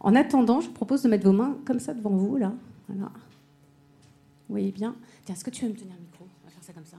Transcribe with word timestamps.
En 0.00 0.14
attendant, 0.14 0.60
je 0.60 0.70
propose 0.70 1.02
de 1.02 1.08
mettre 1.08 1.24
vos 1.24 1.32
mains 1.32 1.56
comme 1.64 1.80
ça 1.80 1.92
devant 1.92 2.10
vous, 2.10 2.36
là. 2.36 2.52
Vous 2.88 4.54
voyez 4.54 4.72
bien. 4.72 4.94
Tiens, 5.24 5.34
est-ce 5.34 5.44
que 5.44 5.50
tu 5.50 5.64
veux 5.64 5.72
me 5.72 5.76
tenir 5.76 5.94
le 5.94 6.00
micro? 6.00 6.24
On 6.42 6.46
va 6.46 6.52
faire 6.52 6.62
ça 6.62 6.72
comme 6.72 6.86
ça. 6.86 6.96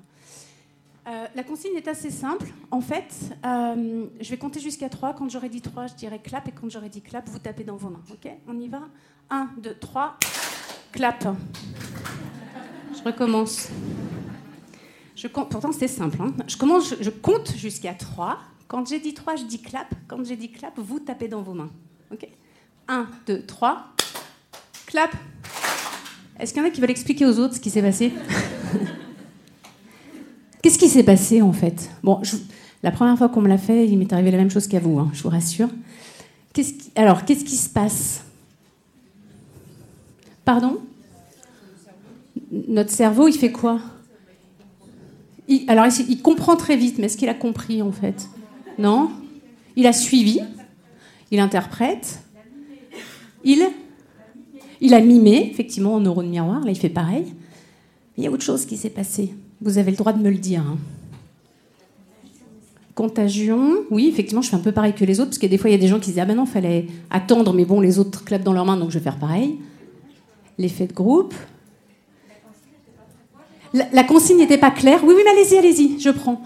Euh, 1.07 1.25
la 1.33 1.43
consigne 1.43 1.75
est 1.75 1.87
assez 1.87 2.11
simple. 2.11 2.47
En 2.69 2.81
fait, 2.81 3.35
euh, 3.45 4.05
je 4.19 4.29
vais 4.29 4.37
compter 4.37 4.59
jusqu'à 4.59 4.89
3. 4.89 5.13
Quand 5.13 5.29
j'aurai 5.29 5.49
dit 5.49 5.61
3, 5.61 5.87
je 5.87 5.95
dirai 5.95 6.19
clap. 6.19 6.47
Et 6.47 6.51
quand 6.51 6.69
j'aurai 6.69 6.89
dit 6.89 7.01
clap, 7.01 7.27
vous 7.29 7.39
tapez 7.39 7.63
dans 7.63 7.77
vos 7.77 7.89
mains. 7.89 8.03
OK? 8.11 8.29
On 8.47 8.59
y 8.59 8.67
va? 8.67 8.81
1, 9.29 9.49
2, 9.63 9.75
3. 9.75 10.17
Clap. 10.91 11.27
Je 12.93 13.03
recommence. 13.03 13.69
Pourtant, 15.33 15.71
c'est 15.71 15.87
simple. 15.87 16.21
Hein. 16.21 16.33
Je, 16.47 16.57
commence, 16.57 16.89
je, 16.89 17.03
je 17.03 17.09
compte 17.09 17.55
jusqu'à 17.55 17.93
3. 17.93 18.37
Quand 18.67 18.87
j'ai 18.87 18.99
dit 18.99 19.13
3, 19.13 19.37
je 19.37 19.45
dis 19.45 19.61
clap. 19.61 19.87
Quand 20.07 20.23
j'ai 20.23 20.35
dit 20.35 20.51
clap, 20.51 20.77
vous 20.77 20.99
tapez 20.99 21.27
dans 21.27 21.41
vos 21.41 21.53
mains. 21.53 21.71
OK? 22.11 22.27
1, 22.89 23.07
2, 23.27 23.43
3. 23.45 23.93
Clap. 24.87 25.11
Est-ce 26.39 26.53
qu'il 26.53 26.61
y 26.61 26.65
en 26.65 26.67
a 26.67 26.71
qui 26.71 26.81
veulent 26.81 26.89
expliquer 26.89 27.27
aux 27.27 27.37
autres 27.37 27.55
ce 27.55 27.59
qui 27.59 27.69
s'est 27.69 27.83
passé 27.83 28.11
Qu'est-ce 30.61 30.79
qui 30.79 30.89
s'est 30.89 31.03
passé 31.03 31.43
en 31.43 31.53
fait? 31.53 31.91
Bon, 32.01 32.19
la 32.81 32.91
première 32.91 33.17
fois 33.17 33.29
qu'on 33.29 33.41
me 33.41 33.47
l'a 33.47 33.59
fait, 33.59 33.87
il 33.87 33.97
m'est 33.97 34.11
arrivé 34.11 34.31
la 34.31 34.37
même 34.37 34.49
chose 34.49 34.67
qu'à 34.67 34.79
vous, 34.79 34.97
hein, 34.97 35.09
je 35.13 35.21
vous 35.21 35.29
rassure. 35.29 35.69
alors, 36.95 37.25
qu'est-ce 37.25 37.45
qui 37.45 37.55
se 37.55 37.69
passe? 37.69 38.23
Pardon? 40.43 40.79
Notre 42.67 42.91
cerveau, 42.91 43.27
il 43.27 43.37
fait 43.37 43.51
quoi? 43.51 43.79
Alors, 45.67 45.85
il 46.07 46.21
comprend 46.21 46.55
très 46.55 46.75
vite, 46.75 46.97
mais 46.97 47.05
est-ce 47.05 47.17
qu'il 47.17 47.29
a 47.29 47.35
compris 47.35 47.83
en 47.83 47.91
fait? 47.91 48.27
Non? 48.79 49.11
Il 49.75 49.85
a 49.85 49.93
suivi? 49.93 50.39
Il 51.31 51.39
interprète? 51.39 52.19
Il 53.43 53.67
il 54.81 54.93
a 54.93 55.01
mimé, 55.01 55.49
effectivement, 55.51 55.95
en 55.95 55.99
neurone 55.99 56.29
miroir, 56.29 56.63
là 56.63 56.71
il 56.71 56.77
fait 56.77 56.89
pareil. 56.89 57.25
il 58.17 58.23
y 58.23 58.27
a 58.27 58.31
autre 58.31 58.43
chose 58.43 58.65
qui 58.65 58.77
s'est 58.77 58.89
passé. 58.89 59.33
Vous 59.61 59.77
avez 59.77 59.91
le 59.91 59.97
droit 59.97 60.13
de 60.13 60.21
me 60.21 60.29
le 60.29 60.37
dire. 60.37 60.61
Hein. 60.61 60.77
Contagion, 62.95 63.75
oui, 63.91 64.07
effectivement, 64.07 64.41
je 64.41 64.49
fais 64.49 64.55
un 64.55 64.59
peu 64.59 64.71
pareil 64.71 64.93
que 64.93 65.05
les 65.05 65.19
autres, 65.19 65.31
parce 65.31 65.37
que 65.37 65.47
des 65.47 65.57
fois, 65.57 65.69
il 65.69 65.73
y 65.73 65.75
a 65.75 65.79
des 65.79 65.87
gens 65.87 65.99
qui 65.99 66.11
disent 66.11 66.19
Ah 66.19 66.25
ben 66.25 66.35
non, 66.35 66.45
fallait 66.45 66.87
attendre, 67.09 67.53
mais 67.53 67.65
bon, 67.65 67.81
les 67.81 67.99
autres 67.99 68.23
clapent 68.23 68.43
dans 68.43 68.53
leurs 68.53 68.65
mains, 68.65 68.77
donc 68.77 68.89
je 68.89 68.99
vais 68.99 69.03
faire 69.03 69.17
pareil. 69.17 69.57
L'effet 70.57 70.87
de 70.87 70.93
groupe. 70.93 71.33
La, 73.73 74.03
consigne 74.03 74.37
n'était 74.37 74.57
pas 74.57 74.71
claire. 74.71 75.01
Oui, 75.03 75.13
oui, 75.15 75.21
mais 75.23 75.31
allez-y, 75.31 75.57
allez-y, 75.57 75.99
je 75.99 76.09
prends. 76.09 76.41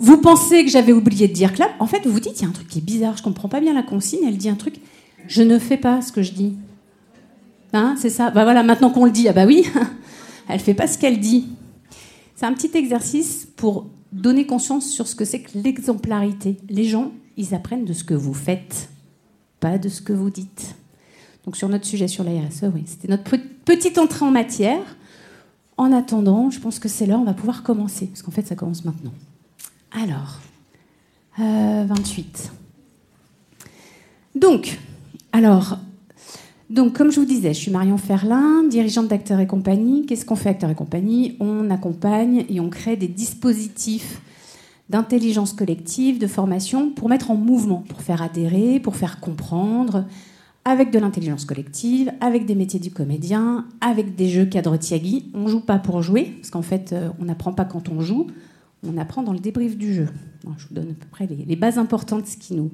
Vous 0.00 0.16
pensez 0.16 0.64
que 0.64 0.70
j'avais 0.70 0.94
oublié 0.94 1.28
de 1.28 1.34
dire 1.34 1.52
clap 1.52 1.72
En 1.78 1.86
fait, 1.86 2.06
vous 2.06 2.12
vous 2.12 2.20
dites 2.20 2.40
Il 2.40 2.42
y 2.42 2.46
a 2.46 2.48
un 2.48 2.52
truc 2.52 2.66
qui 2.68 2.78
est 2.78 2.82
bizarre, 2.82 3.18
je 3.18 3.22
comprends 3.22 3.48
pas 3.50 3.60
bien 3.60 3.74
la 3.74 3.82
consigne, 3.82 4.20
elle 4.26 4.38
dit 4.38 4.48
un 4.48 4.54
truc. 4.54 4.76
Je 5.28 5.42
ne 5.42 5.58
fais 5.58 5.76
pas 5.76 6.00
ce 6.00 6.10
que 6.10 6.22
je 6.22 6.32
dis. 6.32 6.56
Hein, 7.74 7.96
c'est 7.98 8.08
ça. 8.08 8.30
Bah 8.30 8.62
maintenant 8.62 8.90
qu'on 8.90 9.04
le 9.04 9.10
dit, 9.10 9.28
ah 9.28 9.34
bah 9.34 9.44
oui, 9.46 9.66
elle 10.48 10.58
fait 10.58 10.74
pas 10.74 10.86
ce 10.86 10.96
qu'elle 10.96 11.20
dit. 11.20 11.48
C'est 12.34 12.46
un 12.46 12.54
petit 12.54 12.76
exercice 12.76 13.46
pour 13.56 13.88
donner 14.10 14.46
conscience 14.46 14.88
sur 14.88 15.06
ce 15.06 15.14
que 15.14 15.26
c'est 15.26 15.42
que 15.42 15.58
l'exemplarité. 15.58 16.56
Les 16.70 16.84
gens, 16.84 17.12
ils 17.36 17.54
apprennent 17.54 17.84
de 17.84 17.92
ce 17.92 18.02
que 18.02 18.14
vous 18.14 18.34
faites, 18.34 18.88
pas 19.60 19.76
de 19.76 19.90
ce 19.90 20.00
que 20.00 20.14
vous 20.14 20.30
dites. 20.30 20.74
Donc 21.44 21.58
sur 21.58 21.68
notre 21.68 21.84
sujet 21.84 22.08
sur 22.08 22.24
la 22.24 22.32
RSE, 22.32 22.64
oui, 22.74 22.84
c'était 22.86 23.08
notre 23.08 23.36
petite 23.64 23.98
entrée 23.98 24.24
en 24.24 24.30
matière. 24.30 24.96
En 25.76 25.92
attendant, 25.92 26.50
je 26.50 26.58
pense 26.58 26.78
que 26.78 26.88
c'est 26.88 27.04
l'heure, 27.04 27.20
on 27.20 27.24
va 27.24 27.34
pouvoir 27.34 27.62
commencer, 27.62 28.06
parce 28.06 28.22
qu'en 28.22 28.30
fait, 28.30 28.46
ça 28.46 28.54
commence 28.54 28.84
maintenant. 28.84 29.12
Alors, 29.92 30.40
28. 31.36 32.52
Euh, 32.52 32.56
Donc, 34.34 34.78
alors, 35.32 35.78
donc, 36.68 36.96
comme 36.96 37.10
je 37.10 37.18
vous 37.18 37.26
disais, 37.26 37.52
je 37.52 37.58
suis 37.58 37.70
Marion 37.72 37.96
Ferlin, 37.96 38.62
dirigeante 38.62 39.08
d'Acteurs 39.08 39.40
et 39.40 39.46
compagnie. 39.48 40.06
Qu'est-ce 40.06 40.24
qu'on 40.24 40.36
fait 40.36 40.50
Acteurs 40.50 40.70
et 40.70 40.76
compagnie? 40.76 41.36
On 41.40 41.68
accompagne 41.70 42.44
et 42.48 42.60
on 42.60 42.70
crée 42.70 42.96
des 42.96 43.08
dispositifs 43.08 44.20
d'intelligence 44.88 45.52
collective, 45.52 46.18
de 46.18 46.28
formation, 46.28 46.90
pour 46.90 47.08
mettre 47.08 47.32
en 47.32 47.36
mouvement, 47.36 47.84
pour 47.88 48.02
faire 48.02 48.22
adhérer, 48.22 48.78
pour 48.78 48.94
faire 48.94 49.18
comprendre, 49.18 50.04
avec 50.64 50.92
de 50.92 50.98
l'intelligence 51.00 51.44
collective, 51.44 52.12
avec 52.20 52.46
des 52.46 52.54
métiers 52.54 52.80
du 52.80 52.92
comédien, 52.92 53.66
avec 53.80 54.14
des 54.14 54.28
jeux 54.28 54.46
cadre 54.46 54.76
Tiagui. 54.76 55.30
On 55.34 55.48
joue 55.48 55.60
pas 55.60 55.78
pour 55.78 56.02
jouer, 56.02 56.34
parce 56.40 56.50
qu'en 56.50 56.62
fait, 56.62 56.92
euh, 56.92 57.08
on 57.20 57.24
n'apprend 57.24 57.52
pas 57.52 57.64
quand 57.64 57.88
on 57.88 58.00
joue, 58.00 58.28
on 58.86 58.96
apprend 58.96 59.22
dans 59.22 59.32
le 59.32 59.38
débrief 59.38 59.76
du 59.76 59.94
jeu. 59.94 60.08
je 60.58 60.66
vous 60.68 60.74
donne 60.74 60.90
à 60.90 60.94
peu 60.94 61.06
près 61.10 61.26
les, 61.26 61.56
bases 61.56 61.78
importantes, 61.78 62.26
ce 62.26 62.36
qui 62.36 62.54
nous, 62.54 62.70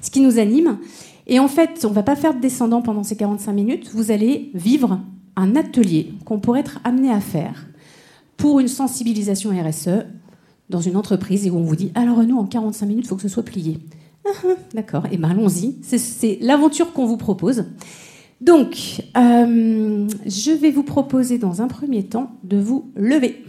ce 0.00 0.10
qui 0.10 0.20
nous 0.20 0.38
anime. 0.38 0.78
Et 1.26 1.38
en 1.38 1.48
fait, 1.48 1.84
on 1.84 1.90
ne 1.90 1.94
va 1.94 2.02
pas 2.02 2.16
faire 2.16 2.34
de 2.34 2.40
descendant 2.40 2.82
pendant 2.82 3.02
ces 3.02 3.16
45 3.16 3.52
minutes. 3.52 3.90
Vous 3.92 4.10
allez 4.10 4.50
vivre 4.54 5.00
un 5.36 5.56
atelier 5.56 6.12
qu'on 6.24 6.40
pourrait 6.40 6.60
être 6.60 6.80
amené 6.84 7.10
à 7.10 7.20
faire 7.20 7.66
pour 8.36 8.60
une 8.60 8.68
sensibilisation 8.68 9.50
RSE 9.50 10.06
dans 10.70 10.80
une 10.80 10.96
entreprise 10.96 11.46
et 11.46 11.50
où 11.50 11.56
on 11.56 11.62
vous 11.62 11.76
dit 11.76 11.90
alors 11.94 12.22
nous 12.22 12.38
en 12.38 12.46
45 12.46 12.86
minutes 12.86 13.04
il 13.04 13.08
faut 13.08 13.16
que 13.16 13.22
ce 13.22 13.28
soit 13.28 13.42
plié. 13.42 13.78
Ah, 14.26 14.30
ah, 14.44 14.48
d'accord, 14.74 15.06
et 15.06 15.10
eh 15.12 15.16
bien 15.16 15.30
allons-y. 15.30 15.76
C'est 15.82 16.38
l'aventure 16.40 16.92
qu'on 16.92 17.06
vous 17.06 17.16
propose. 17.16 17.64
Donc, 18.40 19.02
euh, 19.16 20.08
je 20.26 20.50
vais 20.50 20.70
vous 20.70 20.82
proposer 20.82 21.38
dans 21.38 21.60
un 21.60 21.68
premier 21.68 22.04
temps 22.04 22.32
de 22.42 22.58
vous 22.58 22.90
lever. 22.96 23.44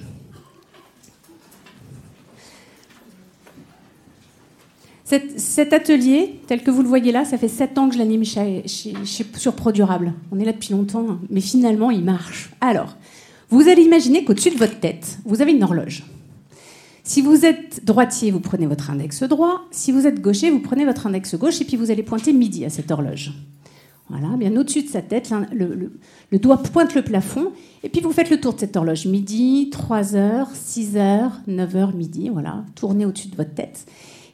Cet, 5.36 5.74
atelier, 5.74 6.40
tel 6.48 6.64
que 6.64 6.72
vous 6.72 6.82
le 6.82 6.88
voyez 6.88 7.12
là, 7.12 7.26
ça 7.26 7.38
fait 7.38 7.50
sept 7.50 7.78
ans 7.78 7.90
que 7.90 7.96
je 7.96 8.00
l'anime 8.00 8.24
sur 8.24 9.54
Produrable. 9.54 10.14
On 10.32 10.40
est 10.40 10.46
là 10.46 10.54
depuis 10.54 10.72
longtemps, 10.72 11.06
hein. 11.10 11.20
mais 11.30 11.42
finalement, 11.42 11.92
il 11.92 12.04
marche. 12.04 12.52
Alors, 12.62 12.96
vous 13.50 13.68
allez 13.68 13.82
imaginer 13.82 14.24
qu'au-dessus 14.24 14.52
de 14.52 14.58
votre 14.58 14.80
tête, 14.80 15.20
vous 15.26 15.42
avez 15.42 15.52
une 15.52 15.64
horloge. 15.64 16.06
Si 17.04 17.22
vous 17.22 17.46
êtes 17.46 17.84
droitier, 17.84 18.32
vous 18.32 18.40
prenez 18.40 18.68
votre 18.68 18.90
index 18.90 19.24
droit. 19.24 19.64
Si 19.72 19.92
vous 19.92 20.08
êtes 20.08 20.22
gaucher, 20.22 20.50
vous 20.50 20.60
prenez 20.60 20.86
votre 20.86 21.08
index 21.08 21.36
gauche 21.36 21.60
et 21.60 21.66
puis 21.66 21.76
vous 21.76 21.92
allez 21.92 22.04
pointer 22.04 22.32
midi 22.32 22.64
à 22.64 22.70
cette 22.70 22.90
horloge. 22.90 23.34
Voilà, 24.08 24.30
bien 24.38 24.56
au-dessus 24.56 24.84
de 24.84 24.88
sa 24.88 25.02
tête, 25.02 25.34
le, 25.54 25.92
le, 26.32 26.40
doigt 26.40 26.64
pointe 26.64 26.96
le 26.96 27.02
plafond 27.02 27.52
et 27.84 27.90
puis 27.90 28.02
vous 28.02 28.12
faites 28.12 28.30
le 28.30 28.40
tour 28.40 28.54
de 28.54 28.60
cette 28.60 28.78
horloge. 28.78 29.06
Midi, 29.08 29.70
3 29.72 30.16
heures, 30.16 30.50
6 30.54 30.96
heures, 30.96 31.42
9 31.48 31.76
heures, 31.76 31.94
midi, 31.94 32.30
voilà, 32.30 32.64
tournez 32.76 33.06
au-dessus 33.06 33.30
de 33.30 33.36
votre 33.36 33.54
tête. 33.54 33.86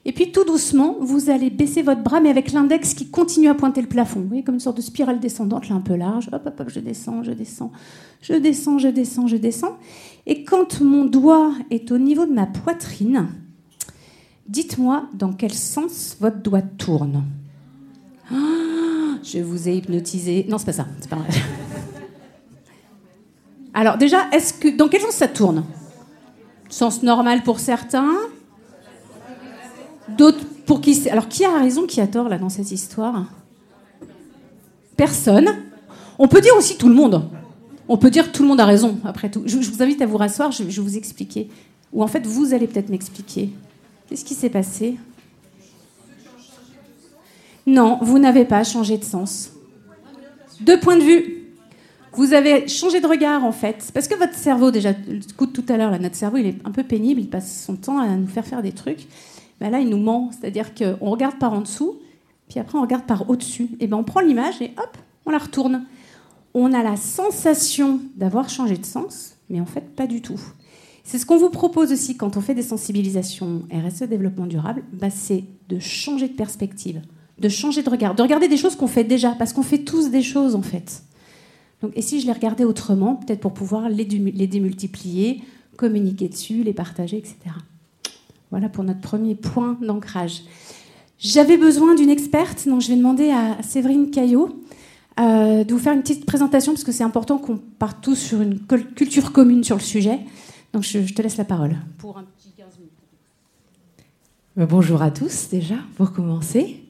Et 0.08 0.14
puis 0.14 0.32
tout 0.32 0.46
doucement, 0.46 0.96
vous 1.02 1.30
allez 1.30 1.50
baisser 1.50 1.82
votre 1.82 2.02
bras, 2.02 2.22
mais 2.22 2.30
avec 2.30 2.54
l'index 2.54 2.94
qui 2.94 3.10
continue 3.10 3.50
à 3.50 3.54
pointer 3.54 3.82
le 3.82 3.90
plafond. 3.90 4.22
Vous 4.22 4.30
voyez, 4.30 4.42
comme 4.42 4.56
une 4.56 4.62
sorte 4.62 4.78
de 4.78 4.82
spirale 4.82 5.20
descendante, 5.20 5.68
là 5.68 5.76
un 5.76 5.82
peu 5.82 5.96
large. 5.96 6.30
Hop, 6.32 6.44
hop, 6.46 6.60
hop, 6.62 6.70
je 6.70 6.80
descends, 6.80 7.24
je 7.24 7.34
descends, 7.34 7.74
je 8.22 8.34
descends, 8.34 8.78
je 8.80 8.88
descends, 8.88 9.28
je 9.28 9.36
descends. 9.36 9.78
Et 10.26 10.46
quand 10.46 10.80
mon 10.80 11.04
doigt 11.04 11.52
est 11.72 11.92
au 11.92 11.98
niveau 11.98 12.26
de 12.26 12.32
ma 12.32 12.46
poitrine, 12.46 13.28
dites-moi 14.48 15.10
dans 15.14 15.34
quel 15.34 15.54
sens 15.54 16.16
votre 16.22 16.38
doigt 16.38 16.62
tourne. 16.62 17.26
Ah, 18.32 19.18
je 19.22 19.40
vous 19.40 19.68
ai 19.68 19.76
hypnotisé. 19.76 20.46
Non, 20.48 20.58
c'est 20.58 20.68
pas 20.68 20.72
ça. 20.72 20.88
Alors 23.74 23.98
déjà, 23.98 24.30
dans 24.78 24.88
quel 24.88 25.02
sens 25.02 25.16
ça 25.16 25.28
tourne? 25.28 25.66
Sens 26.70 27.04
normal 27.04 27.44
pour 27.44 27.60
certains, 27.60 28.16
D'autres 30.10 30.46
pour 30.66 30.82
qui 30.82 31.10
Alors 31.10 31.28
qui 31.28 31.46
a 31.46 31.58
raison, 31.58 31.86
qui 31.88 32.02
a 32.02 32.08
tort 32.08 32.30
là 32.30 32.38
dans 32.38 32.50
cette 32.50 32.72
histoire? 32.72 33.26
Personne. 34.96 35.50
On 36.20 36.28
peut 36.28 36.42
dire 36.42 36.56
aussi 36.58 36.78
tout 36.78 36.90
le 36.90 36.96
monde. 36.96 37.30
On 37.90 37.98
peut 37.98 38.10
dire 38.10 38.32
tout 38.32 38.44
le 38.44 38.50
monde 38.50 38.60
a 38.60 38.66
raison, 38.66 38.98
après 39.06 39.30
tout. 39.30 39.44
Je, 39.46 39.58
vous 39.58 39.82
invite 39.82 40.02
à 40.02 40.06
vous 40.06 40.18
rasseoir, 40.18 40.52
je, 40.52 40.64
vais 40.64 40.82
vous 40.82 40.98
expliquer. 40.98 41.50
Ou 41.94 42.04
en 42.04 42.08
fait, 42.08 42.26
vous 42.26 42.54
allez 42.54 42.68
peut-être 42.68 42.90
m'expliquer. 42.90 43.50
Qu'est-ce 44.08 44.26
qui 44.26 44.34
s'est 44.34 44.50
passé? 44.50 44.98
Non, 47.66 48.00
vous 48.02 48.20
n'avez 48.20 48.46
pas 48.46 48.64
changé 48.64 48.98
de 48.98 49.04
sens. 49.04 49.52
Deux 50.62 50.80
points 50.80 50.98
de 50.98 51.04
vue. 51.04 51.44
Vous 52.14 52.34
avez 52.34 52.68
changé 52.68 53.00
de 53.00 53.08
regard, 53.08 53.46
en 53.46 53.52
fait. 53.52 53.92
Parce 53.94 54.08
que 54.08 54.16
votre 54.16 54.34
cerveau, 54.34 54.72
déjà, 54.72 54.94
coup 55.38 55.46
tout 55.46 55.66
à 55.70 55.78
l'heure, 55.78 55.98
notre 56.00 56.16
cerveau, 56.16 56.38
il 56.38 56.48
est 56.48 56.56
un 56.66 56.72
peu 56.72 56.84
pénible, 56.84 57.22
il 57.22 57.30
passe 57.30 57.64
son 57.66 57.76
temps 57.76 58.00
à 58.00 58.08
nous 58.08 58.28
faire 58.28 58.46
faire 58.46 58.64
des 58.64 58.72
trucs. 58.72 59.08
Ben 59.60 59.70
là, 59.70 59.80
il 59.80 59.90
nous 59.90 59.98
ment. 59.98 60.32
C'est-à-dire 60.32 60.74
qu'on 60.74 61.10
regarde 61.10 61.40
par 61.40 61.54
en 61.54 61.62
dessous, 61.62 62.00
puis 62.50 62.60
après, 62.60 62.78
on 62.78 62.82
regarde 62.82 63.06
par 63.06 63.30
au-dessus. 63.30 63.70
Et 63.80 63.88
ben, 63.88 63.98
on 63.98 64.04
prend 64.04 64.22
l'image 64.22 64.62
et 64.62 64.72
hop, 64.78 64.98
on 65.26 65.32
la 65.32 65.38
retourne. 65.38 65.86
On 66.54 66.74
a 66.74 66.84
la 66.84 66.96
sensation 66.96 68.00
d'avoir 68.16 68.50
changé 68.50 68.78
de 68.78 68.86
sens, 68.86 69.36
mais 69.50 69.60
en 69.60 69.66
fait, 69.66 69.96
pas 69.96 70.08
du 70.08 70.22
tout. 70.22 70.40
C'est 71.04 71.20
ce 71.20 71.26
qu'on 71.26 71.38
vous 71.38 71.50
propose 71.50 71.92
aussi 71.92 72.18
quand 72.18 72.36
on 72.36 72.42
fait 72.42 72.56
des 72.56 72.64
sensibilisations 72.64 73.62
RSE, 73.72 74.04
développement 74.04 74.46
durable, 74.46 74.84
bah, 74.92 75.10
c'est 75.10 75.46
de 75.70 75.80
changer 75.80 76.28
de 76.28 76.34
perspective, 76.34 77.02
de 77.40 77.50
changer 77.50 77.82
de 77.82 77.90
regard, 77.90 78.16
de 78.16 78.22
regarder 78.22 78.48
des 78.48 78.58
choses 78.58 78.76
qu'on 78.76 78.88
fait 78.88 79.04
déjà, 79.04 79.32
parce 79.32 79.54
qu'on 79.54 79.64
fait 79.64 79.80
tous 79.80 80.10
des 80.10 80.22
choses 80.22 80.56
en 80.56 80.62
fait. 80.62 81.04
Et 81.94 82.02
si 82.02 82.20
je 82.20 82.26
les 82.26 82.34
regardais 82.34 82.64
autrement, 82.64 83.16
peut-être 83.16 83.40
pour 83.40 83.54
pouvoir 83.54 83.88
les 83.88 84.04
démultiplier, 84.06 85.44
communiquer 85.78 86.28
dessus, 86.28 86.64
les 86.64 86.74
partager, 86.74 87.18
etc. 87.18 87.38
Voilà 88.52 88.70
pour 88.70 88.84
notre 88.84 89.02
premier 89.02 89.36
point 89.36 89.78
d'ancrage. 89.82 90.44
J'avais 91.20 91.58
besoin 91.58 91.96
d'une 91.96 92.10
experte, 92.10 92.68
donc 92.68 92.82
je 92.82 92.90
vais 92.90 92.96
demander 92.96 93.32
à 93.32 93.62
Séverine 93.64 94.12
Caillot 94.12 94.62
euh, 95.20 95.64
de 95.64 95.74
vous 95.74 95.80
faire 95.80 95.94
une 95.94 96.02
petite 96.02 96.26
présentation, 96.26 96.74
parce 96.74 96.84
que 96.84 96.92
c'est 96.92 97.04
important 97.04 97.40
qu'on 97.40 97.58
parte 97.58 98.02
tous 98.02 98.16
sur 98.16 98.42
une 98.42 98.60
culture 98.60 99.32
commune 99.32 99.64
sur 99.64 99.76
le 99.76 99.82
sujet. 99.82 100.20
Donc 100.74 100.84
je, 100.84 101.00
te 101.14 101.22
laisse 101.22 101.38
la 101.38 101.46
parole. 101.46 101.76
Pour 101.98 102.18
un 102.18 102.24
petit 102.24 102.52
15 102.52 102.68
minutes. 102.78 102.92
Euh, 104.60 104.66
bonjour 104.68 105.02
à 105.02 105.10
tous 105.10 105.50
déjà, 105.50 105.78
pour 105.96 106.12
commencer. 106.12 106.84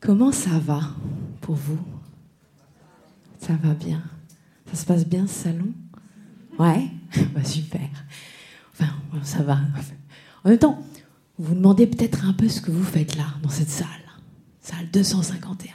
Comment 0.00 0.30
ça 0.30 0.58
va 0.60 0.80
pour 1.40 1.56
vous? 1.56 1.78
Ça 3.40 3.54
va 3.60 3.74
bien. 3.74 4.02
Ça 4.70 4.76
se 4.76 4.86
passe 4.86 5.06
bien 5.06 5.26
ce 5.26 5.34
salon? 5.44 5.72
Ouais? 6.58 6.88
Bah, 7.34 7.44
Super. 7.44 7.88
Enfin, 8.72 8.92
ça 9.22 9.42
va. 9.42 9.58
En 10.44 10.50
même 10.50 10.58
temps, 10.58 10.82
vous 11.38 11.48
vous 11.48 11.54
demandez 11.54 11.86
peut-être 11.86 12.24
un 12.24 12.32
peu 12.32 12.48
ce 12.48 12.60
que 12.60 12.70
vous 12.70 12.84
faites 12.84 13.16
là, 13.16 13.24
dans 13.42 13.48
cette 13.48 13.70
salle. 13.70 13.88
Salle 14.60 14.88
251. 14.92 15.72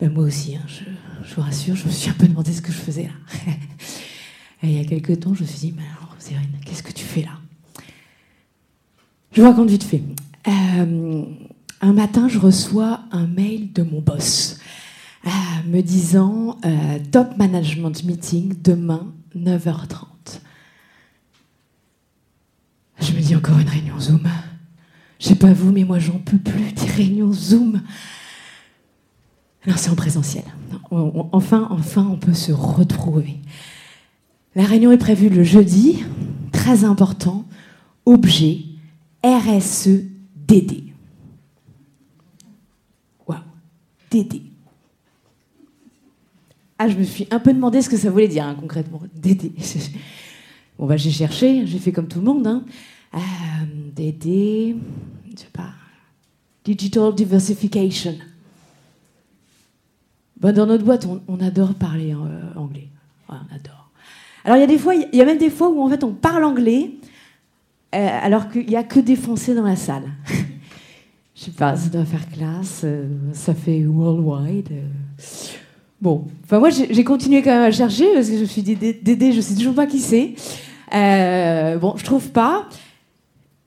Ben 0.00 0.12
moi 0.12 0.24
aussi, 0.24 0.56
hein, 0.56 0.62
je, 0.66 1.34
vous 1.34 1.42
rassure, 1.42 1.76
je 1.76 1.86
me 1.86 1.90
suis 1.90 2.10
un 2.10 2.14
peu 2.14 2.26
demandé 2.26 2.52
ce 2.52 2.60
que 2.60 2.72
je 2.72 2.78
faisais 2.78 3.04
là. 3.04 3.52
Et 4.62 4.68
il 4.68 4.72
y 4.72 4.80
a 4.80 4.84
quelques 4.84 5.20
temps, 5.20 5.34
je 5.34 5.42
me 5.42 5.46
suis 5.46 5.58
dit, 5.58 5.74
mais 5.76 5.82
alors, 5.98 6.14
Cérine, 6.18 6.48
qu'est-ce 6.64 6.82
que 6.82 6.92
tu 6.92 7.04
fais 7.04 7.22
là? 7.22 7.38
Je 9.32 9.42
vous 9.42 9.48
raconte 9.48 9.68
vite 9.68 9.84
fait. 9.84 10.02
Euh, 10.48 11.24
un 11.80 11.92
matin, 11.92 12.28
je 12.28 12.38
reçois 12.38 13.00
un 13.12 13.26
mail 13.26 13.72
de 13.72 13.82
mon 13.82 14.00
boss 14.00 14.58
euh, 15.26 15.30
me 15.66 15.80
disant 15.80 16.58
euh, 16.64 16.98
Top 17.10 17.36
Management 17.36 18.04
Meeting 18.04 18.54
demain, 18.62 19.12
9h30. 19.36 20.13
Je 23.00 23.12
me 23.12 23.20
dis 23.20 23.34
encore 23.36 23.58
une 23.58 23.68
réunion 23.68 23.98
Zoom. 23.98 24.28
Je 25.18 25.28
sais 25.28 25.34
pas 25.34 25.52
vous, 25.52 25.72
mais 25.72 25.84
moi 25.84 25.98
j'en 25.98 26.18
peux 26.18 26.38
plus 26.38 26.72
des 26.72 26.86
réunions 26.86 27.32
Zoom. 27.32 27.82
Alors 29.64 29.78
c'est 29.78 29.90
en 29.90 29.94
présentiel. 29.94 30.44
Enfin, 30.90 31.68
enfin, 31.70 32.06
on 32.10 32.16
peut 32.16 32.34
se 32.34 32.52
retrouver. 32.52 33.38
La 34.54 34.64
réunion 34.64 34.92
est 34.92 34.98
prévue 34.98 35.28
le 35.28 35.42
jeudi, 35.42 36.04
très 36.52 36.84
important, 36.84 37.44
objet 38.06 38.58
RSE 39.24 39.88
DD. 40.36 40.92
Waouh, 43.26 43.38
DD. 44.10 44.42
Ah, 46.78 46.88
je 46.88 46.96
me 46.96 47.04
suis 47.04 47.26
un 47.30 47.40
peu 47.40 47.52
demandé 47.52 47.80
ce 47.82 47.88
que 47.88 47.96
ça 47.96 48.10
voulait 48.10 48.28
dire 48.28 48.44
hein, 48.44 48.56
concrètement, 48.58 49.00
DD. 49.14 49.52
Bon, 50.84 50.88
bah, 50.88 50.98
j'ai 50.98 51.10
cherché, 51.10 51.66
j'ai 51.66 51.78
fait 51.78 51.92
comme 51.92 52.08
tout 52.08 52.18
le 52.18 52.26
monde. 52.26 52.46
Hein. 52.46 52.62
Euh, 53.14 53.18
DD, 53.96 54.76
je 55.34 55.40
sais 55.40 55.48
pas, 55.50 55.70
Digital 56.62 57.14
Diversification. 57.14 58.14
Bah, 60.38 60.52
dans 60.52 60.66
notre 60.66 60.84
boîte, 60.84 61.08
on, 61.26 61.40
adore 61.40 61.72
parler 61.72 62.12
euh, 62.12 62.58
anglais. 62.60 62.88
on 63.30 63.32
adore. 63.32 63.92
Alors, 64.44 64.58
il 64.58 64.60
y 64.60 64.62
a 64.64 64.66
des 64.66 65.16
y 65.16 65.22
a 65.22 65.24
même 65.24 65.38
des 65.38 65.48
fois 65.48 65.70
où 65.70 65.80
en 65.80 65.88
fait 65.88 66.04
on 66.04 66.12
parle 66.12 66.44
anglais 66.44 66.90
euh, 67.94 68.18
alors 68.20 68.50
qu'il 68.50 68.66
n'y 68.66 68.76
a 68.76 68.84
que 68.84 69.00
des 69.00 69.16
Français 69.16 69.54
dans 69.54 69.64
la 69.64 69.76
salle. 69.76 70.12
je 71.34 71.44
sais 71.44 71.50
pas, 71.50 71.74
ça 71.76 71.88
doit 71.88 72.04
faire 72.04 72.28
classe, 72.28 72.84
ça 73.32 73.54
fait 73.54 73.86
worldwide. 73.86 74.68
Bon, 76.02 76.26
enfin 76.44 76.58
moi 76.58 76.68
j'ai 76.68 77.04
continué 77.04 77.40
quand 77.40 77.52
même 77.52 77.62
à 77.62 77.72
chercher 77.72 78.04
parce 78.12 78.28
que 78.28 78.36
je 78.36 78.42
me 78.42 78.44
suis 78.44 78.60
dit 78.60 78.76
Dédé, 78.76 79.32
je 79.32 79.40
sais 79.40 79.54
toujours 79.54 79.74
pas 79.74 79.86
qui 79.86 80.00
c'est. 80.00 80.34
Euh, 80.94 81.78
bon, 81.78 81.96
je 81.96 82.04
trouve 82.04 82.30
pas. 82.30 82.68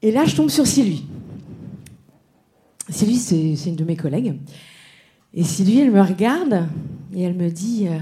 Et 0.02 0.12
là, 0.12 0.26
je 0.26 0.36
tombe 0.36 0.50
sur 0.50 0.66
Sylvie. 0.66 1.06
Sylvie, 2.90 3.18
c'est 3.58 3.70
une 3.70 3.76
de 3.76 3.84
mes 3.84 3.98
collègues. 3.98 4.40
Et 5.34 5.44
Sylvie, 5.44 5.80
elle 5.80 5.92
me 5.92 6.02
regarde 6.02 6.68
et 7.14 7.22
elle 7.22 7.36
me 7.36 7.50
dit 7.50 7.88
euh, 7.88 7.98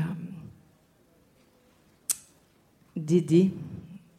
Dédé, 2.96 3.52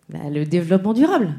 bah, 0.08 0.28
le 0.28 0.44
développement 0.44 0.92
durable. 0.92 1.34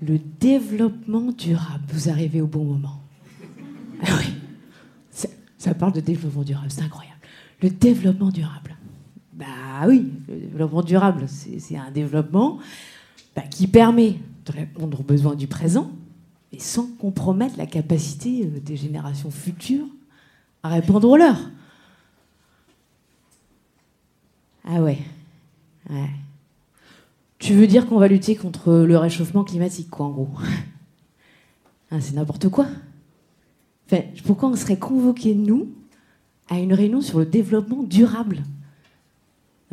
Le 0.00 0.18
développement 0.18 1.32
durable. 1.32 1.84
Vous 1.88 2.08
arrivez 2.08 2.40
au 2.40 2.46
bon 2.46 2.64
moment. 2.64 3.00
Ah 4.02 4.16
oui. 4.18 4.34
Ça 5.56 5.74
parle 5.74 5.92
de 5.92 6.00
développement 6.00 6.42
durable, 6.42 6.70
c'est 6.70 6.82
incroyable. 6.82 7.20
Le 7.62 7.70
développement 7.70 8.28
durable. 8.28 8.76
Bah 9.34 9.86
oui, 9.88 10.12
le 10.28 10.36
développement 10.36 10.82
durable, 10.82 11.26
c'est 11.28 11.76
un 11.76 11.90
développement 11.90 12.58
bah, 13.34 13.42
qui 13.42 13.66
permet 13.66 14.16
de 14.46 14.52
répondre 14.52 15.00
aux 15.00 15.04
besoins 15.04 15.34
du 15.34 15.48
présent, 15.48 15.90
mais 16.52 16.60
sans 16.60 16.86
compromettre 16.86 17.58
la 17.58 17.66
capacité 17.66 18.46
euh, 18.46 18.60
des 18.60 18.76
générations 18.76 19.30
futures 19.30 19.86
à 20.62 20.68
répondre 20.68 21.08
aux 21.08 21.16
leurs. 21.16 21.50
Ah 24.64 24.80
ouais. 24.80 24.98
Tu 27.38 27.52
veux 27.52 27.66
dire 27.66 27.86
qu'on 27.86 27.98
va 27.98 28.08
lutter 28.08 28.36
contre 28.36 28.72
le 28.72 28.96
réchauffement 28.96 29.44
climatique, 29.44 29.90
quoi, 29.90 30.06
en 30.06 30.10
gros? 30.10 30.28
Ah, 31.90 32.00
C'est 32.00 32.14
n'importe 32.14 32.48
quoi 32.48 32.66
pourquoi 34.24 34.48
on 34.48 34.56
serait 34.56 34.78
convoqués, 34.78 35.34
nous, 35.34 35.68
à 36.48 36.58
une 36.58 36.72
réunion 36.72 37.00
sur 37.00 37.18
le 37.18 37.26
développement 37.26 37.82
durable? 37.82 38.42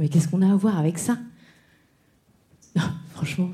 Mais 0.02 0.10
qu'est-ce 0.10 0.28
qu'on 0.28 0.42
a 0.42 0.52
à 0.52 0.56
voir 0.56 0.80
avec 0.80 0.98
ça? 0.98 1.20
Franchement, 3.14 3.52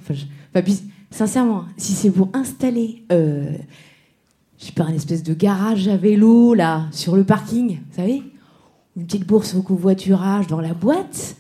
sincèrement, 1.12 1.66
si 1.76 1.92
c'est 1.92 2.10
pour 2.10 2.30
installer, 2.32 3.04
euh, 3.12 3.58
je 4.58 4.66
sais 4.68 4.72
pas, 4.72 4.86
un 4.86 4.94
espèce 4.94 5.24
de 5.24 5.34
garage 5.34 5.90
à 5.90 5.98
vélo, 5.98 6.54
là, 6.54 6.88
sur 6.94 7.18
le 7.18 7.26
parking, 7.26 7.82
vous 7.90 7.96
savez 7.98 8.24
Une 8.96 9.06
petite 9.06 9.28
bourse 9.28 9.56
au 9.56 9.62
covoiturage 9.62 10.48
dans 10.48 10.62
la 10.62 10.74
boîte, 10.74 11.36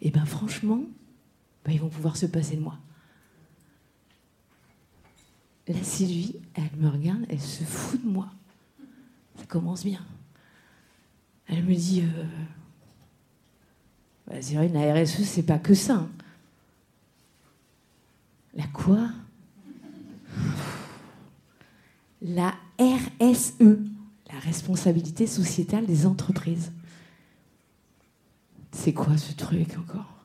et 0.00 0.06
eh 0.06 0.10
ben 0.12 0.24
franchement, 0.24 0.82
bah, 1.64 1.72
ils 1.72 1.80
vont 1.80 1.88
pouvoir 1.88 2.16
se 2.16 2.26
passer 2.26 2.54
de 2.54 2.60
moi. 2.60 2.76
La 5.66 5.82
Sylvie, 5.82 6.36
elle 6.54 6.70
me 6.78 6.88
regarde, 6.88 7.26
elle 7.28 7.40
se 7.40 7.64
fout 7.64 8.00
de 8.00 8.08
moi. 8.08 8.28
Ça 9.38 9.44
commence 9.44 9.84
bien. 9.84 10.02
Elle 11.48 11.64
me 11.64 11.74
dit 11.74 12.02
euh, 12.02 12.24
vrai, 14.40 14.68
la 14.68 14.94
RSE, 14.94 15.22
c'est 15.24 15.42
pas 15.42 15.58
que 15.58 15.74
ça. 15.74 15.94
Hein. 15.94 16.10
La 18.54 18.66
quoi? 18.66 19.08
La 22.20 22.54
RSE, 22.78 23.78
la 24.32 24.38
responsabilité 24.40 25.26
sociétale 25.26 25.86
des 25.86 26.06
entreprises. 26.06 26.72
C'est 28.72 28.92
quoi 28.92 29.16
ce 29.16 29.32
truc 29.32 29.76
encore? 29.78 30.24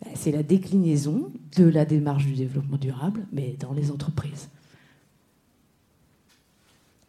Bah, 0.00 0.10
C'est 0.14 0.32
la 0.32 0.42
déclinaison 0.42 1.32
de 1.56 1.64
la 1.64 1.84
démarche 1.84 2.24
du 2.24 2.34
développement 2.34 2.78
durable, 2.78 3.26
mais 3.32 3.56
dans 3.58 3.72
les 3.72 3.90
entreprises. 3.90 4.48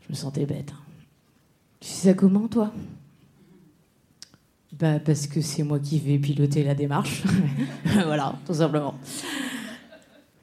Je 0.05 0.09
me 0.09 0.15
sentais 0.15 0.45
bête. 0.45 0.71
Hein. 0.73 0.81
Tu 1.79 1.89
sais 1.89 2.09
ça 2.09 2.13
comment, 2.13 2.47
toi? 2.47 2.73
Bah, 4.83 4.99
Parce 4.99 5.27
que 5.27 5.39
c'est 5.39 5.63
moi 5.63 5.79
qui 5.79 5.97
vais 5.97 6.17
piloter 6.17 6.61
la 6.61 6.75
démarche. 6.75 7.23
voilà, 7.85 8.35
tout 8.45 8.53
simplement. 8.53 8.95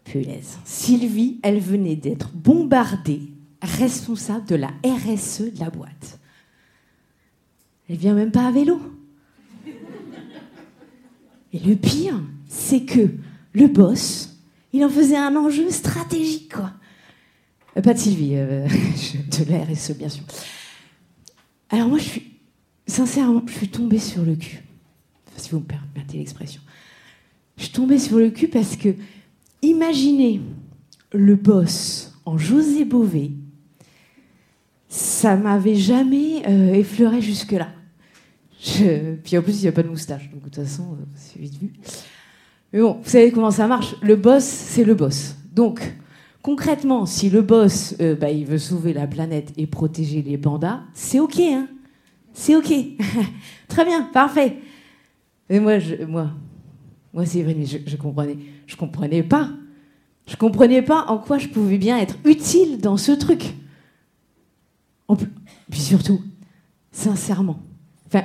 Punaise. 0.05 0.59
Sylvie, 0.65 1.39
elle 1.43 1.61
venait 1.61 1.95
d'être 1.95 2.31
bombardée, 2.33 3.21
responsable 3.61 4.47
de 4.47 4.55
la 4.55 4.69
RSE 4.83 5.53
de 5.53 5.61
la 5.61 5.69
boîte. 5.69 6.19
Elle 7.91 7.97
vient 7.97 8.15
même 8.15 8.31
pas 8.31 8.47
à 8.47 8.51
vélo. 8.51 8.81
Et 11.53 11.59
le 11.59 11.77
pire, 11.77 12.19
c'est 12.49 12.85
que 12.85 13.11
le 13.53 13.67
boss, 13.67 14.39
il 14.73 14.83
en 14.87 14.89
faisait 14.89 15.19
un 15.19 15.37
enjeu 15.37 15.69
stratégique, 15.69 16.55
quoi. 16.55 16.73
Euh, 17.77 17.83
pas 17.83 17.93
de 17.93 17.99
Sylvie, 17.99 18.37
euh, 18.37 18.67
de 18.69 19.53
la 19.53 19.65
RSE, 19.65 19.93
bien 19.99 20.09
sûr. 20.09 20.25
Alors 21.69 21.89
moi, 21.89 21.99
je 21.99 22.05
suis, 22.05 22.30
sincèrement, 22.91 23.43
je 23.47 23.53
suis 23.53 23.69
tombée 23.69 23.99
sur 23.99 24.23
le 24.23 24.37
cul. 24.37 24.63
Si 25.37 25.51
vous 25.51 25.61
me 25.61 25.65
permettez 25.65 26.19
l'expression. 26.19 26.61
Je 27.57 27.65
suis 27.65 27.73
tombée 27.73 27.99
sur 27.99 28.19
le 28.19 28.31
cul 28.31 28.49
parce 28.49 28.77
que, 28.77 28.91
imaginez 29.63 30.41
le 31.13 31.37
boss 31.37 32.15
en 32.25 32.37
José 32.37 32.85
Bové, 32.85 33.33
ça 34.89 35.37
m'avait 35.37 35.77
jamais 35.77 36.43
euh, 36.47 36.75
effleuré 36.75 37.23
jusque-là. 37.23 37.69
Puis 39.25 39.39
en 39.39 39.43
plus, 39.43 39.59
il 39.59 39.63
n'y 39.63 39.69
a 39.69 39.73
pas 39.73 39.83
de 39.83 39.89
moustache, 39.89 40.31
donc 40.31 40.41
de 40.41 40.45
toute 40.45 40.57
façon, 40.57 40.99
c'est 41.17 41.39
vite 41.39 41.59
vu. 41.59 41.73
Mais 42.73 42.81
bon, 42.81 43.01
vous 43.03 43.09
savez 43.09 43.33
comment 43.33 43.51
ça 43.51 43.67
marche. 43.67 43.95
Le 44.03 44.17
boss, 44.17 44.45
c'est 44.45 44.85
le 44.85 44.95
boss. 44.95 45.37
Donc, 45.55 45.81
Concrètement, 46.43 47.05
si 47.05 47.29
le 47.29 47.43
boss, 47.43 47.95
euh, 48.01 48.15
bah, 48.15 48.31
il 48.31 48.47
veut 48.47 48.57
sauver 48.57 48.95
la 48.95 49.07
planète 49.07 49.53
et 49.59 49.67
protéger 49.67 50.23
les 50.23 50.39
pandas, 50.39 50.81
c'est 50.95 51.21
ok, 51.21 51.39
hein 51.39 51.69
C'est 52.33 52.57
ok. 52.57 52.73
Très 53.69 53.85
bien, 53.85 54.03
parfait. 54.13 54.57
Mais 55.49 55.61
moi, 55.61 55.79
moi, 56.09 56.31
moi, 57.13 57.27
c'est 57.27 57.43
vrai, 57.43 57.57
je, 57.65 57.79
je 57.87 57.97
comprenais, 57.97 58.37
je 58.67 58.77
comprenais 58.77 59.23
pas 59.23 59.51
Je 60.27 60.37
comprenais 60.37 60.83
pas 60.83 61.07
en 61.09 61.19
quoi 61.19 61.39
je 61.39 61.49
pouvais 61.49 61.79
bien 61.79 61.99
être 61.99 62.17
utile 62.25 62.79
dans 62.79 62.97
ce 62.97 63.13
truc. 63.13 63.55
En 65.09 65.17
plus, 65.17 65.29
puis 65.71 65.81
surtout, 65.81 66.21
sincèrement, 66.93 67.61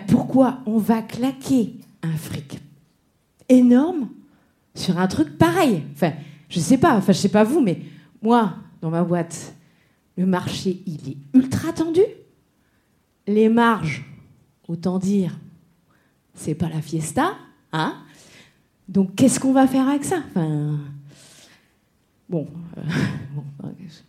pourquoi 0.07 0.59
on 0.67 0.77
va 0.77 1.01
claquer 1.01 1.74
un 2.03 2.15
fric 2.15 2.59
énorme 3.50 4.09
sur 4.75 5.00
un 5.00 5.07
truc 5.07 5.38
pareil? 5.38 5.83
Enfin, 5.93 6.13
je 6.50 6.59
sais 6.59 6.77
pas, 6.77 6.95
enfin, 6.95 7.12
je 7.12 7.17
sais 7.17 7.29
pas 7.29 7.43
vous, 7.43 7.59
mais 7.62 7.81
moi, 8.21 8.53
dans 8.81 8.91
ma 8.91 9.03
boîte, 9.03 9.55
le 10.15 10.27
marché, 10.27 10.83
il 10.85 11.09
est 11.09 11.17
ultra 11.33 11.74
tendu. 11.74 12.01
Les 13.27 13.50
marges, 13.50 14.05
autant 14.67 15.00
dire, 15.00 15.38
c'est 16.34 16.55
pas 16.55 16.70
la 16.70 16.82
fiesta, 16.82 17.36
hein 17.72 17.96
Donc, 18.88 19.15
qu'est-ce 19.15 19.39
qu'on 19.39 19.53
va 19.53 19.67
faire 19.67 19.88
avec 19.88 20.03
ça? 20.03 20.24
Enfin, 20.29 20.79
Bon, 22.27 22.48
euh, 22.77 22.82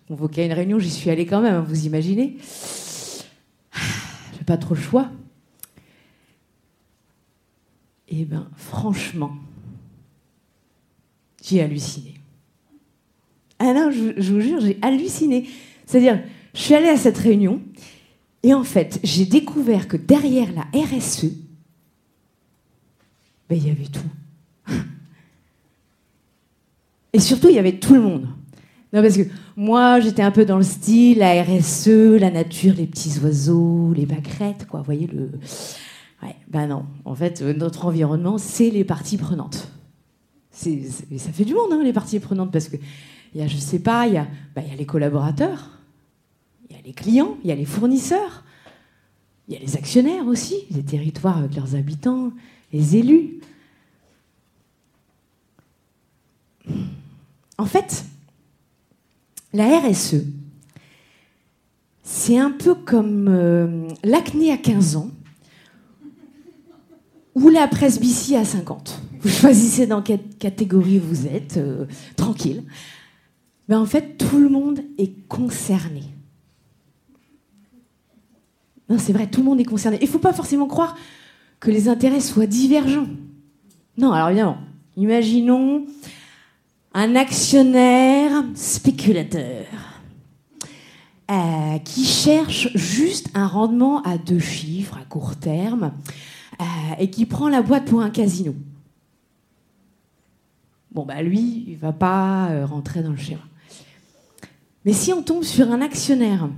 une 0.38 0.52
réunion, 0.52 0.78
j'y 0.78 0.90
suis 0.90 1.10
allée 1.10 1.26
quand 1.26 1.42
même, 1.42 1.56
hein, 1.56 1.64
vous 1.66 1.86
imaginez 1.86 2.38
J'ai 4.36 4.44
pas 4.44 4.56
trop 4.56 4.74
le 4.74 4.80
choix. 4.80 5.10
Eh 8.08 8.24
ben, 8.24 8.48
franchement, 8.56 9.36
j'ai 11.42 11.60
halluciné. 11.60 12.14
Ah 13.58 13.74
non, 13.74 13.90
je, 13.90 14.20
je 14.20 14.32
vous 14.32 14.40
jure, 14.40 14.60
j'ai 14.60 14.78
halluciné. 14.80 15.48
C'est-à-dire, 15.86 16.22
je 16.54 16.60
suis 16.60 16.74
allée 16.74 16.88
à 16.88 16.96
cette 16.96 17.18
réunion 17.18 17.60
et 18.42 18.54
en 18.54 18.64
fait, 18.64 19.00
j'ai 19.02 19.26
découvert 19.26 19.88
que 19.88 19.96
derrière 19.96 20.48
la 20.52 20.62
RSE, 20.80 21.26
ben, 23.48 23.56
il 23.58 23.66
y 23.66 23.70
avait 23.70 23.86
tout. 23.86 24.00
Et 27.12 27.20
surtout, 27.20 27.48
il 27.48 27.54
y 27.54 27.58
avait 27.58 27.78
tout 27.78 27.94
le 27.94 28.00
monde. 28.00 28.28
Non, 28.92 29.02
parce 29.02 29.16
que 29.16 29.22
moi, 29.56 30.00
j'étais 30.00 30.22
un 30.22 30.30
peu 30.30 30.44
dans 30.44 30.58
le 30.58 30.62
style, 30.62 31.18
la 31.18 31.42
RSE, 31.42 32.18
la 32.18 32.30
nature, 32.30 32.74
les 32.76 32.86
petits 32.86 33.18
oiseaux, 33.20 33.92
les 33.94 34.06
pâquerettes, 34.06 34.66
quoi. 34.66 34.80
Vous 34.80 34.84
voyez 34.86 35.06
le. 35.06 35.30
Ben 36.48 36.66
non. 36.66 36.86
En 37.04 37.14
fait, 37.14 37.42
euh, 37.42 37.52
notre 37.52 37.86
environnement, 37.86 38.38
c'est 38.38 38.70
les 38.70 38.84
parties 38.84 39.16
prenantes. 39.16 39.70
C'est- 40.50 40.88
ça 41.18 41.30
fait 41.32 41.44
du 41.44 41.54
monde, 41.54 41.72
hein, 41.72 41.82
les 41.84 41.92
parties 41.92 42.18
prenantes, 42.18 42.50
parce 42.50 42.68
que 42.68 42.76
y 43.34 43.42
a, 43.42 43.46
je 43.46 43.56
sais 43.56 43.78
pas, 43.78 44.06
il 44.06 44.14
y 44.14 44.20
ben, 44.54 44.62
il 44.64 44.68
y 44.68 44.72
a 44.72 44.76
les 44.76 44.86
collaborateurs, 44.86 45.75
il 46.68 46.76
y 46.76 46.78
a 46.78 46.82
les 46.82 46.92
clients, 46.92 47.36
il 47.42 47.48
y 47.48 47.52
a 47.52 47.54
les 47.54 47.64
fournisseurs, 47.64 48.44
il 49.48 49.54
y 49.54 49.56
a 49.56 49.60
les 49.60 49.76
actionnaires 49.76 50.26
aussi, 50.26 50.64
les 50.70 50.82
territoires 50.82 51.38
avec 51.38 51.54
leurs 51.54 51.74
habitants, 51.76 52.32
les 52.72 52.96
élus. 52.96 53.40
En 57.58 57.66
fait, 57.66 58.04
la 59.52 59.80
RSE, 59.80 60.24
c'est 62.02 62.38
un 62.38 62.50
peu 62.50 62.74
comme 62.74 63.28
euh, 63.28 63.88
l'acné 64.04 64.52
à 64.52 64.56
15 64.56 64.96
ans 64.96 65.10
ou 67.34 67.48
la 67.48 67.68
presbytie 67.68 68.36
à 68.36 68.44
50. 68.44 69.00
Vous 69.20 69.28
choisissez 69.28 69.86
dans 69.86 70.02
quelle 70.02 70.22
catégorie 70.38 70.98
vous 70.98 71.26
êtes, 71.26 71.56
euh, 71.56 71.86
tranquille. 72.16 72.64
Mais 73.68 73.74
en 73.74 73.86
fait, 73.86 74.16
tout 74.16 74.38
le 74.38 74.48
monde 74.48 74.80
est 74.98 75.26
concerné. 75.28 76.02
Non, 78.88 78.98
c'est 78.98 79.12
vrai, 79.12 79.26
tout 79.26 79.40
le 79.40 79.46
monde 79.46 79.60
est 79.60 79.64
concerné. 79.64 79.98
Il 80.00 80.06
ne 80.06 80.10
faut 80.10 80.18
pas 80.18 80.32
forcément 80.32 80.66
croire 80.66 80.96
que 81.60 81.70
les 81.70 81.88
intérêts 81.88 82.20
soient 82.20 82.46
divergents. 82.46 83.08
Non, 83.98 84.12
alors 84.12 84.28
évidemment, 84.28 84.58
imaginons 84.96 85.86
un 86.92 87.16
actionnaire 87.16 88.44
spéculateur 88.54 89.66
euh, 91.30 91.78
qui 91.78 92.04
cherche 92.04 92.68
juste 92.76 93.28
un 93.34 93.46
rendement 93.46 94.02
à 94.02 94.16
deux 94.16 94.38
chiffres 94.38 94.96
à 94.96 95.04
court 95.04 95.36
terme 95.36 95.92
euh, 96.60 96.64
et 96.98 97.10
qui 97.10 97.26
prend 97.26 97.48
la 97.48 97.62
boîte 97.62 97.86
pour 97.86 98.00
un 98.00 98.10
casino. 98.10 98.54
Bon, 100.92 101.04
bah 101.04 101.20
lui, 101.22 101.64
il 101.68 101.76
va 101.76 101.92
pas 101.92 102.48
euh, 102.50 102.64
rentrer 102.64 103.02
dans 103.02 103.10
le 103.10 103.16
schéma. 103.16 103.42
Mais 104.84 104.92
si 104.92 105.12
on 105.12 105.22
tombe 105.22 105.42
sur 105.42 105.70
un 105.70 105.82
actionnaire 105.82 106.48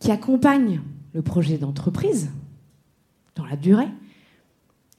qui 0.00 0.10
accompagne 0.10 0.80
le 1.12 1.22
projet 1.22 1.58
d'entreprise 1.58 2.30
dans 3.34 3.44
la 3.46 3.56
durée, 3.56 3.88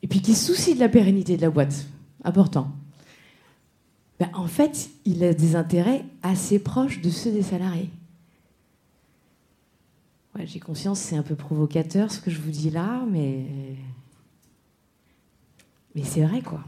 et 0.02 0.08
puis 0.08 0.22
qui 0.22 0.34
soucie 0.34 0.74
de 0.74 0.80
la 0.80 0.90
pérennité 0.90 1.38
de 1.38 1.42
la 1.42 1.50
boîte, 1.50 1.86
important, 2.24 2.72
ben, 4.20 4.30
en 4.34 4.48
fait, 4.48 4.90
il 5.06 5.24
a 5.24 5.34
des 5.34 5.56
intérêts 5.56 6.06
assez 6.22 6.60
proches 6.60 7.02
de 7.02 7.10
ceux 7.10 7.32
des 7.32 7.42
salariés. 7.42 7.90
Ouais, 10.36 10.46
J'ai 10.46 10.60
conscience, 10.60 11.00
c'est 11.00 11.18
un 11.18 11.24
peu 11.24 11.36
provocateur 11.36 12.12
ce 12.12 12.20
que 12.20 12.32
je 12.32 12.40
vous 12.40 12.52
dis 12.52 12.70
là, 12.70 13.04
mais, 13.10 13.46
mais 15.96 16.04
c'est 16.04 16.24
vrai 16.24 16.42
quoi. 16.42 16.64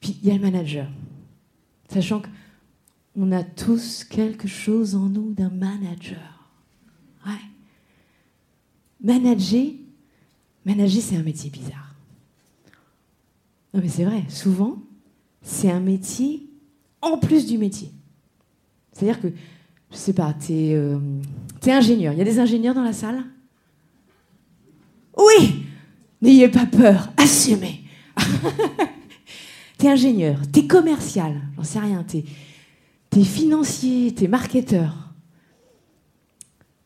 Puis 0.00 0.18
il 0.22 0.28
y 0.28 0.32
a 0.32 0.34
le 0.34 0.40
manager, 0.40 0.88
sachant 1.88 2.22
qu'on 3.14 3.30
a 3.30 3.44
tous 3.44 4.04
quelque 4.04 4.48
chose 4.48 4.96
en 4.96 5.08
nous 5.08 5.32
d'un 5.32 5.50
manager. 5.50 6.31
Manager, 9.02 9.66
manager 10.64 11.02
c'est 11.02 11.16
un 11.16 11.22
métier 11.22 11.50
bizarre. 11.50 11.94
Non 13.74 13.80
mais 13.82 13.88
c'est 13.88 14.04
vrai, 14.04 14.24
souvent, 14.28 14.76
c'est 15.42 15.70
un 15.70 15.80
métier 15.80 16.46
en 17.00 17.18
plus 17.18 17.46
du 17.46 17.58
métier. 17.58 17.90
C'est-à-dire 18.92 19.20
que, 19.20 19.28
je 19.90 19.96
sais 19.96 20.12
pas, 20.12 20.32
t'es 20.34 20.74
euh, 20.74 20.98
t'es 21.60 21.72
ingénieur. 21.72 22.12
Il 22.12 22.18
y 22.18 22.22
a 22.22 22.24
des 22.24 22.38
ingénieurs 22.38 22.74
dans 22.74 22.82
la 22.84 22.92
salle? 22.92 23.24
Oui 25.16 25.64
N'ayez 26.20 26.48
pas 26.48 26.66
peur, 26.66 27.10
assumez 27.16 27.80
T'es 29.78 29.88
ingénieur, 29.88 30.38
t'es 30.52 30.68
commercial, 30.68 31.40
j'en 31.56 31.64
sais 31.64 31.80
rien, 31.80 32.04
t'es 32.04 32.24
es 33.16 33.24
financier, 33.24 34.14
t'es 34.14 34.28
marketeur. 34.28 35.10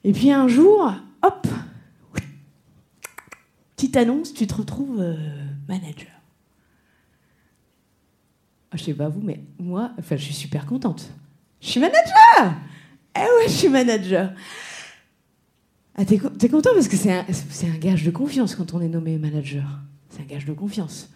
Et 0.02 0.12
puis 0.12 0.30
un 0.30 0.48
jour, 0.48 0.92
hop, 1.22 1.46
petite 3.76 3.96
annonce, 3.96 4.32
tu 4.34 4.46
te 4.46 4.54
retrouves 4.54 5.00
euh, 5.00 5.16
manager. 5.68 6.08
Ah, 8.70 8.76
Je 8.76 8.84
sais 8.84 8.94
pas 8.94 9.08
vous, 9.08 9.20
mais 9.20 9.40
moi, 9.58 9.92
enfin, 9.98 10.16
je 10.16 10.24
suis 10.24 10.34
super 10.34 10.66
contente. 10.66 11.10
Je 11.60 11.68
suis 11.68 11.80
manager 11.80 12.54
Eh 13.16 13.20
ouais, 13.20 13.48
je 13.48 13.52
suis 13.52 13.68
manager. 13.68 14.32
Ah, 15.94 16.04
t'es 16.04 16.18
co- 16.18 16.28
t'es 16.30 16.48
content 16.48 16.70
parce 16.74 16.88
que 16.88 16.96
c'est 16.96 17.12
un, 17.12 17.24
un 17.24 17.78
gage 17.78 18.04
de 18.04 18.10
confiance 18.10 18.54
quand 18.54 18.74
on 18.74 18.80
est 18.80 18.88
nommé 18.88 19.16
manager. 19.18 19.64
C'est 20.10 20.20
un 20.22 20.26
gage 20.26 20.44
de 20.44 20.52
confiance. 20.52 21.08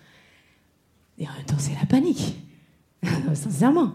Et 1.18 1.28
en 1.28 1.32
même 1.32 1.44
temps, 1.44 1.58
c'est 1.58 1.74
la 1.74 1.84
panique. 1.86 2.34
Sincèrement. 3.34 3.94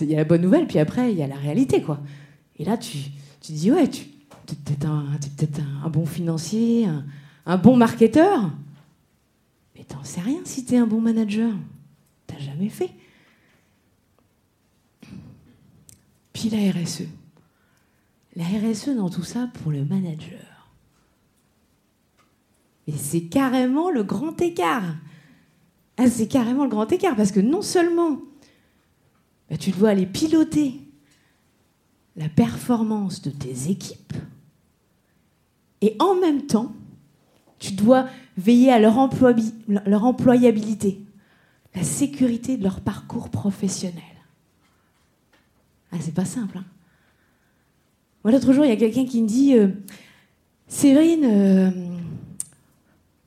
Il 0.00 0.10
y 0.10 0.14
a 0.14 0.18
la 0.18 0.24
bonne 0.24 0.40
nouvelle, 0.42 0.66
puis 0.66 0.78
après, 0.78 1.12
il 1.12 1.18
y 1.18 1.22
a 1.22 1.26
la 1.28 1.36
réalité, 1.36 1.82
quoi. 1.82 2.00
Et 2.56 2.64
là, 2.64 2.76
tu, 2.76 2.98
tu 3.40 3.52
dis, 3.52 3.70
ouais, 3.70 3.88
tu 3.88 4.02
es 4.02 4.54
peut-être 4.64 4.86
un, 4.86 5.06
un, 5.12 5.86
un 5.86 5.90
bon 5.90 6.06
financier, 6.06 6.86
un, 6.86 7.04
un 7.46 7.56
bon 7.56 7.76
marketeur. 7.76 8.50
Mais 9.76 9.84
t'en 9.84 10.04
sais 10.04 10.20
rien 10.20 10.40
si 10.44 10.64
t'es 10.64 10.76
un 10.76 10.86
bon 10.86 11.00
manager. 11.00 11.52
T'as 12.26 12.38
jamais 12.38 12.68
fait. 12.68 12.90
Puis 16.32 16.50
la 16.50 16.72
RSE. 16.72 17.08
La 18.36 18.44
RSE 18.44 18.90
dans 18.96 19.10
tout 19.10 19.22
ça 19.22 19.48
pour 19.54 19.70
le 19.70 19.84
manager. 19.84 20.70
Et 22.86 22.92
c'est 22.92 23.24
carrément 23.24 23.90
le 23.90 24.02
grand 24.02 24.40
écart. 24.40 24.96
Ah, 25.96 26.08
c'est 26.08 26.28
carrément 26.28 26.64
le 26.64 26.70
grand 26.70 26.90
écart 26.90 27.16
parce 27.16 27.30
que 27.30 27.40
non 27.40 27.62
seulement 27.62 28.20
bah, 29.48 29.56
tu 29.56 29.70
dois 29.70 29.90
aller 29.90 30.06
piloter 30.06 30.80
la 32.16 32.28
performance 32.28 33.22
de 33.22 33.30
tes 33.30 33.70
équipes, 33.70 34.14
et 35.80 35.96
en 35.98 36.14
même 36.14 36.46
temps, 36.46 36.72
tu 37.64 37.72
dois 37.72 38.06
veiller 38.36 38.70
à 38.70 38.78
leur, 38.78 38.96
employabi- 38.98 39.54
leur 39.86 40.04
employabilité, 40.04 41.00
la 41.74 41.82
sécurité 41.82 42.56
de 42.58 42.62
leur 42.62 42.80
parcours 42.80 43.30
professionnel. 43.30 44.02
Ah, 45.90 45.96
c'est 46.00 46.14
pas 46.14 46.24
simple. 46.26 46.58
Hein 46.58 46.64
Moi, 48.22 48.32
l'autre 48.32 48.52
jour, 48.52 48.64
il 48.64 48.68
y 48.68 48.72
a 48.72 48.76
quelqu'un 48.76 49.06
qui 49.06 49.22
me 49.22 49.26
dit 49.28 49.56
euh, 49.56 49.68
Séverine, 50.68 51.24
euh, 51.24 51.70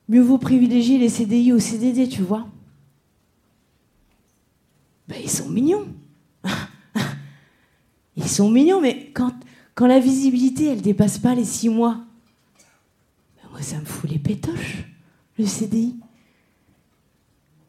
mieux 0.07 0.21
vaut 0.21 0.37
privilégier 0.37 0.99
les 0.99 1.09
CDI 1.09 1.51
aux 1.53 1.59
CDD, 1.59 2.07
tu 2.07 2.21
vois. 2.21 2.47
Ben, 5.07 5.17
ils 5.23 5.29
sont 5.31 5.49
mignons. 5.49 5.87
Ils 8.17 8.27
sont 8.27 8.49
mignons, 8.49 8.81
mais 8.81 9.11
quand, 9.13 9.31
quand 9.75 9.85
la 9.87 9.99
visibilité, 9.99 10.65
elle 10.65 10.81
dépasse 10.81 11.19
pas 11.19 11.35
les 11.35 11.45
six 11.45 11.69
mois, 11.69 11.99
ça 13.61 13.79
me 13.79 13.85
fout 13.85 14.09
les 14.09 14.19
pétoches, 14.19 14.83
le 15.37 15.45
CDI. 15.45 15.95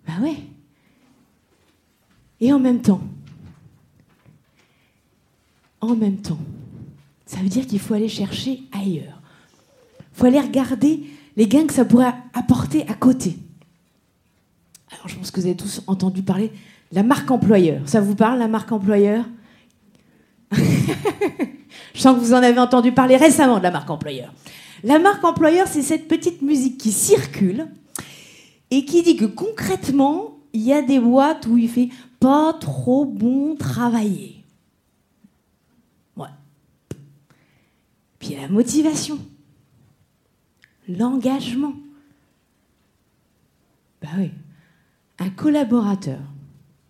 Ben 0.06 0.22
ouais. 0.22 0.36
Et 2.40 2.52
en 2.52 2.58
même 2.58 2.80
temps, 2.80 3.02
en 5.80 5.94
même 5.94 6.18
temps, 6.18 6.38
ça 7.26 7.38
veut 7.38 7.48
dire 7.48 7.66
qu'il 7.66 7.80
faut 7.80 7.94
aller 7.94 8.08
chercher 8.08 8.62
ailleurs. 8.72 9.20
Il 10.00 10.18
faut 10.18 10.26
aller 10.26 10.40
regarder 10.40 11.04
les 11.36 11.46
gains 11.46 11.66
que 11.66 11.72
ça 11.72 11.84
pourrait 11.84 12.14
apporter 12.34 12.86
à 12.88 12.94
côté. 12.94 13.36
Alors 14.90 15.08
je 15.08 15.16
pense 15.16 15.30
que 15.30 15.40
vous 15.40 15.46
avez 15.46 15.56
tous 15.56 15.82
entendu 15.86 16.22
parler 16.22 16.48
de 16.48 16.96
la 16.96 17.02
marque 17.02 17.30
employeur. 17.30 17.82
Ça 17.86 18.00
vous 18.00 18.14
parle, 18.14 18.38
la 18.38 18.48
marque 18.48 18.72
employeur? 18.72 19.24
Je 21.94 22.00
sens 22.00 22.16
que 22.16 22.20
vous 22.20 22.32
en 22.32 22.42
avez 22.42 22.58
entendu 22.58 22.92
parler 22.92 23.16
récemment 23.16 23.58
de 23.58 23.62
la 23.62 23.70
marque 23.70 23.90
employeur. 23.90 24.32
La 24.84 24.98
marque 24.98 25.24
employeur, 25.24 25.66
c'est 25.66 25.82
cette 25.82 26.08
petite 26.08 26.42
musique 26.42 26.78
qui 26.78 26.92
circule 26.92 27.68
et 28.70 28.84
qui 28.84 29.02
dit 29.02 29.16
que 29.16 29.24
concrètement, 29.24 30.38
il 30.52 30.62
y 30.62 30.72
a 30.72 30.82
des 30.82 31.00
boîtes 31.00 31.46
où 31.46 31.58
il 31.58 31.68
fait 31.68 31.88
pas 32.20 32.52
trop 32.54 33.04
bon 33.04 33.56
travailler. 33.56 34.44
Ouais. 36.16 36.28
Puis 38.18 38.34
la 38.34 38.48
motivation, 38.48 39.18
l'engagement. 40.88 41.74
Ben 44.00 44.10
oui, 44.16 44.30
un 45.18 45.30
collaborateur, 45.30 46.20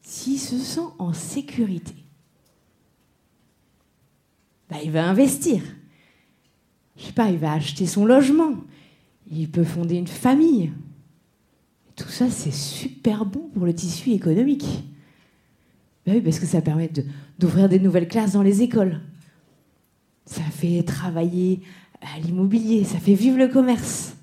s'il 0.02 0.38
se 0.38 0.58
sent 0.58 0.88
en 0.98 1.12
sécurité, 1.14 1.94
ben 4.68 4.78
il 4.84 4.90
va 4.90 5.08
investir. 5.08 5.62
Je 6.98 7.04
sais 7.04 7.12
pas, 7.12 7.30
il 7.30 7.38
va 7.38 7.52
acheter 7.52 7.86
son 7.86 8.04
logement, 8.04 8.54
il 9.30 9.48
peut 9.50 9.64
fonder 9.64 9.96
une 9.96 10.06
famille, 10.06 10.72
tout 11.98 12.08
ça, 12.08 12.30
c'est 12.30 12.52
super 12.52 13.26
bon 13.26 13.48
pour 13.52 13.66
le 13.66 13.74
tissu 13.74 14.12
économique. 14.12 14.64
Ben 16.06 16.14
oui, 16.14 16.20
parce 16.20 16.38
que 16.38 16.46
ça 16.46 16.62
permet 16.62 16.88
d'ouvrir 17.38 17.68
des 17.68 17.80
nouvelles 17.80 18.06
classes 18.06 18.32
dans 18.32 18.42
les 18.42 18.62
écoles. 18.62 19.00
Ça 20.24 20.42
fait 20.42 20.84
travailler 20.84 21.60
à 22.00 22.20
l'immobilier, 22.20 22.84
ça 22.84 22.98
fait 22.98 23.14
vivre 23.14 23.36
le 23.36 23.48
commerce. 23.48 24.14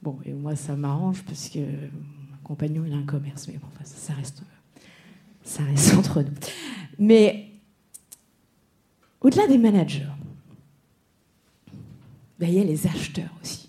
Bon, 0.00 0.20
et 0.24 0.32
moi, 0.32 0.54
ça 0.54 0.76
m'arrange 0.76 1.24
parce 1.24 1.48
que 1.48 1.58
mon 1.58 2.38
compagnon, 2.44 2.84
il 2.86 2.92
a 2.92 2.96
un 2.96 3.02
commerce, 3.02 3.48
mais 3.48 3.58
bon, 3.58 3.66
ça, 3.82 4.12
reste, 4.12 4.42
ça 5.42 5.64
reste 5.64 5.94
entre 5.98 6.22
nous. 6.22 6.34
Mais 7.00 7.50
au-delà 9.20 9.48
des 9.48 9.58
managers, 9.58 10.06
ben, 12.38 12.48
il 12.48 12.54
y 12.54 12.60
a 12.60 12.64
les 12.64 12.86
acheteurs 12.86 13.30
aussi. 13.42 13.68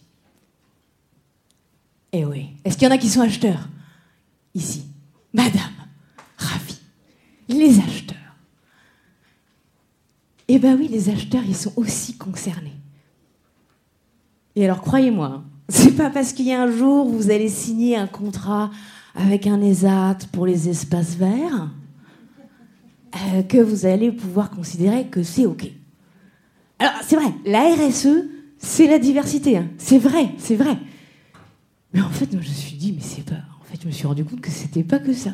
Eh 2.12 2.26
oui. 2.26 2.50
Est-ce 2.64 2.78
qu'il 2.78 2.88
y 2.88 2.92
en 2.92 2.94
a 2.94 2.98
qui 2.98 3.10
sont 3.10 3.22
acheteurs? 3.22 3.68
Ici. 4.54 4.86
Madame, 5.34 5.62
ravi. 6.38 6.78
Les 7.48 7.80
acheteurs. 7.80 8.18
Eh 10.48 10.60
bien 10.60 10.76
oui, 10.76 10.88
les 10.88 11.10
acheteurs, 11.10 11.44
ils 11.46 11.56
sont 11.56 11.74
aussi 11.76 12.18
concernés. 12.18 12.76
Et 14.56 14.66
alors, 14.66 14.82
croyez-moi, 14.82 15.28
hein, 15.28 15.44
c'est 15.70 15.96
pas 15.96 16.10
parce 16.10 16.34
qu'il 16.34 16.46
y 16.46 16.54
a 16.54 16.62
un 16.62 16.72
jour 16.72 17.08
vous 17.08 17.30
allez 17.30 17.50
signer 17.50 17.98
un 17.98 18.08
contrat 18.08 18.72
avec 19.14 19.48
un 19.48 19.62
ESAT 19.62 20.20
pour 20.32 20.46
les 20.46 20.70
espaces 20.70 21.16
verts 21.16 21.70
euh, 23.16 23.44
que 23.44 23.58
vous 23.58 23.86
allez 23.86 24.12
pouvoir 24.12 24.50
considérer 24.50 25.08
que 25.08 25.24
c'est 25.24 25.46
OK. 25.46 25.70
Alors, 26.80 26.94
c'est 27.04 27.16
vrai, 27.16 27.34
la 27.46 27.74
RSE, 27.74 28.30
c'est 28.60 28.88
la 28.88 29.00
diversité. 29.00 29.58
Hein. 29.58 29.70
C'est 29.78 30.00
vrai, 30.00 30.32
c'est 30.38 30.56
vrai. 30.56 30.78
Mais 31.94 32.02
en 32.02 32.10
fait, 32.10 32.30
je 32.32 32.38
me 32.38 32.42
suis 32.42 32.76
dit, 32.76 32.94
mais 32.94 33.02
c'est 33.02 33.24
pas. 33.24 33.44
En 33.60 33.64
fait, 33.64 33.82
je 33.82 33.88
me 33.88 33.92
suis 33.92 34.08
rendu 34.08 34.24
compte 34.26 34.42
que 34.42 34.52
c'était 34.52 34.84
pas 34.84 35.00
que 35.00 35.14
ça. 35.14 35.34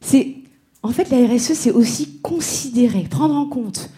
C'est. 0.00 0.36
En 0.82 0.90
fait, 0.90 1.10
la 1.10 1.26
RSE, 1.26 1.54
c'est 1.54 1.72
aussi 1.72 2.18
considérer, 2.20 3.02
prendre 3.02 3.34
en 3.34 3.46
compte 3.46 3.90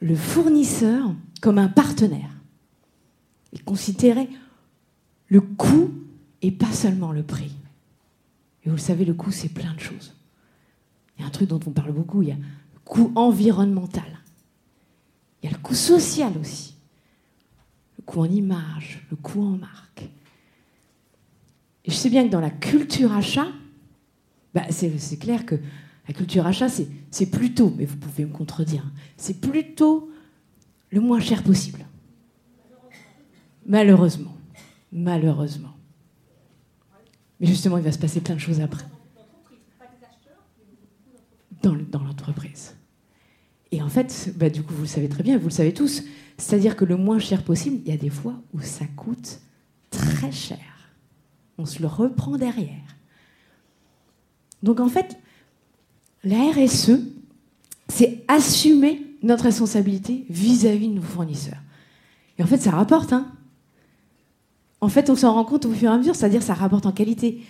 le 0.00 0.16
fournisseur 0.16 1.14
comme 1.40 1.58
un 1.58 1.68
partenaire. 1.68 2.30
Et 3.52 3.58
considérer 3.58 4.28
le 5.28 5.40
coût 5.40 5.90
et 6.42 6.50
pas 6.50 6.72
seulement 6.72 7.12
le 7.12 7.22
prix. 7.22 7.52
Et 8.64 8.68
vous 8.68 8.76
le 8.76 8.80
savez, 8.80 9.04
le 9.04 9.14
coût, 9.14 9.32
c'est 9.32 9.48
plein 9.48 9.74
de 9.74 9.80
choses. 9.80 10.14
Il 11.16 11.22
y 11.22 11.24
a 11.24 11.26
un 11.26 11.30
truc 11.30 11.48
dont 11.48 11.60
on 11.66 11.70
parle 11.70 11.92
beaucoup, 11.92 12.22
il 12.22 12.28
y 12.28 12.32
a 12.32 12.36
le 12.36 12.80
coût 12.84 13.12
environnemental. 13.14 14.19
Il 15.42 15.50
y 15.50 15.52
a 15.52 15.56
le 15.56 15.62
coût 15.62 15.74
social 15.74 16.32
aussi 16.38 16.70
le 18.00 18.04
coût 18.06 18.20
en 18.20 18.30
image, 18.30 19.06
le 19.10 19.16
coût 19.16 19.42
en 19.42 19.58
marque. 19.58 20.08
Et 21.84 21.90
je 21.90 21.94
sais 21.94 22.08
bien 22.08 22.24
que 22.26 22.30
dans 22.32 22.40
la 22.40 22.50
culture 22.50 23.12
achat, 23.12 23.48
bah 24.54 24.64
c'est 24.70 25.18
clair 25.18 25.44
que 25.44 25.56
la 26.08 26.14
culture 26.14 26.46
achat, 26.46 26.68
c'est 26.68 27.26
plutôt, 27.26 27.72
mais 27.76 27.84
vous 27.84 27.96
pouvez 27.96 28.24
me 28.24 28.32
contredire, 28.32 28.84
c'est 29.16 29.40
plutôt 29.40 30.10
le 30.90 31.00
moins 31.00 31.20
cher 31.20 31.42
possible. 31.42 31.86
Malheureusement. 33.66 34.34
Malheureusement. 34.92 35.74
Mais 37.38 37.46
justement, 37.46 37.78
il 37.78 37.84
va 37.84 37.92
se 37.92 37.98
passer 37.98 38.20
plein 38.20 38.34
de 38.34 38.40
choses 38.40 38.60
après. 38.60 38.84
Dans 41.62 42.02
l'entreprise. 42.02 42.74
Et 43.72 43.82
en 43.82 43.88
fait, 43.88 44.32
bah, 44.36 44.50
du 44.50 44.62
coup, 44.62 44.74
vous 44.74 44.82
le 44.82 44.88
savez 44.88 45.08
très 45.08 45.22
bien, 45.22 45.38
vous 45.38 45.48
le 45.48 45.54
savez 45.54 45.72
tous, 45.72 46.02
c'est-à-dire 46.38 46.76
que 46.76 46.84
le 46.84 46.96
moins 46.96 47.18
cher 47.18 47.42
possible, 47.42 47.78
il 47.84 47.90
y 47.90 47.94
a 47.94 47.98
des 47.98 48.10
fois 48.10 48.34
où 48.52 48.60
ça 48.60 48.84
coûte 48.96 49.40
très 49.90 50.32
cher. 50.32 50.58
On 51.58 51.66
se 51.66 51.80
le 51.80 51.88
reprend 51.88 52.36
derrière. 52.36 52.96
Donc 54.62 54.80
en 54.80 54.88
fait, 54.88 55.18
la 56.24 56.50
RSE, 56.50 56.98
c'est 57.88 58.24
assumer 58.28 59.02
notre 59.22 59.44
responsabilité 59.44 60.24
vis-à-vis 60.28 60.88
de 60.88 60.94
nos 60.94 61.02
fournisseurs. 61.02 61.60
Et 62.38 62.42
en 62.42 62.46
fait, 62.46 62.58
ça 62.58 62.70
rapporte. 62.70 63.12
Hein 63.12 63.30
en 64.80 64.88
fait, 64.88 65.10
on 65.10 65.16
s'en 65.16 65.34
rend 65.34 65.44
compte 65.44 65.66
au 65.66 65.72
fur 65.72 65.90
et 65.90 65.94
à 65.94 65.98
mesure, 65.98 66.16
c'est-à-dire 66.16 66.42
ça 66.42 66.54
rapporte 66.54 66.86
en 66.86 66.92
qualité, 66.92 67.42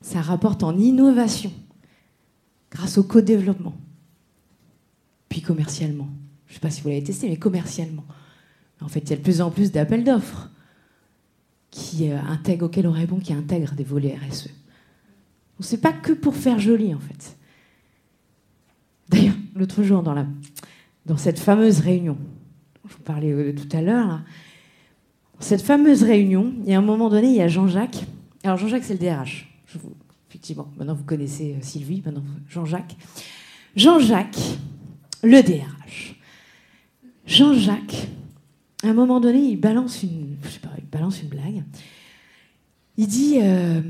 ça 0.00 0.20
rapporte 0.20 0.62
en 0.62 0.76
innovation, 0.78 1.52
grâce 2.70 2.96
au 2.98 3.02
co-développement, 3.02 3.74
puis 5.30 5.40
commercialement. 5.40 6.08
Je 6.46 6.52
ne 6.52 6.54
sais 6.56 6.60
pas 6.60 6.70
si 6.70 6.82
vous 6.82 6.88
l'avez 6.88 7.02
testé, 7.02 7.30
mais 7.30 7.38
commercialement. 7.38 8.04
En 8.82 8.88
fait, 8.88 9.00
il 9.00 9.10
y 9.10 9.12
a 9.14 9.16
de 9.16 9.22
plus 9.22 9.40
en 9.40 9.50
plus 9.50 9.72
d'appels 9.72 10.04
d'offres 10.04 10.50
qui 11.70 12.10
euh, 12.10 12.20
intègrent, 12.28 12.66
auxquels 12.66 12.86
on 12.86 12.92
répond, 12.92 13.20
qui 13.20 13.32
intègrent 13.32 13.74
des 13.74 13.84
volets 13.84 14.18
RSE. 14.28 14.48
Ce 15.60 15.76
n'est 15.76 15.80
pas 15.80 15.92
que 15.92 16.12
pour 16.12 16.34
faire 16.34 16.58
joli, 16.58 16.94
en 16.94 16.98
fait. 16.98 17.36
D'ailleurs, 19.08 19.36
l'autre 19.54 19.82
jour, 19.82 20.02
dans, 20.02 21.16
cette 21.16 21.38
fameuse 21.38 21.80
réunion, 21.80 22.18
je 22.88 22.94
vous 22.94 23.02
parlais 23.02 23.30
euh, 23.30 23.54
tout 23.54 23.76
à 23.76 23.82
l'heure, 23.82 24.22
cette 25.38 25.62
fameuse 25.62 26.02
réunion, 26.02 26.52
il 26.64 26.70
y 26.70 26.74
a 26.74 26.78
un 26.78 26.82
moment 26.82 27.08
donné, 27.08 27.28
il 27.28 27.36
y 27.36 27.42
a 27.42 27.48
Jean-Jacques. 27.48 28.04
Alors, 28.42 28.56
Jean-Jacques, 28.56 28.84
c'est 28.84 28.94
le 28.94 28.98
DRH. 28.98 29.48
effectivement, 30.28 30.72
maintenant 30.76 30.94
vous 30.94 31.04
connaissez 31.04 31.54
euh, 31.54 31.62
Sylvie, 31.62 32.02
maintenant 32.04 32.24
Jean-Jacques. 32.48 32.96
Jean-Jacques, 33.76 34.58
le 35.22 35.42
DRH. 35.42 36.16
Jean-Jacques 37.26 38.08
à 38.82 38.88
un 38.88 38.94
moment 38.94 39.20
donné, 39.20 39.40
il 39.40 39.56
balance 39.56 40.02
une, 40.02 40.36
je 40.42 40.48
sais 40.48 40.60
pas, 40.60 40.70
il 40.78 40.86
balance 40.86 41.22
une 41.22 41.28
blague. 41.28 41.64
Il 42.96 43.06
dit 43.06 43.38
euh, 43.42 43.80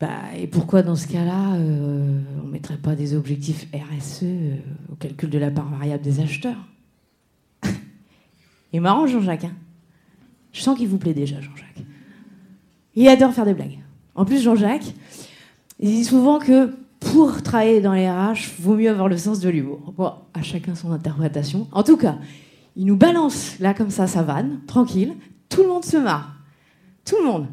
bah, 0.00 0.34
Et 0.36 0.46
pourquoi 0.46 0.82
dans 0.82 0.96
ce 0.96 1.06
cas-là, 1.06 1.54
euh, 1.54 2.20
on 2.42 2.46
ne 2.46 2.52
mettrait 2.52 2.78
pas 2.78 2.94
des 2.94 3.14
objectifs 3.14 3.66
RSE 3.74 4.22
euh, 4.22 4.56
au 4.90 4.94
calcul 4.96 5.28
de 5.28 5.38
la 5.38 5.50
part 5.50 5.68
variable 5.68 6.02
des 6.02 6.20
acheteurs? 6.20 6.66
Il 7.64 8.78
est 8.78 8.80
marrant, 8.80 9.06
Jean-Jacques. 9.06 9.44
Hein 9.44 9.54
je 10.52 10.60
sens 10.62 10.78
qu'il 10.78 10.88
vous 10.88 10.98
plaît 10.98 11.14
déjà, 11.14 11.40
Jean-Jacques. 11.40 11.84
Il 12.94 13.06
adore 13.08 13.32
faire 13.32 13.44
des 13.44 13.54
blagues. 13.54 13.78
En 14.14 14.24
plus, 14.24 14.42
Jean-Jacques, 14.42 14.94
il 15.80 15.90
dit 15.90 16.04
souvent 16.04 16.38
que 16.38 16.74
pour 17.04 17.42
travailler 17.42 17.80
dans 17.80 17.92
les 17.92 18.08
RH, 18.08 18.60
vaut 18.60 18.74
mieux 18.74 18.90
avoir 18.90 19.08
le 19.08 19.16
sens 19.16 19.40
de 19.40 19.48
l'humour. 19.48 19.92
Bon, 19.96 20.12
à 20.32 20.42
chacun 20.42 20.74
son 20.74 20.90
interprétation. 20.90 21.68
En 21.72 21.82
tout 21.82 21.96
cas, 21.96 22.18
il 22.76 22.86
nous 22.86 22.96
balance 22.96 23.58
là 23.60 23.74
comme 23.74 23.90
ça 23.90 24.06
sa 24.06 24.22
vanne, 24.22 24.60
tranquille. 24.66 25.14
Tout 25.48 25.62
le 25.62 25.68
monde 25.68 25.84
se 25.84 25.96
marre. 25.96 26.34
Tout 27.04 27.16
le 27.18 27.26
monde. 27.26 27.46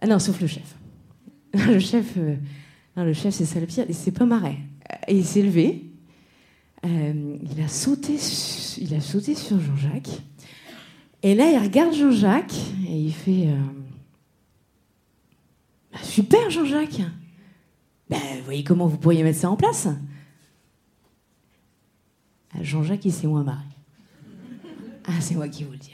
Ah 0.00 0.06
non, 0.06 0.18
sauf 0.18 0.40
le 0.40 0.46
chef. 0.46 0.74
Le 1.54 1.78
chef, 1.78 2.14
euh, 2.18 2.36
le 2.96 3.14
chef, 3.14 3.32
c'est 3.32 3.46
ça 3.46 3.58
le 3.58 3.66
pire. 3.66 3.86
Pas 4.14 4.26
marré. 4.26 4.58
Et 5.08 5.16
il 5.16 5.24
s'est 5.24 5.40
levé. 5.40 5.90
Euh, 6.84 7.36
il 7.42 7.62
a 7.62 7.68
sauté, 7.68 8.18
sur 8.18 9.58
Jean-Jacques. 9.58 10.20
Et 11.22 11.34
là, 11.34 11.50
il 11.50 11.58
regarde 11.58 11.94
Jean-Jacques 11.94 12.54
et 12.86 12.94
il 12.94 13.12
fait. 13.12 13.48
Euh, 13.48 13.56
bah, 15.92 15.98
super, 16.02 16.50
Jean-Jacques. 16.50 17.00
Ben, 18.08 18.20
vous 18.38 18.44
voyez 18.44 18.64
comment 18.64 18.86
vous 18.86 18.98
pourriez 18.98 19.22
mettre 19.22 19.38
ça 19.38 19.50
en 19.50 19.56
place? 19.56 19.88
Ah, 22.54 22.62
Jean-Jacques, 22.62 23.04
il 23.04 23.12
s'est 23.12 23.26
moins 23.26 23.42
marré. 23.42 23.64
Ah, 25.04 25.20
c'est 25.20 25.34
moi 25.34 25.48
qui 25.48 25.64
vous 25.64 25.72
le 25.72 25.78
dis. 25.78 25.92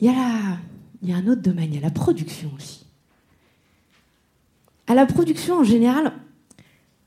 Il 0.00 0.06
y, 0.06 0.10
a 0.10 0.58
il 1.02 1.08
y 1.08 1.12
a 1.12 1.16
un 1.16 1.26
autre 1.26 1.42
domaine, 1.42 1.70
il 1.72 1.74
y 1.74 1.78
a 1.78 1.82
la 1.82 1.90
production 1.90 2.52
aussi. 2.56 2.86
À 4.86 4.94
la 4.94 5.06
production, 5.06 5.58
en 5.58 5.64
général, 5.64 6.12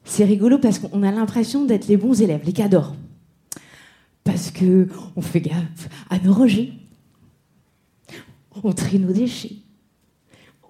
c'est 0.03 0.25
rigolo 0.25 0.59
parce 0.59 0.77
qu'on 0.77 1.01
a 1.03 1.11
l'impression 1.11 1.63
d'être 1.63 1.87
les 1.87 1.95
bons 1.95 2.21
élèves, 2.21 2.41
les 2.43 2.51
cadors. 2.51 2.95
Parce 4.25 4.51
que 4.51 4.89
on 5.15 5.21
fait 5.21 5.39
gaffe 5.39 5.87
à 6.09 6.19
nos 6.19 6.33
rejets. 6.33 6.73
On 8.61 8.73
trie 8.73 8.99
nos 8.99 9.13
déchets. 9.13 9.60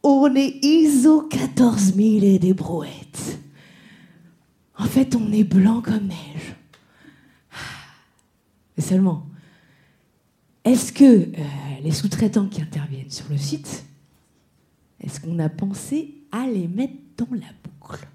On 0.04 0.34
est 0.36 0.64
ISO 0.64 1.24
14000 1.24 2.24
et 2.24 2.40
des 2.40 2.54
brouettes. 2.54 3.40
En 4.78 4.86
fait, 4.86 5.16
on 5.16 5.32
est 5.32 5.44
blanc 5.44 5.82
comme 5.82 6.08
neige. 6.08 6.56
Mais 8.76 8.84
seulement, 8.84 9.28
est-ce 10.64 10.92
que 10.92 11.04
euh, 11.04 11.44
les 11.84 11.92
sous-traitants 11.92 12.48
qui 12.48 12.62
interviennent 12.62 13.12
sur 13.12 13.30
le 13.30 13.38
site, 13.38 13.86
est-ce 15.00 15.20
qu'on 15.20 15.38
a 15.40 15.50
pensé 15.50 16.16
à 16.32 16.48
les 16.48 16.68
mettre 16.68 16.94
dans 17.18 17.28
la 17.32 17.48
boucle? 17.64 18.08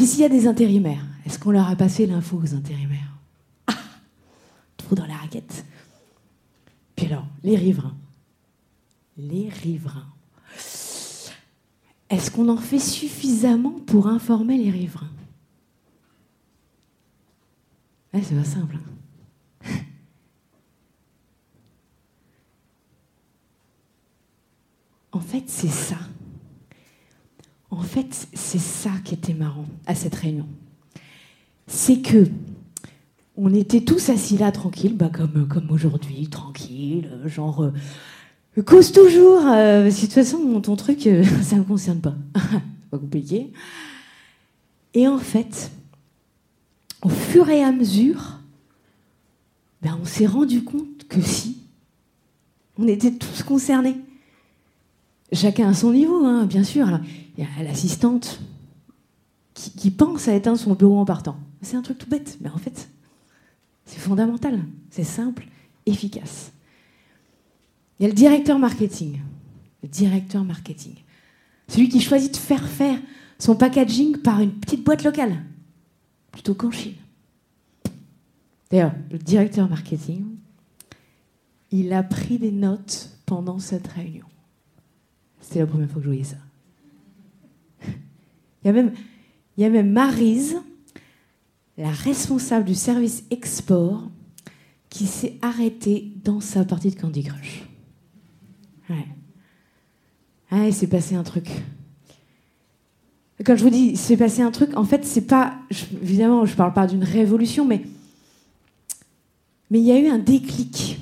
Puis 0.00 0.06
s'il 0.06 0.20
y 0.20 0.24
a 0.24 0.30
des 0.30 0.46
intérimaires, 0.46 1.04
est-ce 1.26 1.38
qu'on 1.38 1.50
leur 1.50 1.68
a 1.68 1.76
passé 1.76 2.06
l'info 2.06 2.40
aux 2.42 2.54
intérimaires? 2.54 3.18
Ah 3.66 3.74
Trop 4.78 4.94
dans 4.94 5.04
la 5.04 5.14
raquette. 5.14 5.66
Les 7.42 7.56
riverains. 7.56 7.96
Les 9.16 9.48
riverains. 9.48 10.12
Est-ce 12.10 12.30
qu'on 12.30 12.48
en 12.48 12.56
fait 12.56 12.78
suffisamment 12.78 13.78
pour 13.86 14.06
informer 14.08 14.58
les 14.58 14.70
riverains? 14.70 15.10
Ouais, 18.12 18.22
c'est 18.22 18.34
pas 18.34 18.44
simple. 18.44 18.76
Hein. 18.76 18.80
en 25.12 25.20
fait, 25.20 25.44
c'est 25.46 25.68
ça. 25.68 25.98
En 27.70 27.82
fait, 27.82 28.26
c'est 28.34 28.58
ça 28.58 28.90
qui 29.04 29.14
était 29.14 29.34
marrant 29.34 29.66
à 29.86 29.94
cette 29.94 30.16
réunion. 30.16 30.48
C'est 31.68 32.02
que 32.02 32.28
on 33.36 33.54
était 33.54 33.82
tous 33.82 34.10
assis 34.10 34.36
là 34.36 34.52
tranquilles, 34.52 34.96
bah 34.96 35.10
comme, 35.12 35.46
comme 35.48 35.70
aujourd'hui, 35.70 36.28
tranquille, 36.28 37.10
genre 37.26 37.62
euh, 37.62 38.62
cause 38.62 38.92
toujours. 38.92 39.46
Euh, 39.46 39.90
de 39.90 40.00
toute 40.00 40.12
façon, 40.12 40.60
ton 40.60 40.76
truc, 40.76 41.06
euh, 41.06 41.24
ça 41.42 41.56
ne 41.56 41.60
me 41.60 41.64
concerne 41.66 42.00
pas. 42.00 42.14
pas 42.90 42.98
compliqué. 42.98 43.52
Et 44.94 45.06
en 45.06 45.18
fait, 45.18 45.70
au 47.02 47.08
fur 47.08 47.48
et 47.48 47.62
à 47.62 47.72
mesure, 47.72 48.38
ben 49.82 49.98
on 50.00 50.04
s'est 50.04 50.26
rendu 50.26 50.64
compte 50.64 51.06
que 51.08 51.20
si, 51.20 51.62
on 52.78 52.86
était 52.88 53.12
tous 53.12 53.42
concernés. 53.42 53.96
Chacun 55.32 55.68
à 55.68 55.74
son 55.74 55.92
niveau, 55.92 56.24
hein, 56.24 56.44
bien 56.44 56.64
sûr. 56.64 57.00
Il 57.38 57.44
y 57.44 57.46
a 57.46 57.62
l'assistante 57.62 58.40
qui, 59.54 59.90
pense 59.90 60.26
à 60.26 60.34
éteindre 60.34 60.58
son 60.58 60.74
bureau 60.74 60.98
en 60.98 61.04
partant. 61.04 61.36
C'est 61.62 61.76
un 61.76 61.82
truc 61.82 61.98
tout 61.98 62.08
bête, 62.08 62.38
mais 62.40 62.48
en 62.50 62.58
fait, 62.58 62.88
c'est 63.90 63.98
fondamental. 63.98 64.60
C'est 64.90 65.04
simple, 65.04 65.46
efficace. 65.84 66.52
Il 67.98 68.04
y 68.04 68.06
a 68.06 68.08
le 68.08 68.14
directeur 68.14 68.58
marketing. 68.58 69.20
Le 69.82 69.88
directeur 69.88 70.44
marketing. 70.44 70.94
Celui 71.66 71.88
qui 71.88 72.00
choisit 72.00 72.32
de 72.32 72.36
faire 72.36 72.66
faire 72.68 73.00
son 73.38 73.56
packaging 73.56 74.18
par 74.18 74.40
une 74.40 74.52
petite 74.52 74.84
boîte 74.84 75.02
locale 75.02 75.42
plutôt 76.30 76.54
qu'en 76.54 76.70
Chine. 76.70 76.94
D'ailleurs, 78.70 78.94
le 79.10 79.18
directeur 79.18 79.68
marketing, 79.68 80.24
il 81.72 81.92
a 81.92 82.04
pris 82.04 82.38
des 82.38 82.52
notes 82.52 83.10
pendant 83.26 83.58
cette 83.58 83.88
réunion. 83.88 84.26
C'était 85.40 85.58
la 85.58 85.66
première 85.66 85.88
fois 85.88 85.96
que 85.96 86.04
je 86.04 86.08
voyais 86.08 86.24
ça. 86.24 86.36
Il 88.64 88.92
y 89.58 89.64
a 89.64 89.70
même, 89.70 89.90
Marise, 89.90 90.60
la 91.80 91.90
responsable 91.90 92.66
du 92.66 92.74
service 92.74 93.24
export, 93.30 94.02
qui 94.90 95.06
s'est 95.06 95.38
arrêtée 95.40 96.12
dans 96.24 96.40
sa 96.40 96.64
partie 96.64 96.90
de 96.90 97.00
Candy 97.00 97.22
Crush. 97.22 97.62
Ouais. 98.90 99.06
Ah, 100.50 100.66
il 100.66 100.74
s'est 100.74 100.88
passé 100.88 101.14
un 101.14 101.22
truc. 101.22 101.48
Quand 103.44 103.56
je 103.56 103.62
vous 103.62 103.70
dis 103.70 103.96
s'est 103.96 104.16
passé 104.16 104.42
un 104.42 104.50
truc, 104.50 104.76
en 104.76 104.84
fait, 104.84 105.06
c'est 105.06 105.26
pas. 105.26 105.54
évidemment, 106.02 106.44
je 106.44 106.54
parle 106.54 106.74
pas 106.74 106.86
d'une 106.86 107.04
révolution, 107.04 107.64
mais. 107.64 107.82
Mais 109.70 109.78
il 109.78 109.86
y 109.86 109.92
a 109.92 109.98
eu 109.98 110.08
un 110.08 110.18
déclic. 110.18 110.98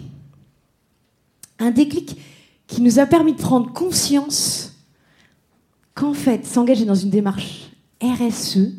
Un 1.59 1.71
déclic 1.71 2.21
qui 2.67 2.83
nous 2.83 3.01
a 3.01 3.07
permis 3.07 3.33
de 3.33 3.39
prendre 3.39 3.73
conscience 3.73 4.77
qu'en 5.95 6.15
fait, 6.15 6.47
s'engager 6.47 6.85
dans 6.85 6.95
une 6.95 7.11
démarche 7.11 7.71
RSE, 8.01 8.75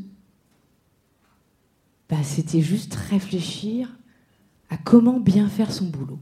bah, 2.10 2.24
c'était 2.24 2.62
juste 2.62 2.95
réfléchir 2.95 3.95
à 4.69 4.78
comment 4.78 5.19
bien 5.19 5.48
faire 5.48 5.72
son 5.72 5.86
boulot. 5.86 6.19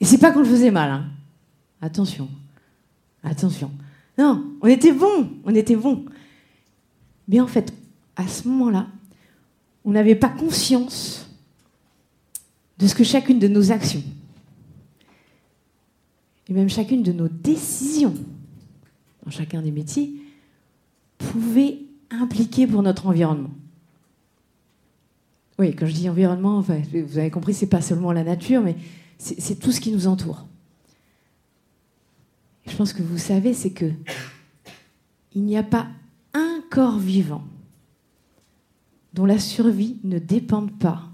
Et 0.00 0.04
c'est 0.04 0.18
pas 0.18 0.32
qu'on 0.32 0.40
le 0.40 0.46
faisait 0.46 0.70
mal. 0.70 0.90
Hein. 0.90 1.06
Attention. 1.80 2.28
Attention. 3.22 3.70
Non, 4.18 4.44
on 4.60 4.66
était 4.66 4.92
bon, 4.92 5.30
on 5.44 5.54
était 5.54 5.76
bon. 5.76 6.04
Mais 7.28 7.40
en 7.40 7.46
fait, 7.46 7.72
à 8.16 8.26
ce 8.26 8.48
moment-là, 8.48 8.86
on 9.84 9.92
n'avait 9.92 10.14
pas 10.14 10.28
conscience 10.28 11.28
de 12.78 12.86
ce 12.86 12.94
que 12.94 13.04
chacune 13.04 13.38
de 13.38 13.48
nos 13.48 13.70
actions, 13.70 14.02
et 16.48 16.52
même 16.52 16.68
chacune 16.68 17.02
de 17.02 17.12
nos 17.12 17.28
décisions, 17.28 18.14
dans 19.24 19.30
chacun 19.30 19.62
des 19.62 19.70
métiers, 19.70 20.12
pouvait 21.18 21.78
impliquer 22.10 22.66
pour 22.66 22.82
notre 22.82 23.06
environnement. 23.06 23.50
Oui, 25.58 25.74
quand 25.74 25.86
je 25.86 25.92
dis 25.92 26.08
environnement, 26.08 26.58
enfin, 26.58 26.80
vous 26.92 27.18
avez 27.18 27.30
compris, 27.30 27.54
c'est 27.54 27.66
pas 27.66 27.80
seulement 27.80 28.12
la 28.12 28.24
nature, 28.24 28.60
mais 28.60 28.76
c'est 29.18 29.58
tout 29.58 29.70
ce 29.72 29.80
qui 29.80 29.92
nous 29.92 30.06
entoure 30.06 30.46
je 32.66 32.76
pense 32.76 32.92
que 32.92 33.02
vous 33.02 33.18
savez, 33.18 33.54
c'est 33.54 33.72
que 33.72 33.92
il 35.34 35.42
n'y 35.42 35.56
a 35.56 35.62
pas 35.62 35.88
un 36.32 36.62
corps 36.70 36.98
vivant 36.98 37.44
dont 39.12 39.26
la 39.26 39.38
survie 39.38 39.98
ne 40.04 40.18
dépende 40.18 40.76
pas 40.78 41.08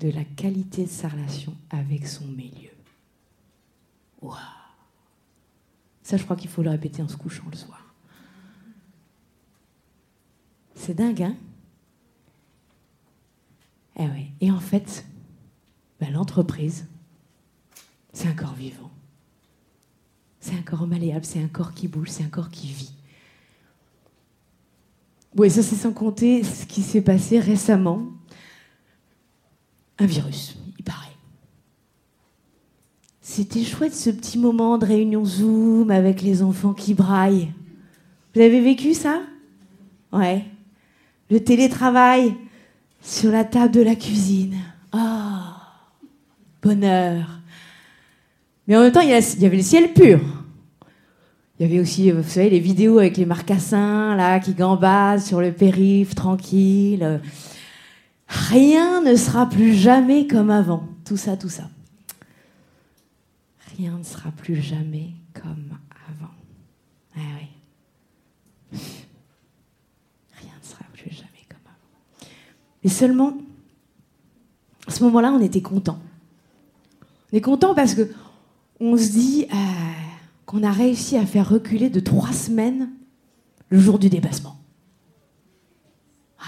de 0.00 0.10
la 0.10 0.24
qualité 0.24 0.84
de 0.84 0.90
sa 0.90 1.08
relation 1.08 1.54
avec 1.70 2.06
son 2.06 2.26
milieu. 2.26 2.70
Waouh 4.22 4.36
Ça, 6.02 6.16
je 6.16 6.24
crois 6.24 6.36
qu'il 6.36 6.50
faut 6.50 6.62
le 6.62 6.70
répéter 6.70 7.02
en 7.02 7.08
se 7.08 7.16
couchant 7.16 7.44
le 7.50 7.56
soir. 7.56 7.94
C'est 10.74 10.94
dingue, 10.94 11.22
hein? 11.22 11.36
Eh. 13.98 14.06
Et 14.40 14.50
en 14.50 14.60
fait, 14.60 15.04
ben, 16.00 16.12
l'entreprise, 16.12 16.86
c'est 18.12 18.28
un 18.28 18.34
corps 18.34 18.54
vivant. 18.54 18.90
C'est 20.40 20.54
un 20.54 20.62
corps 20.62 20.86
malléable, 20.86 21.24
c'est 21.24 21.42
un 21.42 21.48
corps 21.48 21.72
qui 21.72 21.88
bouge, 21.88 22.08
c'est 22.10 22.24
un 22.24 22.28
corps 22.28 22.50
qui 22.50 22.68
vit. 22.68 22.92
Oui, 25.36 25.50
ça 25.50 25.62
c'est 25.62 25.74
sans 25.74 25.92
compter 25.92 26.44
ce 26.44 26.66
qui 26.66 26.82
s'est 26.82 27.00
passé 27.00 27.40
récemment. 27.40 28.06
Un 29.98 30.06
virus, 30.06 30.56
il 30.78 30.84
paraît. 30.84 31.08
C'était 33.20 33.64
chouette 33.64 33.94
ce 33.94 34.10
petit 34.10 34.38
moment 34.38 34.76
de 34.76 34.84
réunion 34.84 35.24
Zoom 35.24 35.90
avec 35.90 36.20
les 36.20 36.42
enfants 36.42 36.74
qui 36.74 36.94
braillent. 36.94 37.52
Vous 38.34 38.40
avez 38.40 38.60
vécu 38.60 38.94
ça? 38.94 39.22
Ouais. 40.12 40.44
Le 41.30 41.42
télétravail 41.42 42.36
sur 43.04 43.30
la 43.30 43.44
table 43.44 43.72
de 43.72 43.82
la 43.82 43.94
cuisine. 43.94 44.56
Ah, 44.90 45.60
bonheur. 46.62 47.28
Mais 48.66 48.76
en 48.76 48.80
même 48.80 48.92
temps, 48.92 49.02
il 49.02 49.10
y 49.10 49.46
avait 49.46 49.56
le 49.56 49.62
ciel 49.62 49.92
pur. 49.92 50.20
Il 51.58 51.66
y 51.66 51.70
avait 51.70 51.80
aussi, 51.80 52.10
vous 52.10 52.22
savez, 52.24 52.50
les 52.50 52.58
vidéos 52.58 52.98
avec 52.98 53.16
les 53.16 53.26
marcassins, 53.26 54.16
là, 54.16 54.40
qui 54.40 54.54
gambadent 54.54 55.20
sur 55.20 55.40
le 55.40 55.52
périph', 55.52 56.14
tranquille. 56.14 57.20
Rien 58.26 59.02
ne 59.02 59.14
sera 59.14 59.48
plus 59.48 59.74
jamais 59.74 60.26
comme 60.26 60.50
avant. 60.50 60.88
Tout 61.04 61.16
ça, 61.16 61.36
tout 61.36 61.50
ça. 61.50 61.70
Rien 63.76 63.98
ne 63.98 64.02
sera 64.02 64.30
plus 64.30 64.60
jamais 64.60 65.10
comme 65.32 65.78
avant. 66.08 66.32
Ah 67.16 67.20
oui. 67.38 68.80
Rien 70.40 70.54
ne 70.60 70.66
sera 70.66 70.84
plus 70.92 71.10
jamais 71.10 71.44
comme 71.48 71.58
avant. 71.66 72.30
Et 72.84 72.88
seulement, 72.88 73.36
à 74.86 74.90
ce 74.90 75.02
moment-là, 75.04 75.32
on 75.32 75.40
était 75.40 75.62
content. 75.62 75.98
On 77.32 77.36
est 77.36 77.40
content 77.40 77.74
parce 77.74 77.94
que 77.94 78.10
on 78.80 78.96
se 78.96 79.10
dit 79.10 79.46
euh, 79.52 79.56
qu'on 80.46 80.62
a 80.62 80.70
réussi 80.70 81.16
à 81.16 81.24
faire 81.24 81.48
reculer 81.48 81.88
de 81.88 82.00
trois 82.00 82.32
semaines 82.32 82.90
le 83.70 83.78
jour 83.78 83.98
du 83.98 84.10
dépassement. 84.10 84.56
Ah. 86.38 86.44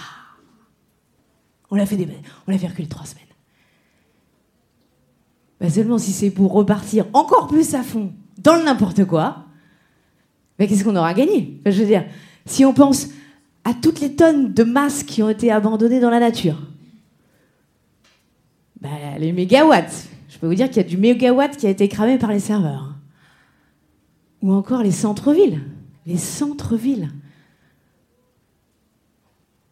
On 1.70 1.76
l'a 1.76 1.86
fait, 1.86 1.96
reculer 1.96 2.88
trois 2.88 3.06
semaines. 3.06 3.24
Bah, 5.58 5.70
seulement 5.70 5.98
si 5.98 6.12
c'est 6.12 6.30
pour 6.30 6.52
repartir 6.52 7.06
encore 7.14 7.46
plus 7.46 7.74
à 7.74 7.82
fond 7.82 8.12
dans 8.36 8.56
le 8.56 8.64
n'importe 8.64 9.06
quoi, 9.06 9.46
mais 10.58 10.68
qu'est-ce 10.68 10.84
qu'on 10.84 10.96
aura 10.96 11.14
gagné? 11.14 11.60
Je 11.64 11.80
veux 11.80 11.86
dire, 11.86 12.04
si 12.44 12.64
on 12.66 12.74
pense 12.74 13.08
à 13.66 13.74
toutes 13.74 13.98
les 13.98 14.14
tonnes 14.14 14.52
de 14.52 14.62
masques 14.62 15.06
qui 15.06 15.24
ont 15.24 15.28
été 15.28 15.50
abandonnés 15.50 15.98
dans 15.98 16.08
la 16.08 16.20
nature, 16.20 16.56
bah, 18.80 19.18
les 19.18 19.32
mégawatts, 19.32 20.06
je 20.28 20.38
peux 20.38 20.46
vous 20.46 20.54
dire 20.54 20.68
qu'il 20.68 20.76
y 20.76 20.86
a 20.86 20.88
du 20.88 20.96
mégawatt 20.96 21.56
qui 21.56 21.66
a 21.66 21.70
été 21.70 21.88
cramé 21.88 22.16
par 22.16 22.30
les 22.30 22.38
serveurs. 22.38 22.94
Ou 24.40 24.52
encore 24.52 24.84
les 24.84 24.92
centres-villes. 24.92 25.62
Les 26.06 26.16
centres-villes. 26.16 27.10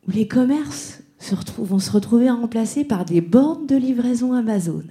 Où 0.08 0.10
les 0.10 0.26
commerces 0.26 1.00
se 1.20 1.36
vont 1.58 1.78
se 1.78 1.92
retrouver 1.92 2.28
remplacés 2.28 2.84
par 2.84 3.04
des 3.04 3.20
bornes 3.20 3.68
de 3.68 3.76
livraison 3.76 4.32
Amazon. 4.32 4.82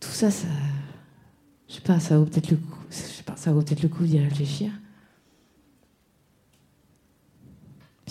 Tout 0.00 0.10
ça, 0.10 0.30
ça. 0.30 0.48
Je 1.66 1.76
sais 1.76 1.80
pas, 1.80 1.98
ça 1.98 2.18
vaut 2.18 2.26
peut-être 2.26 2.50
le 2.50 2.58
coup. 2.58 2.78
Je 2.90 2.96
sais 2.96 3.22
pas, 3.22 3.36
ça 3.36 3.52
vaut 3.52 3.62
peut-être 3.62 3.82
le 3.82 3.88
coup 3.88 4.04
d'y 4.04 4.18
réfléchir. 4.18 4.70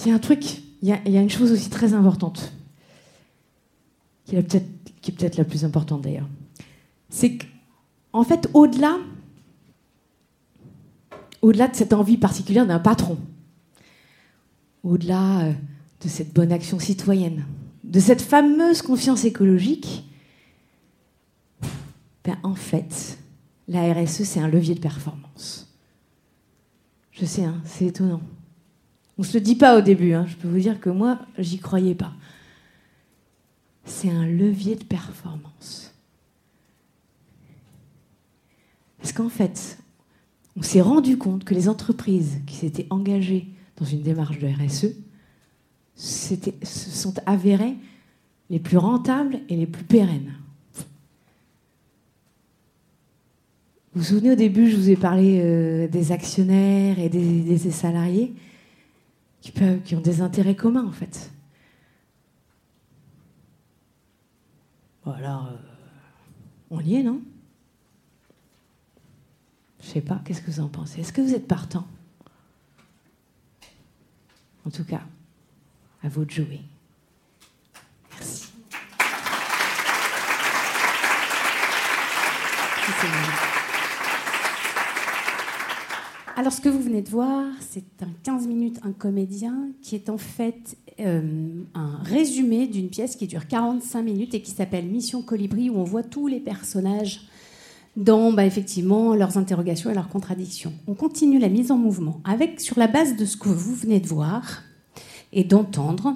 Il 0.06 0.10
y 0.10 0.12
a 0.12 0.16
un 0.16 0.20
truc, 0.20 0.62
il 0.82 0.88
y 0.88 1.18
a 1.18 1.22
une 1.22 1.30
chose 1.30 1.52
aussi 1.52 1.70
très 1.70 1.94
importante 1.94 2.54
qui 4.30 4.36
est 4.36 4.44
peut-être 4.44 5.36
peut 5.36 5.42
la 5.42 5.44
plus 5.44 5.66
importante 5.66 6.02
d'ailleurs. 6.02 6.28
C'est 7.10 7.38
qu'en 7.38 8.24
fait, 8.24 8.50
au-delà 8.54 8.98
au-delà 11.42 11.68
de 11.70 11.76
cette 11.76 11.94
envie 11.94 12.18
particulière 12.18 12.68
d'un 12.68 12.80
patron, 12.80 13.18
au-delà 14.84 15.42
euh, 15.42 15.54
de 16.02 16.10
cette 16.10 16.34
bonne 16.34 16.52
action 16.52 16.80
citoyenne, 16.80 17.46
de 17.86 18.00
cette 18.00 18.22
fameuse 18.22 18.82
confiance 18.82 19.24
écologique, 19.24 20.04
ben 22.26 22.38
en 22.44 22.56
fait, 22.56 23.18
la 23.70 23.94
RSE, 23.94 24.24
c'est 24.24 24.42
un 24.42 24.50
levier 24.50 24.76
de 24.76 24.82
performance. 24.82 25.74
Je 27.12 27.26
sais, 27.26 27.46
hein, 27.46 27.62
c'est 27.66 27.86
étonnant. 27.86 28.22
On 29.20 29.22
ne 29.22 29.28
se 29.28 29.38
le 29.38 29.42
dit 29.42 29.56
pas 29.56 29.78
au 29.78 29.82
début, 29.82 30.14
hein. 30.14 30.26
je 30.28 30.36
peux 30.36 30.48
vous 30.48 30.60
dire 30.60 30.80
que 30.80 30.90
moi, 30.90 31.20
j'y 31.38 31.60
croyais 31.60 31.94
pas 31.94 32.14
c'est 33.90 34.10
un 34.10 34.26
levier 34.26 34.76
de 34.76 34.84
performance. 34.84 35.94
Parce 39.00 39.12
qu'en 39.14 39.30
fait, 39.30 39.78
on 40.56 40.62
s'est 40.62 40.82
rendu 40.82 41.18
compte 41.18 41.44
que 41.44 41.54
les 41.54 41.70
entreprises 41.70 42.40
qui 42.46 42.56
s'étaient 42.56 42.88
engagées 42.90 43.48
dans 43.78 43.86
une 43.86 44.02
démarche 44.02 44.40
de 44.40 44.48
RSE 44.48 44.94
se 45.96 46.36
sont 46.64 47.14
avérées 47.26 47.76
les 48.50 48.60
plus 48.60 48.78
rentables 48.78 49.40
et 49.50 49.56
les 49.56 49.68
plus 49.68 49.84
pérennes. 49.84 50.34
Vous 53.94 54.02
vous 54.02 54.04
souvenez 54.04 54.32
au 54.32 54.36
début, 54.36 54.70
je 54.70 54.76
vous 54.76 54.90
ai 54.90 54.96
parlé 54.96 55.42
euh, 55.42 55.88
des 55.88 56.12
actionnaires 56.12 57.00
et 57.00 57.10
des, 57.10 57.58
salariés 57.72 58.34
qui, 59.42 59.96
ont 59.96 60.02
des 60.02 60.22
intérêts 60.22 60.56
communs 60.56 60.86
en 60.86 60.92
fait. 60.92 61.32
alors, 65.06 65.48
euh, 65.48 65.56
on 66.70 66.82
y 66.82 66.96
est, 66.96 67.04
non? 67.04 67.20
Je 69.82 69.88
sais 69.88 70.02
pas, 70.02 70.22
qu'est-ce 70.24 70.42
que 70.42 70.52
vous 70.52 70.60
en 70.60 70.68
pensez? 70.68 71.02
Est-ce 71.02 71.12
que 71.12 71.22
vous 71.22 71.34
êtes 71.34 71.48
partant? 71.48 71.88
En 74.68 74.70
tout 74.70 74.84
cas, 74.84 75.02
à 76.04 76.10
vous 76.10 76.26
de 76.26 76.32
jouer. 76.32 76.62
Merci. 78.12 78.52
Alors, 86.40 86.54
ce 86.54 86.62
que 86.62 86.70
vous 86.70 86.82
venez 86.82 87.02
de 87.02 87.10
voir, 87.10 87.48
c'est 87.60 88.02
un 88.02 88.08
15 88.24 88.48
minutes, 88.48 88.80
un 88.84 88.94
comédien 88.94 89.58
qui 89.82 89.96
est 89.96 90.10
en 90.10 90.18
fait 90.18 90.78
euh, 91.02 91.22
un 91.76 92.00
résumé 92.02 92.66
d'une 92.68 92.88
pièce 92.88 93.18
qui 93.18 93.28
dure 93.28 93.46
45 93.46 94.02
minutes 94.02 94.34
et 94.34 94.42
qui 94.42 94.52
s'appelle 94.52 94.86
Mission 94.86 95.22
Colibri, 95.22 95.70
où 95.70 95.76
on 95.76 95.84
voit 95.84 96.02
tous 96.02 96.28
les 96.28 96.40
personnages 96.40 97.28
dans 97.98 98.32
bah, 98.32 98.46
effectivement 98.46 99.16
leurs 99.16 99.38
interrogations 99.38 99.90
et 99.90 99.94
leurs 99.94 100.08
contradictions. 100.08 100.72
On 100.88 100.94
continue 100.94 101.40
la 101.40 101.50
mise 101.50 101.72
en 101.72 101.78
mouvement 101.78 102.22
avec, 102.24 102.62
sur 102.62 102.80
la 102.80 102.88
base 102.88 103.18
de 103.18 103.26
ce 103.26 103.36
que 103.36 103.50
vous 103.50 103.76
venez 103.76 104.00
de 104.00 104.08
voir 104.08 104.64
et 105.34 105.44
d'entendre, 105.44 106.16